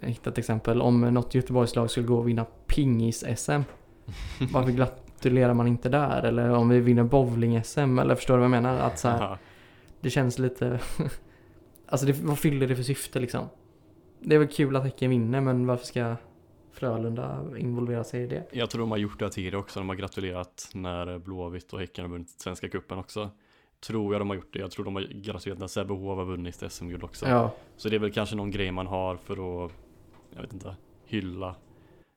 hitta 0.00 0.30
ett 0.30 0.38
exempel. 0.38 0.82
Om 0.82 1.00
något 1.00 1.34
Göteborgslag 1.34 1.90
skulle 1.90 2.06
gå 2.06 2.18
och 2.18 2.28
vinna 2.28 2.46
pingis-SM. 2.66 3.62
Varför 4.52 4.70
gratulerar 4.70 5.54
man 5.54 5.66
inte 5.66 5.88
där? 5.88 6.22
Eller 6.22 6.50
om 6.50 6.68
vi 6.68 6.80
vinner 6.80 7.04
bowling-SM? 7.04 8.00
Eller 8.00 8.14
förstår 8.14 8.34
du 8.34 8.38
vad 8.38 8.44
jag 8.44 8.62
menar? 8.62 8.78
Att 8.78 8.98
så 8.98 9.08
här, 9.08 9.38
det 10.00 10.10
känns 10.10 10.38
lite... 10.38 10.80
alltså 11.94 12.06
det, 12.06 12.12
vad 12.12 12.38
fyller 12.38 12.66
det 12.66 12.76
för 12.76 12.82
syfte 12.82 13.20
liksom? 13.20 13.48
Det 14.20 14.34
är 14.34 14.38
väl 14.38 14.48
kul 14.48 14.76
att 14.76 14.84
Häcken 14.84 15.10
vinner 15.10 15.40
men 15.40 15.66
varför 15.66 15.86
ska 15.86 16.16
Frölunda 16.72 17.44
involvera 17.58 18.04
sig 18.04 18.22
i 18.22 18.26
det? 18.26 18.46
Jag 18.52 18.70
tror 18.70 18.80
de 18.80 18.90
har 18.90 18.98
gjort 18.98 19.18
det 19.18 19.30
tidigare 19.30 19.56
också, 19.56 19.80
de 19.80 19.88
har 19.88 19.96
gratulerat 19.96 20.70
när 20.74 21.18
Blåvitt 21.18 21.72
och 21.72 21.80
Häcken 21.80 22.04
har 22.04 22.12
vunnit 22.12 22.28
Svenska 22.28 22.68
Cupen 22.68 22.98
också. 22.98 23.30
Tror 23.80 24.14
jag 24.14 24.20
de 24.20 24.28
har 24.30 24.36
gjort 24.36 24.52
det, 24.52 24.58
jag 24.58 24.70
tror 24.70 24.84
de 24.84 24.94
har 24.94 25.02
gratulerat 25.02 25.58
när 25.58 25.66
Sävehof 25.66 26.16
har 26.16 26.24
vunnit 26.24 26.72
SM-guld 26.72 27.04
också. 27.04 27.28
Ja, 27.28 27.54
Så 27.76 27.88
det 27.88 27.96
är 27.96 28.00
väl 28.00 28.12
kanske 28.12 28.36
någon 28.36 28.50
grej 28.50 28.70
man 28.70 28.86
har 28.86 29.16
för 29.16 29.64
att, 29.64 29.72
jag 30.34 30.42
vet 30.42 30.52
inte, 30.52 30.76
hylla 31.04 31.56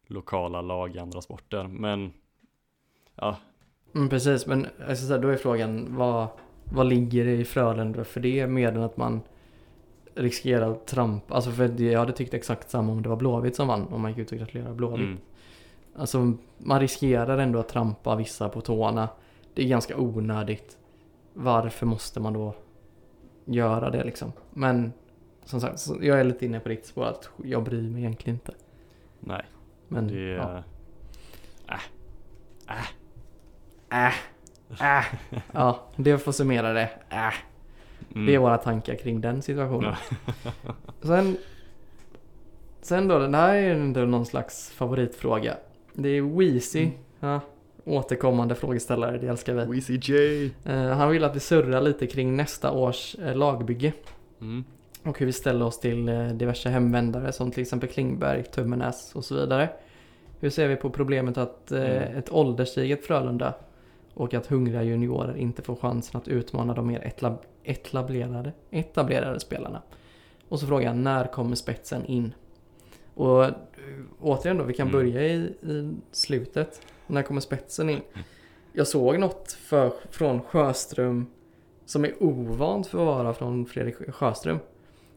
lokala 0.08 0.62
lag 0.62 0.96
i 0.96 1.00
andra 1.00 1.22
sporter. 1.22 1.68
Men 1.68 2.13
ja, 3.16 3.38
mm, 3.96 4.10
precis. 4.10 4.46
Men 4.46 4.68
alltså, 4.88 5.18
då 5.18 5.28
är 5.28 5.36
frågan 5.36 5.96
vad, 5.96 6.28
vad 6.63 6.88
ligger 6.88 7.26
det 7.26 7.36
i 7.36 7.46
Frölunda 7.46 8.04
för 8.04 8.20
det? 8.20 8.48
Mer 8.48 8.68
än 8.68 8.84
att 8.84 8.98
man 8.98 9.22
riskerar 10.17 10.71
att 10.71 10.88
trampa. 10.88 11.34
Alltså 11.36 11.51
för 11.51 11.82
jag 11.82 11.99
hade 11.99 12.13
tyckt 12.13 12.34
exakt 12.34 12.69
samma 12.69 12.91
om 12.91 13.01
det 13.01 13.10
var 13.10 13.15
Blåvitt 13.15 13.56
som 13.56 13.67
vann. 13.67 13.88
Om 13.88 14.01
man 14.01 14.12
gick 14.12 14.19
ut 14.19 14.32
och 14.32 14.38
gratulerade 14.38 14.75
Blåvitt. 14.75 14.99
mm, 14.99 15.17
Alltså 15.95 16.34
man 16.58 16.80
riskerar 16.80 17.38
ändå 17.38 17.60
att 17.60 17.69
trampa 17.69 18.15
vissa 18.15 18.49
på 18.49 18.62
tårna. 18.62 19.10
Det 19.53 19.63
är 19.63 19.67
ganska 19.67 19.97
onödigt. 19.97 20.77
Varför 21.34 21.86
måste 21.86 22.19
man 22.19 22.34
då 22.34 22.56
göra 23.45 23.89
det 23.89 24.03
liksom? 24.03 24.32
Men 24.53 24.93
som 25.45 25.62
sagt, 25.62 25.88
jag 26.01 26.19
är 26.19 26.23
lite 26.23 26.45
inne 26.45 26.60
på 26.60 26.69
ditt 26.69 26.86
spår 26.86 27.06
att 27.06 27.30
jag 27.43 27.63
bryr 27.63 27.89
mig 27.89 28.01
egentligen 28.01 28.36
inte. 28.36 28.53
nej, 29.19 29.45
Men 29.88 30.08
det 30.08 30.19
ja. 30.19 30.63
Äh, 31.67 31.80
Äh, 33.89 34.08
äh. 34.99 35.03
ja, 35.51 35.80
det 35.95 36.17
får 36.17 36.32
summera 36.32 36.73
det. 36.73 36.89
Äh. 37.10 37.34
Mm, 38.17 38.25
Det 38.27 38.36
är 38.36 38.39
våra 38.39 38.58
tankar 38.58 38.95
kring 38.95 39.21
den 39.21 39.41
situationen. 39.41 39.95
Sen, 41.01 41.38
sen 42.82 43.08
då, 43.08 43.19
den 43.19 43.34
här 43.34 43.56
är 43.56 43.71
ändå 43.73 43.99
någon 43.99 44.25
slags 44.25 44.69
favoritfråga. 44.71 45.58
Det 45.93 46.10
är 46.10 46.21
Weezy. 46.38 46.80
Mm. 46.84 46.93
Ja, 47.19 47.39
återkommande 47.86 48.56
frågeställare, 48.56 49.17
det 49.17 49.27
älskar 49.27 49.53
vi. 49.53 49.65
Weezy 49.65 49.99
J! 50.03 50.45
Eh, 50.65 50.75
han 50.88 51.10
vill 51.10 51.23
att 51.23 51.36
vi 51.36 51.39
surrar 51.39 51.82
lite 51.82 52.08
kring 52.08 52.36
nästa 52.36 52.71
års 52.71 53.15
eh, 53.15 53.36
lagbygge 53.36 53.93
Mm, 54.41 54.63
och 55.03 55.19
hur 55.19 55.25
vi 55.25 55.32
ställer 55.34 55.65
oss 55.65 55.80
till 55.80 56.10
eh, 56.10 56.27
diverse 56.27 56.69
hemvändare 56.69 57.32
som 57.32 57.51
till 57.51 57.62
exempel 57.62 57.89
Klingberg, 57.89 58.43
Tummenäs 58.43 59.15
och 59.15 59.25
så 59.25 59.36
vidare. 59.36 59.69
Hur 60.39 60.49
ser 60.49 60.67
vi 60.67 60.75
på 60.75 60.89
problemet 60.89 61.38
att 61.38 61.71
eh, 61.71 61.80
Mm. 61.82 62.17
ett 62.17 62.32
ålderstiget 62.32 63.06
Frölunda 63.06 63.53
och 64.13 64.34
att 64.34 64.47
hungriga 64.47 64.84
juniorer 64.84 65.38
inte 65.38 65.62
får 65.62 65.75
chansen 65.75 66.21
att 66.21 66.27
utmana 66.27 66.73
de 66.73 66.88
mer 66.88 66.99
etla- 66.99 67.38
etablerade, 67.71 68.51
etablerade 68.71 69.39
spelarna? 69.39 69.82
Och 70.49 70.60
så 70.60 70.67
frågan, 70.67 71.03
när 71.03 71.27
kommer 71.27 71.56
spetsen 71.56 72.06
in? 72.06 72.34
Och 73.13 73.45
eh, 73.45 73.51
återigen 74.21 74.58
då, 74.58 74.63
vi 74.63 74.73
kan 74.73 74.88
Mm. 74.88 74.99
börja 74.99 75.21
i, 75.27 75.36
i 75.62 75.93
slutet. 76.12 76.82
När 77.08 77.21
kommer 77.23 77.41
spetsen 77.41 77.89
in? 77.89 78.01
Jag 78.73 78.88
såg 78.88 79.19
något 79.19 79.51
för, 79.51 79.93
från 80.12 80.41
Sjöström 80.41 81.27
som 81.86 82.06
är 82.06 82.23
ovant 82.23 82.88
för 82.88 82.99
att 82.99 83.06
vara 83.06 83.34
från 83.34 83.65
Fredrik 83.65 83.95
Sjöström. 84.13 84.60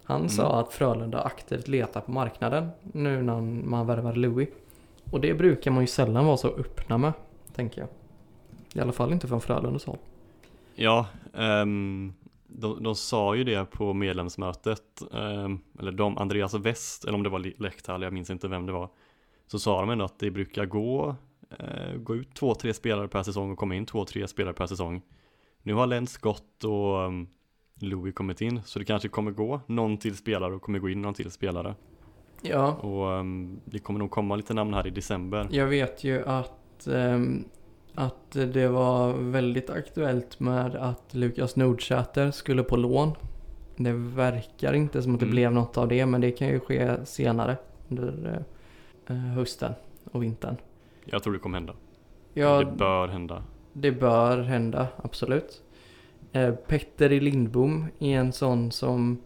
Han 0.04 0.16
Mm. 0.20 0.28
sa 0.28 0.60
att 0.60 0.72
Frölunda 0.72 1.20
aktivt 1.22 1.68
letar 1.68 2.00
på 2.00 2.10
marknaden 2.10 2.68
nu 2.82 3.22
när 3.22 3.40
man 3.40 3.86
värvar 3.86 4.12
Louis. 4.14 4.48
Och 5.10 5.20
det 5.20 5.34
brukar 5.34 5.70
man 5.70 5.82
ju 5.82 5.86
sällan 5.86 6.26
vara 6.26 6.36
så 6.36 6.48
öppna 6.48 6.98
med, 6.98 7.12
tänker 7.54 7.80
jag. 7.80 7.88
I 8.74 8.80
alla 8.80 8.92
fall 8.92 9.12
inte 9.12 9.28
från 9.28 9.40
Frölundas 9.40 9.84
håll. 9.84 9.98
Ja, 10.74 11.06
ehm, 11.34 12.12
de, 12.52 12.82
de 12.82 12.94
sa 12.94 13.34
ju 13.34 13.44
det 13.44 13.64
på 13.70 13.92
medlemsmötet, 13.92 14.82
ehm, 15.12 15.58
eller 15.78 15.92
de, 15.92 16.18
Andreas 16.18 16.54
West, 16.54 17.04
eller 17.04 17.14
om 17.14 17.22
det 17.22 17.28
var 17.28 17.38
Le- 17.38 17.52
Lehtal, 17.58 18.02
jag 18.02 18.12
minns 18.12 18.30
inte 18.30 18.48
vem 18.48 18.66
det 18.66 18.72
var. 18.72 18.88
Så 19.46 19.58
sa 19.58 19.80
de 19.80 19.90
ändå 19.90 20.04
att 20.04 20.18
det 20.18 20.30
brukar 20.30 20.66
gå, 20.66 21.14
eh, 21.58 21.94
gå 21.96 22.16
ut 22.16 22.34
två, 22.34 22.54
tre 22.54 22.74
spelare 22.74 23.08
per 23.08 23.22
säsong 23.22 23.50
och 23.50 23.58
komma 23.58 23.74
in 23.74 23.86
två, 23.86 24.04
tre 24.04 24.28
spelare 24.28 24.54
per 24.54 24.66
säsong. 24.66 25.02
Nu 25.62 25.74
har 25.74 25.86
Lentz 25.86 26.16
gått 26.16 26.64
och 26.64 27.06
um, 27.06 27.28
Louis 27.80 28.14
kommit 28.14 28.40
in, 28.40 28.62
så 28.64 28.78
det 28.78 28.84
kanske 28.84 29.08
kommer 29.08 29.30
gå 29.30 29.60
någon 29.66 29.96
till 29.98 30.16
spelare 30.16 30.54
och 30.54 30.62
kommer 30.62 30.78
gå 30.78 30.88
in 30.88 31.02
någon 31.02 31.14
till 31.14 31.30
spelare. 31.30 31.74
Ja, 32.42 32.72
Och 32.74 33.12
ehm, 33.12 33.60
det 33.64 33.78
kommer 33.78 33.98
nog 33.98 34.10
komma 34.10 34.36
lite 34.36 34.54
namn 34.54 34.74
här 34.74 34.86
i 34.86 34.90
december. 34.90 35.48
jag 35.50 35.66
vet 35.66 36.04
ju 36.04 36.24
att, 36.26 36.86
ehm, 36.86 37.44
att 37.94 38.30
det 38.32 38.68
var 38.68 39.12
väldigt 39.12 39.70
aktuellt 39.70 40.40
med 40.40 40.74
att 40.76 41.14
Lukas 41.14 41.56
Nordsäter 41.56 42.30
skulle 42.30 42.62
på 42.62 42.76
lån. 42.76 43.12
Det 43.76 43.92
verkar 43.92 44.72
inte 44.72 45.02
som 45.02 45.14
att 45.14 45.20
det 45.20 45.26
Mm. 45.26 45.34
blev 45.34 45.52
något 45.52 45.76
av 45.78 45.88
det, 45.88 46.06
men 46.06 46.20
det 46.20 46.30
kan 46.30 46.48
ju 46.48 46.60
ske 46.60 46.96
senare 47.04 47.56
under 47.88 48.42
eh, 49.06 49.16
hösten 49.16 49.72
och 50.12 50.22
vintern. 50.22 50.56
Jag 51.04 51.22
tror 51.22 51.32
det 51.32 51.38
kommer 51.38 51.58
hända. 51.58 51.72
Ja, 52.34 52.58
Det 52.58 52.72
bör 52.72 53.08
hända. 53.08 53.42
Det 53.72 53.92
bör 53.92 54.38
hända, 54.42 54.88
absolut. 54.96 55.62
Eh, 56.32 56.54
Petter 56.54 57.12
i 57.12 57.20
Lindbom 57.20 57.86
är 57.98 58.18
en 58.18 58.32
sån 58.32 58.72
som 58.72 59.18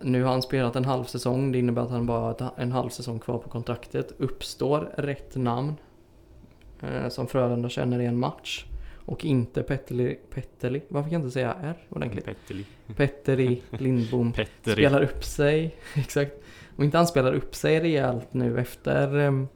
nu 0.00 0.22
har 0.22 0.30
han 0.32 0.42
spelat 0.42 0.76
en 0.76 0.84
halv 0.84 1.04
säsong. 1.04 1.52
Det 1.52 1.58
innebär 1.58 1.82
att 1.82 1.90
han 1.90 2.06
bara 2.06 2.20
har 2.20 2.50
en 2.56 2.72
halv 2.72 2.88
säsong 2.88 3.18
kvar 3.18 3.38
på 3.38 3.48
kontraktet. 3.48 4.12
Uppstår 4.18 4.80
rätt 4.96 5.36
namn 5.36 5.74
eh, 6.82 7.08
som 7.08 7.26
Frölunda 7.26 7.68
känner 7.68 8.00
i 8.00 8.06
en 8.06 8.18
match 8.18 8.64
och 9.06 9.24
inte 9.24 9.62
Petterli, 9.62 10.18
Petterli, 10.34 10.82
varför 10.88 11.10
kan 11.10 11.12
jag 11.12 11.26
inte 11.26 11.32
säga 11.32 11.56
R 11.62 11.76
ordentligt? 11.88 12.24
Petteli. 12.24 12.64
Petter 12.96 13.40
i 13.40 13.62
Lindbom 13.70 14.32
Petteri. 14.32 14.72
spelar 14.72 15.02
upp 15.02 15.24
sig, 15.24 15.76
exakt. 15.94 16.32
Om 16.76 16.84
inte 16.84 16.96
han 16.96 17.06
spelar 17.06 17.32
upp 17.32 17.54
sig 17.54 17.80
rejält 17.80 18.34
nu 18.34 18.60
efter 18.60 19.16
um, 19.16 19.48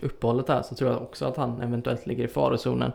uppehållet 0.00 0.48
här 0.48 0.62
så 0.62 0.74
tror 0.74 0.90
jag 0.90 1.02
också 1.02 1.24
att 1.24 1.36
han 1.36 1.60
eventuellt 1.60 2.06
ligger 2.06 2.24
i 2.24 2.28
farozonen. 2.28 2.92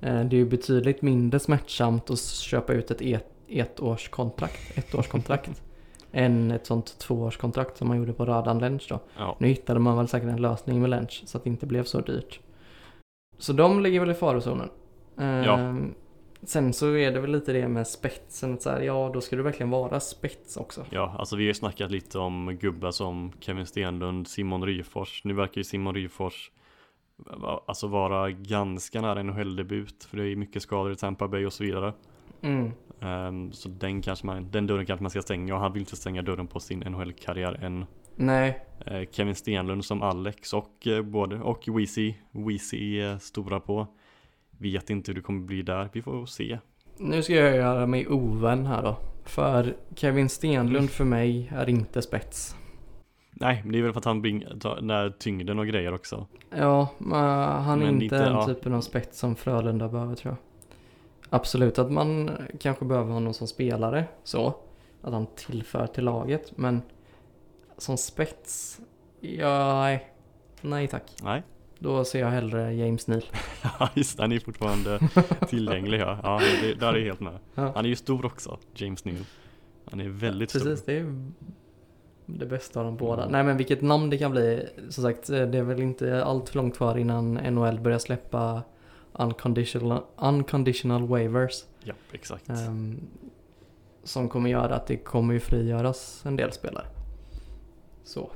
Eh, 0.00 0.24
det 0.24 0.36
är 0.36 0.38
ju 0.38 0.46
betydligt 0.46 1.02
mindre 1.02 1.40
smärtsamt 1.40 2.10
att 2.10 2.20
köpa 2.20 2.72
ut 2.72 2.90
ett 2.90 3.02
ett, 3.02 3.26
ettårskontrakt, 3.48 4.78
ettårskontrakt 4.78 5.62
än 6.12 6.50
ett 6.50 6.66
sånt 6.66 6.98
tvåårskontrakt 6.98 7.76
som 7.76 7.88
man 7.88 7.96
gjorde 7.96 8.12
på 8.12 8.24
Radan 8.24 8.58
Lench 8.58 8.86
då. 8.88 9.00
Ja. 9.18 9.36
Nu 9.38 9.48
hittade 9.48 9.80
man 9.80 9.96
väl 9.96 10.08
säkert 10.08 10.28
en 10.28 10.42
lösning 10.42 10.80
med 10.80 10.90
Lench 10.90 11.22
så 11.26 11.38
att 11.38 11.44
det 11.44 11.50
inte 11.50 11.66
blev 11.66 11.84
så 11.84 12.00
dyrt. 12.00 12.40
Så 13.38 13.52
de 13.52 13.80
ligger 13.80 14.00
väl 14.00 14.10
i 14.10 14.14
farozonen. 14.14 14.68
Ja. 15.44 15.76
Sen 16.42 16.72
så 16.72 16.96
är 16.96 17.12
det 17.12 17.20
väl 17.20 17.32
lite 17.32 17.52
det 17.52 17.68
med 17.68 17.86
spetsen, 17.86 18.54
att 18.54 18.62
så 18.62 18.70
här, 18.70 18.80
ja 18.80 19.10
då 19.14 19.20
ska 19.20 19.36
du 19.36 19.42
verkligen 19.42 19.70
vara 19.70 20.00
spets 20.00 20.56
också. 20.56 20.84
Ja, 20.90 21.14
alltså 21.18 21.36
vi 21.36 21.42
har 21.42 21.48
ju 21.48 21.54
snackat 21.54 21.90
lite 21.90 22.18
om 22.18 22.58
gubbar 22.60 22.90
som 22.90 23.32
Kevin 23.40 23.66
Stenlund, 23.66 24.28
Simon 24.28 24.66
Ryfors. 24.66 25.24
Nu 25.24 25.34
verkar 25.34 25.58
ju 25.58 25.64
Simon 25.64 25.94
Ryfors 25.94 26.50
alltså 27.66 27.86
vara 27.86 28.30
ganska 28.30 29.00
nära 29.00 29.22
NHL-debut 29.22 30.04
för 30.04 30.16
det 30.16 30.28
är 30.28 30.36
mycket 30.36 30.62
skador 30.62 30.92
i 30.92 30.96
Tampa 30.96 31.28
Bay 31.28 31.46
och 31.46 31.52
så 31.52 31.64
vidare. 31.64 31.92
Mm. 32.40 32.72
Ehm, 33.00 33.52
så 33.52 33.68
den, 33.68 34.02
kanske 34.02 34.26
man, 34.26 34.50
den 34.50 34.66
dörren 34.66 34.86
kanske 34.86 35.02
man 35.02 35.10
ska 35.10 35.22
stänga 35.22 35.54
och 35.54 35.60
han 35.60 35.72
vill 35.72 35.82
inte 35.82 35.96
stänga 35.96 36.22
dörren 36.22 36.46
på 36.46 36.60
sin 36.60 36.78
NHL-karriär 36.78 37.64
än. 37.64 37.86
Nej, 38.16 38.68
Eh, 38.86 39.02
Kevin 39.10 39.34
Stenlund 39.34 39.84
som 39.84 40.02
Alex 40.02 40.52
och 40.52 40.86
eh, 40.86 41.02
både 41.02 41.40
och 41.40 41.68
Weezy, 41.68 42.14
Weezy 42.30 43.00
är 43.00 43.18
stora 43.18 43.60
på. 43.60 43.86
Vet 44.50 44.90
inte 44.90 45.10
hur 45.10 45.16
det 45.16 45.22
kommer 45.22 45.40
bli 45.40 45.62
där, 45.62 45.88
vi 45.92 46.02
får 46.02 46.26
se. 46.26 46.58
nu 46.98 47.22
ska 47.22 47.34
jag 47.34 47.56
göra 47.56 47.86
mig 47.86 48.08
ovän 48.08 48.66
här 48.66 48.82
då. 48.82 48.96
För 49.24 49.76
Kevin 49.94 50.28
Stenlund 50.28 50.90
för 50.90 51.04
mig 51.04 51.52
är 51.54 51.68
inte 51.68 52.02
spets. 52.02 52.56
Nej, 53.30 53.60
men 53.62 53.72
det 53.72 53.78
är 53.78 53.82
väl 53.82 53.92
för 53.92 53.98
att 53.98 54.04
han 54.04 54.22
bring, 54.22 54.44
tar 54.60 54.76
den 54.76 54.86
där 54.86 55.10
tyngden 55.10 55.58
och 55.58 55.66
grejer 55.66 55.94
också. 55.94 56.26
Ja, 56.56 56.88
men 56.98 57.20
han 57.62 57.82
är 57.82 57.86
Men 57.86 58.02
inte 58.02 58.18
den 58.18 58.32
ja. 58.32 58.46
typen 58.46 58.74
av 58.74 58.80
spets 58.80 59.18
som 59.18 59.36
Frölunda 59.36 59.88
behöver 59.88 60.14
tror 60.14 60.34
jag. 60.34 60.47
Absolut 61.30 61.78
att 61.78 61.92
man 61.92 62.30
kanske 62.60 62.84
behöver 62.84 63.12
honom 63.12 63.34
som 63.34 63.46
spelare 63.46 64.04
så. 64.24 64.54
Att 65.02 65.12
han 65.12 65.26
tillför 65.26 65.86
till 65.86 66.04
laget. 66.04 66.52
Men 66.56 66.82
som 67.78 67.96
spets, 67.96 68.80
ja, 69.20 69.80
nej. 69.82 70.12
Nej 70.60 70.88
tack. 70.88 71.12
Nej, 71.22 71.42
Då 71.78 72.04
ser 72.04 72.20
jag 72.20 72.28
hellre 72.28 72.74
James 72.74 73.06
Neal. 73.06 73.22
Ja 73.78 73.88
just 73.94 74.18
han 74.18 74.32
är 74.32 74.38
fortfarande 74.40 75.00
tillgänglig 75.48 76.00
ja. 76.00 76.18
ja 76.22 76.40
det, 76.62 76.74
där 76.74 76.92
är 76.92 76.96
jag 76.98 77.04
helt 77.04 77.20
med. 77.20 77.38
Ja. 77.54 77.72
Han 77.74 77.84
är 77.84 77.88
ju 77.88 77.96
stor 77.96 78.26
också, 78.26 78.58
James 78.74 79.04
Neal. 79.04 79.24
Han 79.90 80.00
är 80.00 80.08
väldigt 80.08 80.52
Precis, 80.52 80.78
stor. 80.80 80.92
det 80.92 80.98
är 80.98 81.30
det 82.26 82.46
bästa 82.46 82.80
av 82.80 82.86
de 82.86 82.96
båda. 82.96 83.28
Nej 83.28 83.44
men 83.44 83.56
vilket 83.56 83.82
namn 83.82 84.10
det 84.10 84.18
kan 84.18 84.30
bli. 84.30 84.66
Som 84.88 85.04
sagt, 85.04 85.26
det 85.26 85.58
är 85.58 85.62
väl 85.62 85.82
inte 85.82 86.24
allt 86.24 86.48
för 86.48 86.56
långt 86.56 86.76
kvar 86.76 86.98
innan 86.98 87.34
NHL 87.34 87.80
börjar 87.80 87.98
släppa 87.98 88.62
unconditional, 89.18 90.02
unconditional 90.16 91.06
waivers. 91.06 91.64
Ja, 91.84 91.94
exakt. 92.12 92.48
Ehm, 92.48 93.00
som 94.04 94.28
kommer 94.28 94.50
göra 94.50 94.74
att 94.74 94.86
det 94.86 94.96
kommer 94.96 95.34
ju 95.34 95.40
frigöras 95.40 96.22
en 96.26 96.36
del 96.36 96.52
spelare. 96.52 96.86
Så. 98.04 98.30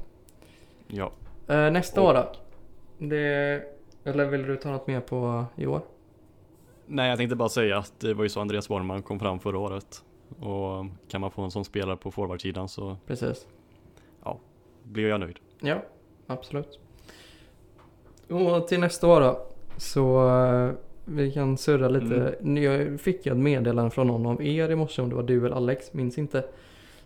Ja, 0.87 1.13
Eh, 1.49 1.71
nästa 1.71 2.01
Och- 2.03 2.09
år 2.09 2.15
då? 2.15 2.33
Det, 3.07 3.63
eller 4.05 4.27
vill 4.27 4.43
du 4.43 4.57
ta 4.57 4.71
något 4.71 4.87
mer 4.87 5.01
på 5.01 5.45
i 5.57 5.67
år? 5.67 5.81
nej 6.87 7.09
jag 7.09 7.19
tänkte 7.19 7.37
bara 7.37 7.49
säga 7.49 7.79
att 7.79 8.01
det 8.01 8.15
var 8.15 8.23
ju 8.23 8.29
så 8.29 8.41
Andreas 8.41 8.69
Borgman 8.69 9.03
kom 9.03 9.19
fram 9.21 9.41
förra 9.41 9.59
året. 9.59 10.05
Och 10.41 10.87
kan 11.09 11.21
man 11.21 11.31
få 11.31 11.43
en 11.43 11.51
sån 11.51 11.65
spelare 11.65 11.97
på 11.97 12.11
forwardsidan 12.11 12.69
så 12.69 12.97
Precis. 13.07 13.47
blir 14.83 15.09
jag 15.09 15.21
nöjd. 15.21 15.39
Ja, 15.61 15.83
absolut. 16.27 16.79
Och 18.29 18.69
till 18.69 18.81
nästa 18.81 19.07
år 19.09 19.21
då. 19.21 19.47
Så 19.83 20.29
eh, 20.29 20.73
vi 21.05 21.31
kan 21.33 21.57
surra 21.57 21.89
lite. 21.89 22.35
Jag 22.61 23.01
fick 23.01 23.27
ett 23.27 23.37
meddelande 23.37 23.91
från 23.91 24.07
någon 24.07 24.27
av 24.27 24.43
er 24.43 24.71
i 24.71 24.77
morse 24.77 25.03
om 25.03 25.09
det 25.09 25.15
var 25.15 25.23
du 25.23 25.47
eller 25.47 25.57
Alex, 25.57 25.93
minns 25.93 26.19
inte. 26.19 26.45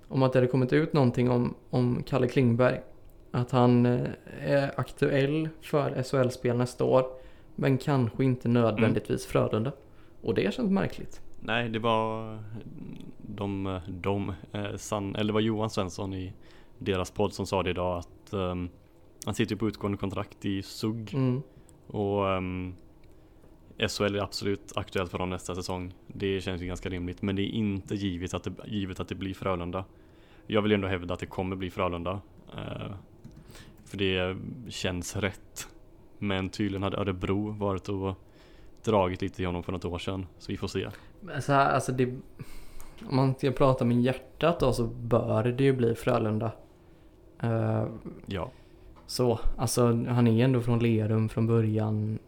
Om 0.09 0.23
att 0.23 0.33
det 0.33 0.39
hade 0.39 0.47
kommit 0.47 0.73
ut 0.73 0.93
någonting 0.93 1.31
om, 1.31 1.55
om 1.71 2.03
Kalle 2.07 2.29
Klingberg. 2.29 2.81
Att 3.31 3.51
han 3.51 3.87
eh, 3.87 4.01
är 4.41 4.81
aktuell 4.81 5.49
för 5.61 6.03
SHL-spel 6.03 6.57
nästa 6.57 6.85
år. 6.85 7.07
Men 7.55 7.79
kanske 7.79 8.25
inte 8.25 8.49
nödvändigtvis 8.49 9.27
Frölunda. 9.27 9.73
Och 10.23 10.35
det 10.35 10.55
känns 10.55 10.71
märkligt. 10.71 11.21
Nej, 11.41 11.69
det 11.69 11.79
var 11.79 12.39
de, 13.19 13.81
de 13.89 14.33
eh, 14.53 14.77
San, 14.77 15.17
eller 15.17 15.27
det 15.27 15.33
var 15.33 15.41
Johan 15.41 15.71
Svensson 15.71 16.15
i 16.15 16.33
deras 16.79 17.11
podd 17.11 17.33
som 17.33 17.47
sa 17.47 17.63
det 17.63 17.71
idag 17.71 17.99
att 17.99 18.33
ehm, 18.33 18.69
han 19.25 19.35
sitter 19.35 19.57
på 19.57 19.69
utgående 19.69 19.99
kontrakt 19.99 20.45
i 20.45 20.63
SUG 20.63 21.15
Mm. 21.15 21.43
Och 21.87 22.25
um, 22.25 22.75
SHL 23.89 24.15
är 24.17 24.23
absolut 24.23 24.73
aktuellt 24.77 25.11
för 25.11 25.19
dem 25.19 25.31
nästa 25.31 25.55
säsong. 25.55 25.95
Det 26.07 26.41
känns 26.41 26.63
ju 26.63 26.67
ganska 26.67 26.89
rimligt, 26.89 27.23
men 27.23 27.37
det 27.37 27.43
är 27.43 27.51
inte 27.51 27.95
givet 27.95 28.35
att 28.35 28.43
det, 28.45 28.53
givet 28.67 29.01
att 29.01 29.09
det 29.09 29.15
blir 29.15 29.35
Frölunda. 29.35 29.85
Jag 30.47 30.63
vill 30.63 30.73
ändå 30.73 30.89
hävda 30.89 31.15
att 31.15 31.21
det 31.21 31.27
kommer 31.27 31.57
bli 31.57 31.71
Frölunda. 31.71 32.21
eh, 32.57 32.93
för 33.85 33.97
det 33.99 34.37
känns 34.69 35.17
rätt. 35.17 35.69
Men 36.19 36.49
tydligen 36.49 36.83
hade 36.83 36.97
Örebro 36.97 37.51
varit 37.51 37.89
och 37.89 38.15
dragit 38.85 39.23
lite 39.23 39.43
i 39.43 39.45
honom 39.45 39.63
för 39.63 39.73
något 39.73 39.85
år 39.85 39.99
sedan. 39.99 40.27
Så 40.39 40.53
vi 40.53 40.57
får 40.59 40.69
se. 40.69 40.89
Men 41.21 41.43
Så 41.43 41.53
här, 41.53 41.71
alltså 41.75 41.93
det, 41.93 42.07
om 43.09 43.17
man 43.17 43.35
ska 43.35 43.51
prata 43.51 43.85
med 43.85 44.03
hjärtat 44.03 44.61
då 44.61 44.73
så 44.73 44.85
bör 44.87 45.43
det 45.45 45.65
ju 45.65 45.73
bli 45.73 45.95
Frölunda. 45.95 46.53
Eh, 47.43 47.85
Ja, 48.27 48.51
så, 49.07 49.41
alltså 49.57 49.87
han 50.09 50.27
är 50.27 50.45
ändå 50.45 50.61
från 50.61 50.79
Lerum 50.79 51.29
från 51.29 51.47
början. 51.47 52.19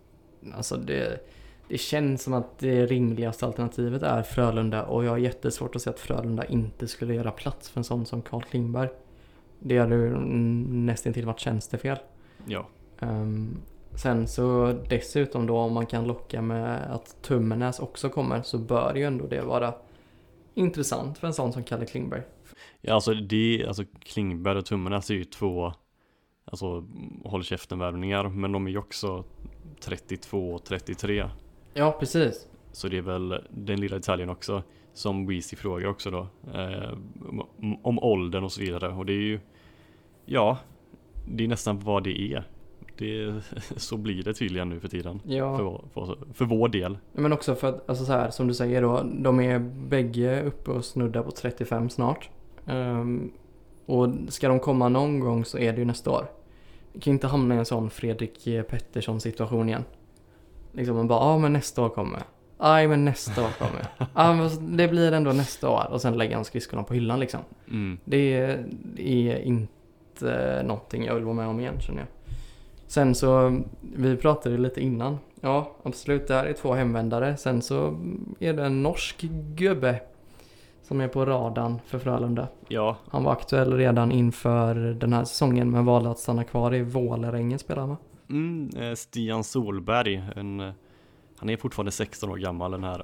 Alltså 0.55 0.77
det, 0.77 1.27
det 1.69 1.79
känns 1.79 2.23
som 2.23 2.35
att 2.35 2.59
det 2.59 2.87
rimligaste 2.87 3.47
alternativet 3.47 4.03
är 4.03 4.23
Frölunda 4.23 4.85
och 4.85 5.05
jag 5.05 5.11
har 5.11 5.19
jättesvårt 5.19 5.77
att 5.77 5.83
se 5.83 5.91
att 5.91 6.01
Frölunda 6.01 6.45
inte 6.45 6.89
skulle 6.89 7.15
göra 7.15 7.31
plats 7.31 7.71
för 7.71 7.81
en 7.81 7.85
sån 7.85 8.07
som 8.07 8.23
Carl 8.23 8.43
Klingberg. 8.43 8.89
Det 9.61 9.79
hade 9.79 9.95
ju 9.95 10.17
nästan 10.69 11.13
till 11.13 11.27
varit 11.27 11.41
tjänstefel. 11.41 11.99
ja, 12.47 12.67
Ehm, 13.01 13.61
sen 13.95 14.29
så 14.29 14.75
dessutom 14.89 15.47
då 15.47 15.57
om 15.59 15.73
man 15.73 15.87
kan 15.87 16.07
locka 16.07 16.43
med 16.43 16.95
att 16.95 17.23
Tummenäs 17.23 17.79
också 17.79 18.09
kommer 18.09 18.43
så 18.43 18.59
bör 18.59 18.95
ju 18.95 19.05
ändå 19.05 19.27
det 19.27 19.41
vara 19.41 19.75
intressant 20.55 21.19
för 21.19 21.27
en 21.27 21.35
sån 21.35 21.53
som 21.53 21.65
Kalle 21.65 21.87
Klingberg. 21.87 22.23
ja 22.81 22.95
alltså 22.95 23.15
det, 23.15 23.65
alltså 23.69 23.85
Klingberg 24.01 24.59
och 24.59 24.67
Tummenäs 24.67 25.11
är 25.11 25.15
ju 25.15 25.25
två 25.25 25.73
Alltså 26.51 26.85
håll 27.25 27.45
käften 27.45 27.79
värvningar 27.79 28.29
men 28.29 28.53
de 28.53 28.67
är 28.67 28.71
ju 28.71 28.79
också 28.79 29.25
32 29.81 30.55
och 30.55 30.65
33 30.65 31.25
Ja, 31.75 31.97
precis. 32.01 32.47
Så 32.73 32.89
det 32.89 32.99
är 32.99 33.03
väl 33.03 33.43
den 33.51 33.81
lilla 33.81 33.97
detaljen 33.97 34.31
också 34.31 34.63
Som 34.93 35.27
Weezy 35.27 35.57
frågar 35.57 35.89
också 35.89 36.11
då. 36.11 36.27
Eh, 36.55 36.93
om, 37.29 37.77
om 37.83 37.99
åldern 37.99 38.45
och 38.45 38.53
så 38.53 38.61
vidare. 38.61 38.89
Och 38.89 39.07
det 39.07 39.13
är 39.13 39.21
ju 39.23 39.41
Ja 40.25 40.59
Det 41.29 41.45
är 41.45 41.49
nästan 41.49 41.79
vad 41.81 42.05
det 42.05 42.21
är. 42.21 42.45
Det, 42.99 43.35
Så 43.77 43.97
blir 43.97 44.23
det 44.23 44.35
tydligen 44.35 44.69
nu 44.69 44.81
för 44.81 44.89
tiden. 44.89 45.21
Ja, 45.25 45.57
för, 45.57 45.65
vår- 45.65 45.85
för, 45.95 46.19
för 46.35 46.45
vår 46.45 46.69
del. 46.69 46.99
Men 47.13 47.33
också 47.33 47.55
för 47.55 47.69
att, 47.69 47.89
alltså 47.89 48.05
så 48.05 48.13
här 48.13 48.31
som 48.31 48.49
du 48.49 48.55
säger 48.55 48.83
då, 48.83 49.03
de 49.19 49.41
är 49.41 49.59
bägge 49.89 50.43
uppe 50.43 50.71
och 50.71 50.85
snuddar 50.85 51.23
på 51.23 51.31
35 51.31 51.91
snart. 51.91 52.31
Ehm, 52.67 53.31
och 53.87 54.09
ska 54.29 54.49
de 54.49 54.61
komma 54.61 54.89
någon 54.89 55.21
gång 55.21 55.45
så 55.45 55.59
är 55.59 55.73
det 55.73 55.79
ju 55.79 55.85
nästa 55.85 56.11
år. 56.11 56.27
Kan 57.01 57.13
inte 57.13 57.27
hamna 57.27 57.55
i 57.55 57.59
en 57.59 57.65
sån 57.65 57.91
Fredrik 57.91 58.45
Pettersson 58.45 59.21
situation 59.21 59.69
igen. 59.69 59.85
Liksom 60.73 60.97
man 60.97 61.09
bara, 61.09 61.19
ja 61.19 61.25
ah, 61.25 61.39
men 61.39 61.53
nästa 61.53 61.83
år 61.83 61.89
kommer. 61.89 62.23
Aj 62.59 62.89
men 62.89 63.05
nästa 63.05 63.43
år 63.43 63.51
kommer. 63.59 63.87
Ja 64.15 64.35
men 64.35 64.77
det 64.77 64.89
blir 64.89 65.13
ändå 65.13 65.33
nästa 65.33 65.71
år 65.71 65.87
och 65.91 66.01
sen 66.01 66.19
lägger 66.19 66.35
han 66.35 66.45
skridskorna 66.45 66.83
på 66.83 66.95
hyllan 66.95 67.21
liksom. 67.21 67.41
mm. 67.71 67.99
Det 68.05 68.35
är, 68.35 68.67
är 68.97 69.39
inte 69.39 70.63
någonting 70.65 71.05
jag 71.05 71.15
vill 71.15 71.25
vara 71.25 71.35
med 71.35 71.49
om 71.49 71.61
igen 71.61 71.81
känner 71.81 71.99
jag. 71.99 72.09
Sen 72.87 73.15
så, 73.15 73.61
vi 73.97 74.17
pratade 74.17 74.59
lite 74.59 74.81
innan. 74.81 75.19
Ja, 75.41 75.77
absolut, 75.83 76.29
det 76.29 76.35
här 76.35 76.47
är 76.47 76.53
två 76.53 76.75
hemvändare. 76.75 77.37
Sen 77.37 77.63
så 77.63 77.99
är 78.39 78.53
det 78.53 78.65
en 78.65 78.83
norsk 78.83 79.21
gubbe 79.55 80.01
som 80.89 81.01
är 81.01 81.09
på 81.09 81.25
radarn 81.25 81.81
för 81.87 81.99
Frölunda. 81.99 82.49
Ja, 82.69 82.97
Han 83.11 83.25
var 83.25 83.33
aktuell 83.33 83.73
redan 83.73 84.13
inför 84.13 84.75
den 84.75 85.13
här 85.13 85.25
säsongen 85.25 85.71
men 85.71 85.85
valde 85.85 86.11
att 86.11 86.19
stanna 86.19 86.45
kvar 86.45 86.75
i 86.75 86.83
Vålerengen 86.83 87.59
spelar 87.59 87.81
han 87.81 87.89
va? 87.89 87.97
Mm, 88.31 88.71
eh, 88.77 88.95
Stian 88.95 89.45
Solberg, 89.45 90.23
en, 90.37 90.61
eh, 90.61 90.73
han 91.39 91.51
är 91.51 91.57
fortfarande 91.57 91.93
16 91.93 92.31
år 92.31 92.37
gammal 92.37 92.71
den 92.71 92.85
här 92.85 93.03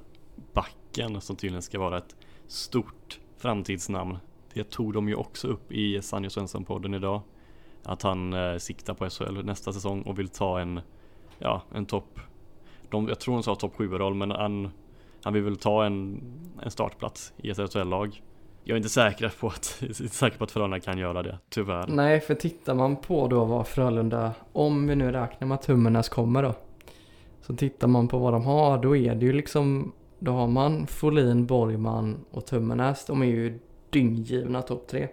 backen 0.52 1.20
som 1.20 1.36
tydligen 1.36 1.62
ska 1.62 1.78
vara 1.78 1.98
ett 1.98 2.16
stort 2.46 3.20
framtidsnamn. 3.38 4.18
Det 4.54 4.70
tog 4.70 4.92
de 4.92 5.08
ju 5.08 5.14
också 5.14 5.48
upp 5.48 5.72
i 5.72 6.02
Sanjo 6.02 6.30
Svensson-podden 6.30 6.96
idag. 6.96 7.20
Att 7.82 8.02
han 8.02 8.32
eh, 8.32 8.56
siktar 8.56 8.94
på 8.94 9.10
SHL 9.10 9.44
nästa 9.44 9.72
säsong 9.72 10.02
och 10.02 10.18
vill 10.18 10.28
ta 10.28 10.60
en, 10.60 10.80
ja, 11.38 11.62
en 11.74 11.86
topp, 11.86 12.20
de, 12.90 13.08
jag 13.08 13.20
tror 13.20 13.34
han 13.34 13.42
sa 13.42 13.54
topp 13.54 13.76
7-roll 13.76 14.14
men 14.14 14.30
han, 14.30 14.70
han 15.24 15.32
vill 15.32 15.42
väl 15.42 15.56
ta 15.56 15.84
en, 15.84 16.22
en 16.62 16.70
startplats 16.70 17.32
i 17.36 17.50
ett 17.50 17.72
SHL-lag. 17.72 18.22
Jag 18.64 18.74
är 18.74 18.76
inte 18.76 18.88
säker 18.88 19.32
på 19.40 19.46
att, 19.46 19.78
inte 19.82 20.08
säker 20.08 20.38
på 20.38 20.44
att 20.44 20.50
Frölunda 20.50 20.80
kan 20.80 20.98
göra 20.98 21.22
det, 21.22 21.38
tyvärr. 21.48 21.86
Nej, 21.88 22.20
för 22.20 22.34
tittar 22.34 22.74
man 22.74 22.96
på 22.96 23.28
då 23.28 23.44
vad 23.44 23.66
Frölunda, 23.66 24.32
om 24.52 24.86
vi 24.86 24.96
nu 24.96 25.12
räknar 25.12 25.48
med 25.48 25.54
att 25.54 25.62
Tummenäs 25.62 26.08
kommer 26.08 26.42
då. 26.42 26.54
Så 27.40 27.56
tittar 27.56 27.88
man 27.88 28.08
på 28.08 28.18
vad 28.18 28.32
de 28.32 28.44
har, 28.44 28.78
då 28.78 28.96
är 28.96 29.14
det 29.14 29.26
ju 29.26 29.32
liksom, 29.32 29.92
då 30.18 30.32
har 30.32 30.46
man 30.46 30.86
Folin, 30.86 31.46
Borgman 31.46 32.24
och 32.30 32.46
Tummenäs. 32.46 33.06
De 33.06 33.22
är 33.22 33.26
ju 33.26 33.58
dynggivna 33.90 34.62
topp 34.62 34.86
tre. 34.88 35.08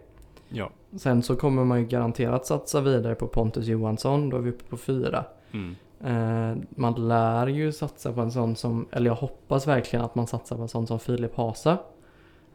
Ja. 0.50 0.70
Sen 0.98 1.24
så 1.24 1.36
kommer 1.36 1.66
man 1.66 1.80
ju 1.80 1.86
garanterat 1.86 2.46
satsa 2.46 2.82
vidare 2.82 3.16
på 3.16 3.28
Pontus 3.28 3.68
Johansson, 3.68 4.30
då 4.30 4.38
är 4.38 4.42
vi 4.42 4.50
uppe 4.50 4.64
på 4.64 4.78
fyra. 4.78 5.26
Mm. 5.52 5.76
Eh, 6.04 6.56
man 6.70 7.08
lär 7.08 7.48
ju 7.48 7.72
satsa 7.72 8.14
på 8.14 8.22
en 8.22 8.32
sån 8.32 8.56
som, 8.56 8.88
eller 8.92 9.10
jag 9.10 9.16
hoppas 9.16 9.68
verkligen 9.68 10.06
att 10.06 10.16
man 10.16 10.28
satsar 10.28 10.56
på 10.56 10.62
en 10.62 10.68
sån 10.68 10.88
som 10.88 11.00
Filip 11.00 11.36
Hasa. 11.36 11.78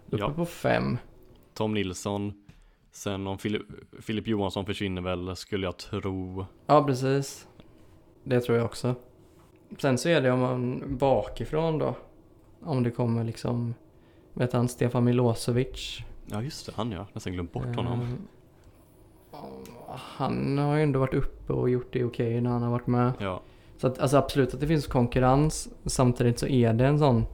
Uppe 0.07 0.17
Ja. 0.23 0.31
på 0.31 0.47
fem. 0.47 0.99
Tom 1.55 1.75
Nilsson. 1.75 2.33
Sen 2.93 3.27
om 3.27 3.39
Filip, 3.39 3.63
Filip 4.01 4.27
Johansson 4.27 4.67
försvinner 4.67 5.03
väl 5.03 5.37
skulle 5.37 5.67
jag 5.67 5.77
tro. 5.77 6.47
Ja, 6.67 6.85
precis. 6.85 7.49
Det 8.25 8.41
tror 8.41 8.57
jag 8.59 8.65
också. 8.67 8.95
Sen 9.79 9.99
så 9.99 10.09
är 10.09 10.21
det 10.21 10.31
om 10.31 10.41
man 10.41 10.83
bakifrån 10.99 11.79
då. 11.79 11.95
Om 12.63 12.83
det 12.83 12.91
kommer 12.91 13.25
liksom, 13.25 13.75
vet 14.33 14.53
han, 14.53 14.69
Stefan 14.69 15.05
Milosevic. 15.05 15.99
Ja 16.27 16.43
just 16.43 16.67
det, 16.67 16.73
han 16.77 16.93
ja. 16.93 17.07
Nästan 17.13 17.33
glömt 17.33 17.53
bort 17.53 17.77
honom. 17.77 18.17
Han 19.89 20.59
har 20.59 20.77
ju 20.77 20.83
ändå 20.83 20.99
varit 21.01 21.15
uppe 21.15 21.53
och 21.53 21.71
gjort 21.71 21.93
det 21.93 22.05
okej 22.05 22.41
när 22.41 22.51
han 22.51 22.63
har 22.63 22.71
varit 22.71 22.87
med. 22.87 23.13
Ja. 23.19 23.43
Så 23.79 23.87
att, 23.87 23.99
alltså 23.99 24.17
absolut 24.17 24.55
att 24.55 24.61
det 24.61 24.67
finns 24.67 24.87
konkurrens. 24.87 25.69
Samtidigt 25.85 26.39
så 26.39 26.47
är 26.47 26.73
det 26.73 26.87
en 26.87 26.99
sån, 26.99 27.25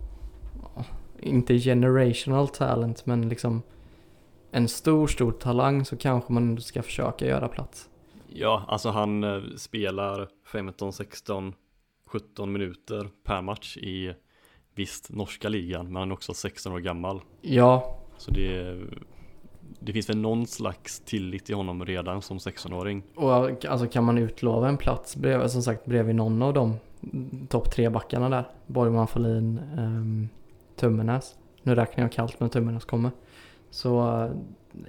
inte 1.21 1.59
generational 1.59 2.49
talent 2.49 3.07
men 3.07 3.29
liksom 3.29 3.63
en 4.51 4.69
stor, 4.69 5.07
stor 5.07 5.33
talang 5.33 5.85
så 5.85 5.97
kanske 5.97 6.33
man 6.33 6.43
ändå 6.43 6.63
ska 6.63 6.83
försöka 6.83 7.27
göra 7.27 7.49
plats. 7.49 7.89
Ja, 8.29 8.65
alltså 8.69 8.91
han 8.91 9.25
eh, 9.25 9.41
spelar 9.57 10.29
15, 10.47 10.93
16, 10.93 11.55
17 12.07 12.53
minuter 12.53 13.09
per 13.25 13.43
match 13.43 13.77
i 13.77 14.15
visst 14.75 15.11
norska 15.11 15.49
ligan. 15.49 15.87
Men 15.87 15.97
han 15.97 16.11
är 16.11 16.15
också 16.15 16.35
16 16.35 16.73
år 16.73 16.79
gammal. 16.79 17.21
Ja, 17.41 17.99
Så 18.17 18.31
det, 18.31 18.81
det 19.85 19.93
finns 19.93 20.09
väl 20.09 20.19
någon 20.19 20.47
slags 20.47 21.01
tillit 21.01 21.51
i 21.51 21.53
honom 21.53 21.85
redan 21.85 22.23
som 22.23 22.39
16-åring. 22.39 23.03
och 23.15 23.65
alltså 23.65 23.87
kan 23.87 24.05
man 24.05 24.19
utlova 24.19 24.69
en 24.69 24.77
plats 24.77 25.17
bredvid, 25.17 25.51
som 25.51 25.63
sagt 25.63 25.85
bredvid 25.85 26.15
någon 26.15 26.43
av 26.43 26.55
de 26.55 26.77
topp 27.49 27.71
tre 27.71 27.89
backarna 27.89 28.29
där. 28.29 28.45
Borgman, 28.67 29.07
Folin, 29.07 29.61
um, 29.77 30.29
Tummenäs. 30.77 31.35
Nu 31.63 31.75
räknar 31.75 32.05
jag 32.05 32.13
kallt 32.13 32.41
men 32.41 32.51
Tummenäs 32.51 32.85
kommer. 32.85 33.11
Så 33.71 34.01
eh, 34.01 34.31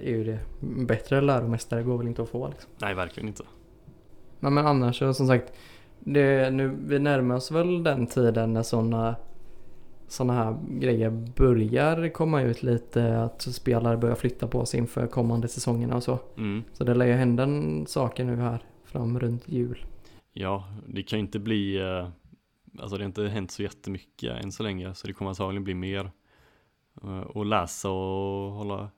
är 0.06 0.10
ju 0.10 0.24
det 0.24 0.38
bättre 0.60 1.20
läromästare 1.20 1.82
går 1.82 1.98
väl 1.98 2.08
inte 2.08 2.22
att 2.22 2.28
få 2.28 2.48
liksom. 2.48 2.70
Nej, 2.78 2.94
verkligen 2.94 3.28
inte. 3.28 3.42
Nej 4.40 4.52
men 4.52 4.66
annars 4.66 4.98
som 4.98 5.14
sagt, 5.14 5.52
det, 5.98 6.50
nu, 6.50 6.76
vi 6.86 6.98
närmar 6.98 7.34
oss 7.34 7.50
väl 7.50 7.82
den 7.82 8.06
tiden 8.06 8.52
när 8.52 8.62
sådana 8.62 9.16
sådana 10.08 10.32
här 10.32 10.56
grejer 10.68 11.10
börjar 11.10 12.08
komma 12.08 12.42
ut 12.42 12.62
lite. 12.62 13.18
Att 13.22 13.42
spelare 13.42 13.96
börjar 13.96 14.14
flytta 14.14 14.46
på 14.46 14.66
sig 14.66 14.80
inför 14.80 15.06
kommande 15.06 15.48
säsongerna 15.48 15.96
och 15.96 16.02
så. 16.02 16.18
Mm. 16.36 16.64
Så 16.72 16.84
det 16.84 16.94
lär 16.94 17.06
ju 17.06 17.12
hända 17.12 17.48
saker 17.86 18.24
nu 18.24 18.36
här 18.36 18.62
fram 18.84 19.18
runt 19.18 19.48
jul. 19.48 19.86
Ja, 20.32 20.64
det 20.86 21.02
kan 21.02 21.18
ju 21.18 21.24
inte 21.24 21.38
bli, 21.38 21.76
eh, 21.76 22.08
alltså 22.78 22.96
det 22.96 23.02
har 23.02 23.08
inte 23.08 23.22
hänt 23.22 23.50
så 23.50 23.62
jättemycket 23.62 24.44
än 24.44 24.52
så 24.52 24.62
länge 24.62 24.94
så 24.94 25.06
det 25.06 25.12
kommer 25.12 25.28
antagligen 25.28 25.64
bli 25.64 25.74
mer 25.74 26.10
eh, 27.02 27.36
att 27.36 27.46
läsa 27.46 27.90
och 27.90 28.52
hålla, 28.52 28.88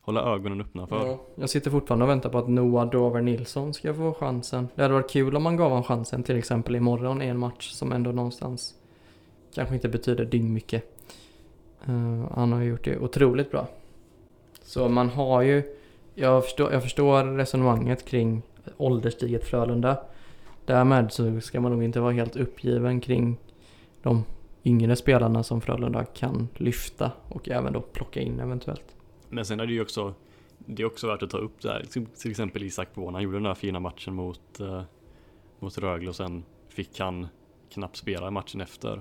hålla 0.00 0.22
ögonen 0.34 0.60
öppna 0.60 0.86
för. 0.86 1.06
Ja, 1.06 1.26
jag 1.34 1.50
sitter 1.50 1.70
fortfarande 1.70 2.04
och 2.04 2.10
väntar 2.10 2.30
på 2.30 2.38
att 2.38 2.48
Noah 2.48 2.90
Dover 2.90 3.22
Nilsson 3.22 3.74
ska 3.74 3.94
få 3.94 4.14
chansen. 4.14 4.68
Det 4.74 4.82
hade 4.82 4.94
varit 4.94 5.10
kul 5.10 5.36
om 5.36 5.42
man 5.42 5.56
gav 5.56 5.68
honom 5.68 5.84
chansen 5.84 6.22
till 6.22 6.36
exempel 6.36 6.76
imorgon 6.76 7.22
i 7.22 7.26
en 7.26 7.38
match 7.38 7.70
som 7.70 7.92
ändå 7.92 8.12
någonstans 8.12 8.74
kanske 9.54 9.74
inte 9.74 9.88
betyder 9.88 10.24
dyngmycket. 10.24 10.84
Uh, 11.88 12.22
eh, 12.22 12.30
han 12.34 12.52
har 12.52 12.60
ju 12.60 12.68
gjort 12.68 12.84
det 12.84 12.98
otroligt 12.98 13.50
bra. 13.50 13.68
Så 14.62 14.88
man 14.88 15.08
har 15.08 15.42
ju, 15.42 15.62
jag 16.14 16.44
förstår, 16.44 16.72
jag 16.72 16.82
förstår 16.82 17.24
resonemanget 17.24 18.04
kring 18.04 18.42
ålderstiget 18.76 19.44
Frölunda. 19.44 19.98
Därmed 20.64 21.12
så 21.12 21.40
ska 21.40 21.60
man 21.60 21.72
nog 21.72 21.82
inte 21.82 22.00
vara 22.00 22.12
helt 22.12 22.36
uppgiven 22.36 23.00
kring 23.00 23.36
de 24.02 24.24
yngre 24.64 24.96
spelarna 24.96 25.42
som 25.42 25.60
Frölunda 25.60 26.04
kan 26.04 26.48
lyfta 26.54 27.12
och 27.28 27.48
även 27.48 27.72
då 27.72 27.80
plocka 27.80 28.20
in 28.20 28.40
eventuellt. 28.40 28.96
Men 29.28 29.44
sen 29.44 29.60
är 29.60 29.66
det 29.66 29.72
ju 29.72 29.82
också, 29.82 30.14
det 30.58 30.82
är 30.82 30.86
också 30.86 31.06
värt 31.06 31.22
att 31.22 31.30
ta 31.30 31.38
upp 31.38 31.62
det 31.62 31.68
här. 31.68 31.84
till 32.20 32.30
exempel 32.30 32.62
Isak 32.62 32.94
Bona 32.94 33.20
gjorde 33.20 33.36
den 33.36 33.46
här 33.46 33.54
fina 33.54 33.80
matchen 33.80 34.14
mot, 34.14 34.60
eh, 34.60 34.82
mot 35.58 35.78
Rögle 35.78 36.08
och 36.08 36.16
sen 36.16 36.44
fick 36.68 37.00
han 37.00 37.26
knappt 37.70 37.96
spela 37.96 38.30
matchen 38.30 38.60
efter. 38.60 39.00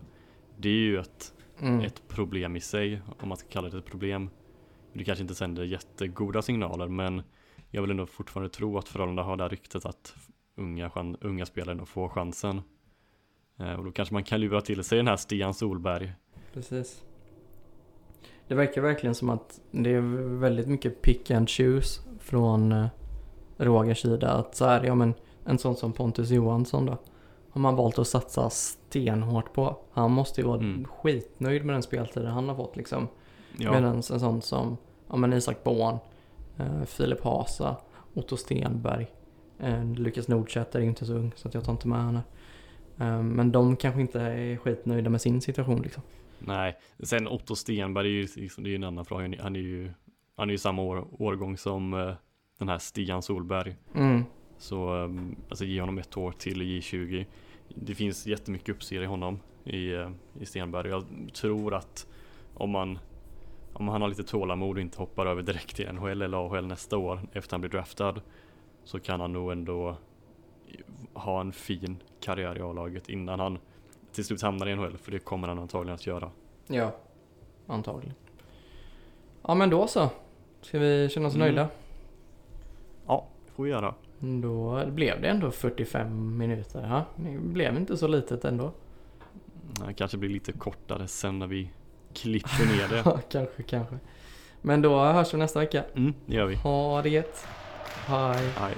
Det 0.58 0.70
är 0.70 0.74
ju 0.74 1.00
ett, 1.00 1.34
Mm. 1.62 1.82
ett 1.82 2.08
problem 2.08 2.56
i 2.56 2.60
sig, 2.62 3.02
om 3.20 3.30
man 3.30 3.38
ska 3.38 3.48
kalla 3.50 3.70
det 3.70 3.78
ett 3.78 3.86
problem. 3.86 4.30
Det 4.94 5.04
kanske 5.04 5.22
inte 5.22 5.36
sänder 5.36 5.64
jättegoda 5.64 6.42
signaler 6.42 6.88
men 6.88 7.22
jag 7.70 7.82
vill 7.82 7.92
ändå 7.92 8.06
fortfarande 8.06 8.50
tro 8.50 8.78
att 8.78 8.88
Frölunda 8.88 9.24
har 9.24 9.38
det 9.38 9.44
här 9.44 9.50
ryktet 9.50 9.86
att 9.86 10.16
unga, 10.58 10.92
unga 11.22 11.46
spelare 11.46 11.72
ändå 11.72 11.86
får 11.86 12.10
chansen. 12.10 12.62
Eh, 13.60 13.74
och 13.74 13.86
då 13.86 13.92
kanske 13.92 14.14
man 14.14 14.24
kan 14.24 14.42
lura 14.42 14.62
till 14.62 14.84
sig 14.84 14.98
den 14.98 15.08
här 15.08 15.16
Stian 15.18 15.54
Solberg. 15.54 16.14
Precis. 16.54 17.04
Det 18.48 18.56
verkar 18.56 18.82
verkligen 18.82 19.16
som 19.16 19.30
att 19.30 19.62
det 19.72 19.90
är 19.90 20.02
väldigt 20.40 20.68
mycket 20.68 21.02
pick 21.02 21.32
and 21.32 21.50
choose 21.50 22.02
från 22.20 22.72
eh, 22.72 22.88
Rogers 23.58 24.02
sida. 24.02 24.30
Att 24.32 24.56
så 24.56 24.66
här, 24.66 24.84
ja 24.84 24.96
men 24.96 25.14
en 25.46 25.58
sån 25.58 25.76
som 25.76 25.94
Pontus 25.94 26.30
Johansson 26.30 26.86
då. 26.86 26.98
Har 27.54 27.62
man 27.62 27.76
valt 27.76 28.00
att 28.00 28.08
satsa 28.08 28.50
stenhårt 28.50 29.54
på. 29.54 29.78
Han 29.92 30.12
måste 30.12 30.42
ju 30.42 30.48
vara 30.48 30.60
Mm. 30.60 30.86
skitnöjd 30.86 31.66
med 31.66 31.76
den 31.76 31.84
speltiden 31.84 32.32
han 32.32 32.50
har 32.50 32.56
fått 32.56 32.76
liksom. 32.78 33.08
Ja, 33.58 33.72
Medan 33.72 33.96
en 33.96 34.04
sån 34.04 34.42
som 34.42 34.78
ja, 35.10 35.16
men 35.16 35.34
Isak 35.34 35.64
Born, 35.64 35.98
eh, 36.58 36.84
Filip 36.86 37.24
Hasa, 37.24 37.76
Otto 38.14 38.38
Stenberg, 38.38 39.08
eh, 39.60 39.86
Lukas 39.86 40.28
Nordsäter 40.28 40.80
är 40.80 40.84
inte 40.84 41.06
så 41.06 41.14
ung 41.14 41.32
så 41.36 41.48
att 41.48 41.54
jag 41.54 41.64
tar 41.64 41.72
inte 41.72 41.88
med 41.88 42.04
henne. 42.06 42.22
Eh, 43.00 43.24
men 43.24 43.52
de 43.52 43.76
kanske 43.76 44.02
inte 44.02 44.22
är 44.22 44.58
skitnöjda 44.58 45.10
med 45.10 45.22
sin 45.22 45.42
situation 45.42 45.82
liksom. 45.82 46.04
nej. 46.40 46.78
Sen 47.04 47.28
Otto 47.28 47.56
Stenberg 47.56 48.08
är 48.08 48.12
ju 48.12 48.28
liksom, 48.36 48.64
det 48.64 48.68
är 48.70 48.72
ju 48.72 48.76
en 48.76 48.84
annan 48.84 49.06
fråga. 49.06 49.36
Han 49.42 49.56
är 49.56 49.60
ju, 49.60 49.92
han 50.36 50.50
är 50.50 50.52
ju 50.54 50.58
samma 50.58 50.82
år, 50.82 51.08
årgång 51.20 51.58
som 51.58 51.94
eh, 51.94 52.14
den 52.60 52.70
här 52.70 52.78
Stian 52.78 53.22
Solberg. 53.22 53.76
Mm. 53.96 54.24
Så 54.64 54.94
um, 54.96 55.36
alltså 55.50 55.66
ge 55.66 55.80
honom 55.80 55.98
ett 55.98 56.18
år 56.18 56.32
till 56.32 56.62
i 56.62 56.80
J20. 56.80 57.26
Det 57.68 57.96
finns 57.96 58.28
jättemycket 58.28 58.70
uppsida 58.70 59.04
i 59.04 59.06
honom 59.06 59.40
i, 59.64 59.94
eh, 59.94 60.12
i 60.40 60.46
Stenberg. 60.46 60.90
Jag 60.90 61.06
tror 61.34 61.74
att 61.74 62.08
om 62.54 62.70
man 62.70 63.00
om 63.74 63.88
han 63.88 64.02
har 64.02 64.10
lite 64.10 64.24
tålamod 64.24 64.76
och 64.78 64.82
inte 64.82 64.98
hoppar 64.98 65.26
över 65.26 65.42
direkt 65.42 65.76
till 65.76 65.94
NHL 65.94 66.22
eller 66.22 66.38
AHL 66.46 66.68
nästa 66.68 66.98
år 66.98 67.20
efter 67.34 67.54
han 67.54 67.62
blir 67.62 67.72
draftad 67.72 68.16
så 68.84 69.00
kan 69.00 69.20
han 69.20 69.34
nog 69.34 69.52
ändå 69.52 69.98
ha 71.14 71.42
en 71.42 71.52
fin 71.52 71.98
karriär 72.20 72.58
i 72.58 72.62
A-laget 72.62 73.10
innan 73.10 73.40
han 73.40 73.58
till 74.12 74.26
slut 74.26 74.42
hamnar 74.42 74.68
i 74.70 74.76
NHL 74.76 74.98
för 74.98 75.12
det 75.12 75.20
kommer 75.20 75.48
han 75.48 75.60
antagligen 75.60 75.96
att 75.96 76.08
göra. 76.08 76.32
Ja, 76.68 76.96
antagligen. 77.68 78.16
Ja 79.42 79.56
men 79.56 79.70
då 79.70 79.88
så. 79.88 80.10
Ska 80.62 80.80
vi 80.80 81.10
känna 81.10 81.28
oss 81.28 81.36
Mm. 81.36 81.48
nöjda? 81.48 81.70
Ja, 83.08 83.28
det 83.46 83.52
får 83.52 83.64
vi 83.64 83.70
göra. 83.70 83.96
Då 84.24 84.86
blev 84.86 85.22
det 85.22 85.28
ändå 85.28 85.52
45 85.52 86.38
minuter. 86.38 86.88
Ja, 86.90 87.06
det 87.16 87.38
blev 87.40 87.78
inte 87.78 87.98
så 87.98 88.08
litet 88.08 88.46
ändå. 88.46 88.72
Det 89.88 89.94
kanske 89.94 90.18
blir 90.18 90.30
lite 90.30 90.52
kortare 90.52 91.08
sen 91.08 91.40
när 91.40 91.48
vi 91.48 91.70
klipper 92.14 92.66
ner 92.66 92.88
det. 92.88 93.22
Kanske, 93.30 93.64
kanske. 93.64 93.96
Men 94.62 94.82
då 94.82 95.04
hörs 95.04 95.34
vi 95.34 95.38
nästa 95.38 95.60
vecka. 95.60 95.84
Mm, 95.96 96.14
det 96.26 96.36
gör 96.36 96.46
vi. 96.46 96.56
Ha 96.56 97.02
det 97.02 97.10
gött. 97.10 97.48
Hej. 98.08 98.50
Hej. 98.58 98.74